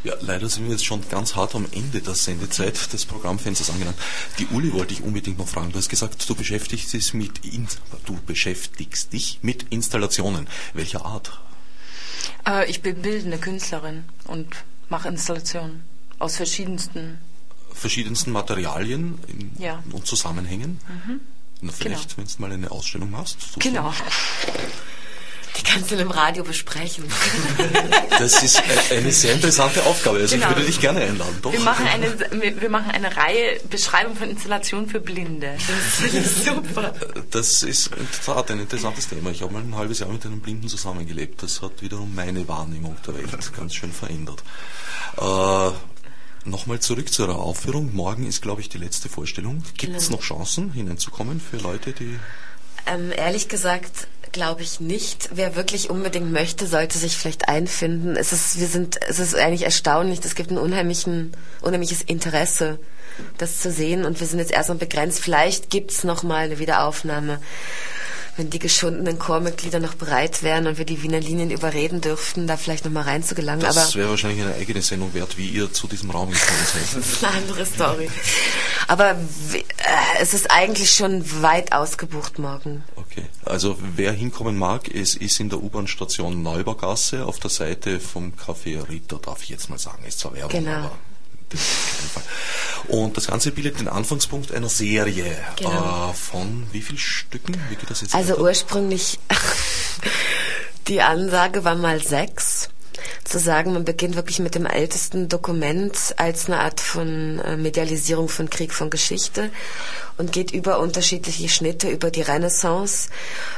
Ja, 0.04 0.16
leider 0.22 0.50
sind 0.50 0.64
wir 0.66 0.72
jetzt 0.72 0.86
schon 0.86 1.08
ganz 1.10 1.36
hart 1.36 1.54
am 1.54 1.68
Ende 1.72 2.02
der 2.02 2.16
Sendezeit 2.16 2.92
des 2.92 3.06
Programmfensters 3.06 3.70
angelangt. 3.70 3.98
Die 4.40 4.48
Uli 4.48 4.74
wollte 4.74 4.94
ich 4.94 5.04
unbedingt 5.04 5.38
noch 5.38 5.48
fragen. 5.48 5.72
Du 5.72 5.78
hast 5.78 5.90
gesagt, 5.90 6.28
du 6.28 6.34
beschäftigst 6.34 6.92
dich 6.94 7.14
mit, 7.14 7.46
In 7.46 7.68
du 8.06 8.18
beschäftigst 8.26 9.14
dich 9.14 9.40
mit 9.44 9.64
Installationen. 9.70 10.48
Welcher 10.74 11.06
Art? 11.06 11.40
Äh, 12.48 12.68
ich 12.70 12.82
bin 12.82 13.02
bildende 13.04 13.38
Künstlerin 13.38 14.06
und 14.26 14.48
mache 14.90 15.08
Installationen 15.08 15.84
aus 16.18 16.36
verschiedensten. 16.38 17.20
Verschiedensten 17.72 18.32
Materialien 18.32 19.20
in, 19.28 19.52
Ja. 19.60 19.84
und 19.92 20.08
Zusammenhängen? 20.08 20.80
Na, 21.62 21.72
vielleicht, 21.72 22.18
wenn 22.18 22.26
du 22.26 22.32
mal 22.40 22.52
eine 22.52 22.72
Ausstellung 22.72 23.12
machst. 23.12 23.38
so- 23.54 23.60
Genau. 23.60 23.94
Die 25.62 25.72
kannst 25.72 25.92
du 25.92 25.96
im 25.96 26.12
Radio 26.12 26.44
besprechen. 26.44 27.06
Das 28.20 28.44
ist 28.44 28.62
eine 28.92 29.12
sehr 29.12 29.34
interessante 29.34 29.84
Aufgabe. 29.84 30.20
Also 30.20 30.36
Genau. 30.36 30.50
ich 30.50 30.56
würde 30.56 30.66
dich 30.68 30.80
gerne 30.80 31.02
einladen. 31.02 31.38
Doch. 31.42 31.52
Wir 31.52 31.60
machen 31.62 31.88
eine, 31.88 32.62
wir 32.62 32.70
machen 32.70 32.92
eine 32.92 33.16
Reihe 33.18 33.60
Beschreibung 33.70 34.16
von 34.16 34.30
Installationen 34.30 34.88
für 34.90 35.00
Blinde. 35.00 35.56
Super. 36.46 36.94
Das 37.32 37.64
ist 37.64 37.88
in 37.88 38.08
der 38.28 38.36
Tat 38.36 38.52
ein 38.52 38.60
interessantes 38.60 39.08
Thema. 39.08 39.32
Ich 39.32 39.42
habe 39.42 39.54
mal 39.54 39.64
ein 39.64 39.76
halbes 39.76 40.00
Jahr 40.00 40.10
mit 40.10 40.24
einem 40.26 40.40
Blinden 40.40 40.68
zusammengelebt. 40.68 41.42
Das 41.42 41.62
hat 41.64 41.82
wiederum 41.82 42.14
meine 42.14 42.48
Wahrnehmung 42.48 42.96
der 43.08 43.16
Welt 43.16 43.54
ganz 43.58 43.74
schön 43.74 43.92
verändert. 43.92 44.44
Äh, 45.18 45.72
Nochmal 46.44 46.80
zurück 46.80 47.12
zu 47.14 47.22
Ihrer 47.24 47.36
Aufführung. 47.38 47.94
Morgen 47.94 48.26
ist, 48.28 48.42
glaube 48.42 48.62
ich, 48.62 48.70
die 48.70 48.80
letzte 48.80 49.10
Vorstellung. 49.10 49.64
Gibt 49.78 49.96
es 49.96 50.08
Genau. 50.08 50.18
noch 50.18 50.24
Chancen, 50.24 50.72
hineinzukommen 50.74 51.40
für 51.40 51.58
Leute, 51.58 51.94
die... 51.94 52.18
Ähm, 52.88 53.12
ehrlich 53.16 53.48
gesagt 53.48 54.08
glaube 54.32 54.62
ich 54.62 54.80
nicht. 54.80 55.30
Wer 55.34 55.56
wirklich 55.56 55.90
unbedingt 55.90 56.32
möchte, 56.32 56.68
sollte 56.68 56.98
sich 56.98 57.18
vielleicht 57.18 57.48
einfinden. 57.48 58.16
Es 58.16 58.32
ist, 58.34 58.60
wir 58.60 58.68
sind, 58.68 59.00
es 59.08 59.20
ist 59.20 59.36
eigentlich 59.36 59.64
erstaunlich. 59.64 60.20
Es 60.24 60.36
gibt 60.36 60.52
ein 60.52 60.58
unheimlichen, 60.58 61.32
unheimliches 61.62 62.02
Interesse, 62.02 62.80
das 63.38 63.60
zu 63.60 63.72
sehen. 63.72 64.06
Und 64.06 64.20
wir 64.20 64.28
sind 64.28 64.40
jetzt 64.40 64.52
erstmal 64.52 64.78
begrenzt. 64.78 65.20
Vielleicht 65.20 65.70
gibt's 65.70 66.04
noch 66.04 66.24
mal 66.24 66.46
eine 66.46 66.60
Wiederaufnahme, 66.60 67.40
wenn 68.38 68.50
die 68.50 68.60
geschundenen 68.60 69.20
Chormitglieder 69.20 69.80
noch 69.80 69.96
bereit 69.96 70.44
wären 70.44 70.68
und 70.68 70.78
wir 70.78 70.86
die 70.86 71.04
Wiener 71.04 71.20
Linien 71.20 71.52
überreden 71.52 72.02
dürften, 72.02 72.48
da 72.48 72.58
vielleicht 72.58 72.86
noch 72.86 72.92
mal 72.92 73.04
reinzugelangen. 73.04 73.66
Aber 73.66 73.74
Das 73.74 73.96
wäre 73.96 74.10
wahrscheinlich 74.10 74.42
eine 74.44 74.56
eigene 74.56 74.82
Sendung 74.82 75.14
wert, 75.14 75.38
wie 75.38 75.48
ihr 75.50 75.72
zu 75.74 75.88
diesem 75.88 76.12
Raum 76.12 76.32
gekommen 76.32 76.66
seid. 76.66 76.82
das 76.96 77.12
ist 77.14 77.24
eine 77.24 77.38
andere 77.38 77.66
Story. 77.66 78.10
Aber 78.88 79.12
äh, 79.12 79.64
es 80.20 80.34
ist 80.34 80.50
eigentlich 80.52 80.92
schon 80.92 81.42
weit 81.42 81.74
ausgebucht 81.74 82.40
morgen. 82.40 82.84
Okay. 82.96 83.24
Also 83.46 83.78
wer 83.96 84.12
hinkommen 84.14 84.58
mag, 84.58 84.94
es 84.94 85.16
ist 85.16 85.40
in 85.40 85.50
der 85.50 85.62
U-Bahn-Station 85.62 86.42
Neubaugasse 86.42 87.26
auf 87.26 87.40
der 87.40 87.50
Seite 87.50 88.00
vom 88.00 88.34
Café 88.34 88.88
Ritter, 88.88 89.18
darf 89.18 89.44
ich 89.44 89.50
jetzt 89.50 89.70
mal 89.70 89.80
sagen. 89.80 90.04
Ist 90.08 90.20
zwar 90.20 90.34
Werbung, 90.36 90.52
Genau. 90.52 90.72
aber 90.78 90.92
Und 92.88 93.16
das 93.18 93.28
Ganze 93.28 93.52
bildet 93.52 93.80
den 93.80 93.88
Anfangspunkt 93.88 94.52
einer 94.52 94.70
Serie. 94.70 95.38
Genau. 95.58 96.10
Äh, 96.10 96.14
von 96.14 96.68
wie 96.72 96.82
viel 96.82 96.98
Stücken? 96.98 97.54
Wie 97.70 97.76
geht 97.76 97.90
das 97.90 98.02
jetzt 98.02 98.16
Also 98.16 98.34
weiter? 98.34 98.42
ursprünglich, 98.44 99.20
die 100.88 101.02
Ansage 101.02 101.64
war 101.64 101.76
mal 101.76 102.02
sechs. 102.02 102.70
Zu 103.24 103.40
sagen, 103.40 103.74
man 103.74 103.86
beginnt 103.86 104.16
wirklich 104.16 104.40
mit 104.40 104.56
dem 104.56 104.66
ältesten 104.66 105.30
Dokument 105.30 106.16
als 106.18 106.48
eine 106.48 106.60
Art 106.60 106.82
von 106.82 107.40
äh, 107.40 107.56
Medialisierung 107.56 108.30
von 108.30 108.50
Krieg, 108.50 108.74
von 108.74 108.90
Geschichte 108.90 109.52
und 110.18 110.32
geht 110.32 110.52
über 110.52 110.80
unterschiedliche 110.80 111.50
Schnitte, 111.50 111.90
über 111.90 112.12
die 112.12 112.22
Renaissance, 112.22 113.10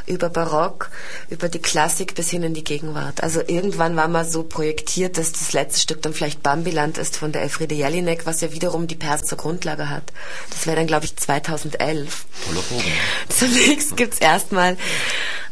über 0.05 0.29
Barock, 0.29 0.89
über 1.29 1.49
die 1.49 1.59
Klassik 1.59 2.15
bis 2.15 2.29
hin 2.29 2.43
in 2.43 2.53
die 2.53 2.63
Gegenwart. 2.63 3.21
Also 3.21 3.41
irgendwann 3.45 3.95
war 3.95 4.07
mal 4.07 4.25
so 4.25 4.43
projektiert, 4.43 5.17
dass 5.17 5.33
das 5.33 5.53
letzte 5.53 5.81
Stück 5.81 6.01
dann 6.01 6.13
vielleicht 6.13 6.43
Bambiland 6.43 6.97
ist 6.97 7.17
von 7.17 7.31
der 7.31 7.41
Elfriede 7.41 7.75
Jelinek, 7.75 8.25
was 8.25 8.41
ja 8.41 8.53
wiederum 8.53 8.87
die 8.87 8.95
Pers 8.95 9.23
zur 9.23 9.37
Grundlage 9.37 9.89
hat. 9.89 10.13
Das 10.51 10.65
wäre 10.65 10.77
dann, 10.77 10.87
glaube 10.87 11.05
ich, 11.05 11.15
2011. 11.15 12.25
Toller 12.47 12.61
Bogen. 12.61 12.91
Zunächst 13.29 13.97
gibt's 13.97 14.19
erstmal 14.19 14.77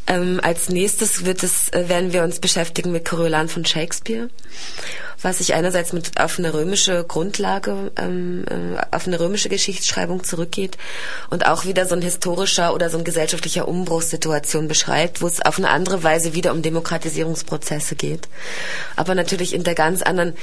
ähm, 0.08 0.40
als 0.44 0.70
nächstes 0.70 1.26
wird 1.26 1.44
es, 1.44 1.70
äh, 1.70 1.88
werden 1.88 2.12
wir 2.14 2.24
uns 2.24 2.40
beschäftigen 2.40 2.92
mit 2.92 3.06
Coriolan 3.06 3.48
von 3.48 3.66
Shakespeare, 3.66 4.30
was 5.22 5.38
sich 5.38 5.54
einerseits 5.54 5.94
mit 5.94 6.20
auf 6.20 6.40
eine 6.40 6.54
römische 6.54 7.04
Grundlage, 7.04 7.92
ähm, 7.98 8.44
äh, 8.50 8.82
auf 8.96 9.08
eine 9.08 9.20
römische 9.20 9.50
Geschichtsschreibung 9.50 10.24
zurückgeht 10.24 10.78
und 11.30 11.46
auch 11.46 11.66
wieder 11.66 11.86
so 11.86 11.96
ein 11.96 12.02
historischer 12.02 12.74
oder 12.74 12.90
so 12.90 12.98
ein 12.98 13.04
gesellschaftlicher 13.04 13.68
Umbruchssituation 13.68 14.68
beschreibt, 14.68 15.22
wo 15.22 15.28
es 15.28 15.42
auf 15.42 15.58
eine 15.58 15.70
andere 15.70 16.04
Weise 16.04 16.34
wieder 16.34 16.52
um 16.52 16.62
Demokratisierungsprozesse 16.62 17.96
geht, 17.96 18.28
aber 18.96 19.16
natürlich 19.16 19.54
in 19.54 19.64
der 19.64 19.76
ganz 19.76 20.02
anderen 20.02 20.34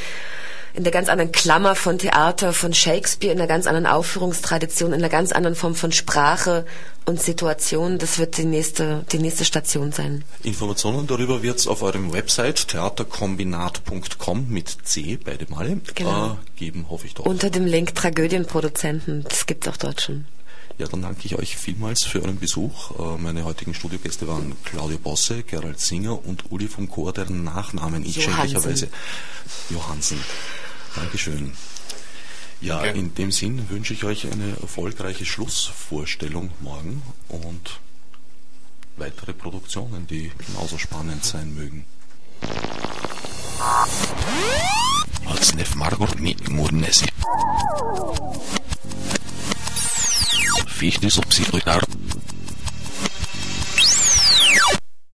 in 0.78 0.84
der 0.84 0.92
ganz 0.92 1.08
anderen 1.08 1.32
Klammer 1.32 1.74
von 1.74 1.98
Theater, 1.98 2.52
von 2.52 2.72
Shakespeare, 2.72 3.32
in 3.32 3.38
der 3.38 3.48
ganz 3.48 3.66
anderen 3.66 3.86
Aufführungstradition, 3.86 4.92
in 4.92 5.00
der 5.00 5.08
ganz 5.10 5.32
anderen 5.32 5.56
Form 5.56 5.74
von 5.74 5.90
Sprache 5.90 6.64
und 7.04 7.20
Situation. 7.20 7.98
Das 7.98 8.18
wird 8.18 8.36
die 8.38 8.44
nächste, 8.44 9.04
die 9.10 9.18
nächste 9.18 9.44
Station 9.44 9.90
sein. 9.90 10.24
Informationen 10.44 11.08
darüber 11.08 11.42
wird 11.42 11.58
es 11.58 11.66
auf 11.66 11.82
eurem 11.82 12.12
Website 12.12 12.68
theaterkombinat.com 12.68 14.46
mit 14.48 14.68
C, 14.84 15.18
beide 15.22 15.46
Male, 15.50 15.80
Genau. 15.96 16.32
äh, 16.32 16.36
geben, 16.56 16.86
hoffe 16.88 17.06
ich 17.08 17.14
doch. 17.14 17.26
Unter 17.26 17.50
dem 17.50 17.66
Link 17.66 17.94
Tragödienproduzenten. 17.96 19.24
Das 19.28 19.46
gibt's 19.46 19.66
auch 19.66 19.76
dort 19.76 20.00
schon. 20.00 20.26
Ja, 20.78 20.86
dann 20.86 21.02
danke 21.02 21.22
ich 21.24 21.36
euch 21.36 21.56
vielmals 21.56 22.04
für 22.04 22.22
euren 22.22 22.38
Besuch. 22.38 22.92
Äh, 23.00 23.18
Meine 23.20 23.44
heutigen 23.44 23.74
Studiogäste 23.74 24.28
waren 24.28 24.54
Claudio 24.64 24.98
Bosse, 24.98 25.42
Gerald 25.42 25.80
Singer 25.80 26.24
und 26.24 26.52
Uli 26.52 26.68
vom 26.68 26.88
Chor, 26.88 27.12
deren 27.12 27.42
Nachnamen 27.42 28.04
ich 28.06 28.22
schändlicherweise 28.22 28.86
Johansen. 29.70 30.20
Dankeschön. 30.98 31.52
Ja, 32.60 32.82
Danke. 32.82 32.98
in 32.98 33.14
dem 33.14 33.30
Sinn 33.30 33.70
wünsche 33.70 33.94
ich 33.94 34.02
euch 34.02 34.30
eine 34.30 34.56
erfolgreiche 34.60 35.24
Schlussvorstellung 35.24 36.50
morgen 36.60 37.02
und 37.28 37.78
weitere 38.96 39.32
Produktionen, 39.32 40.08
die 40.08 40.32
genauso 40.46 40.76
spannend 40.76 41.24
sein 41.24 41.54
mögen. 41.54 41.84
Odsnev 45.26 45.76
Margot 45.76 46.18
mit 46.18 46.48
Murnesi. 46.48 47.06
Fichte 50.66 51.10
subsidiar 51.10 51.80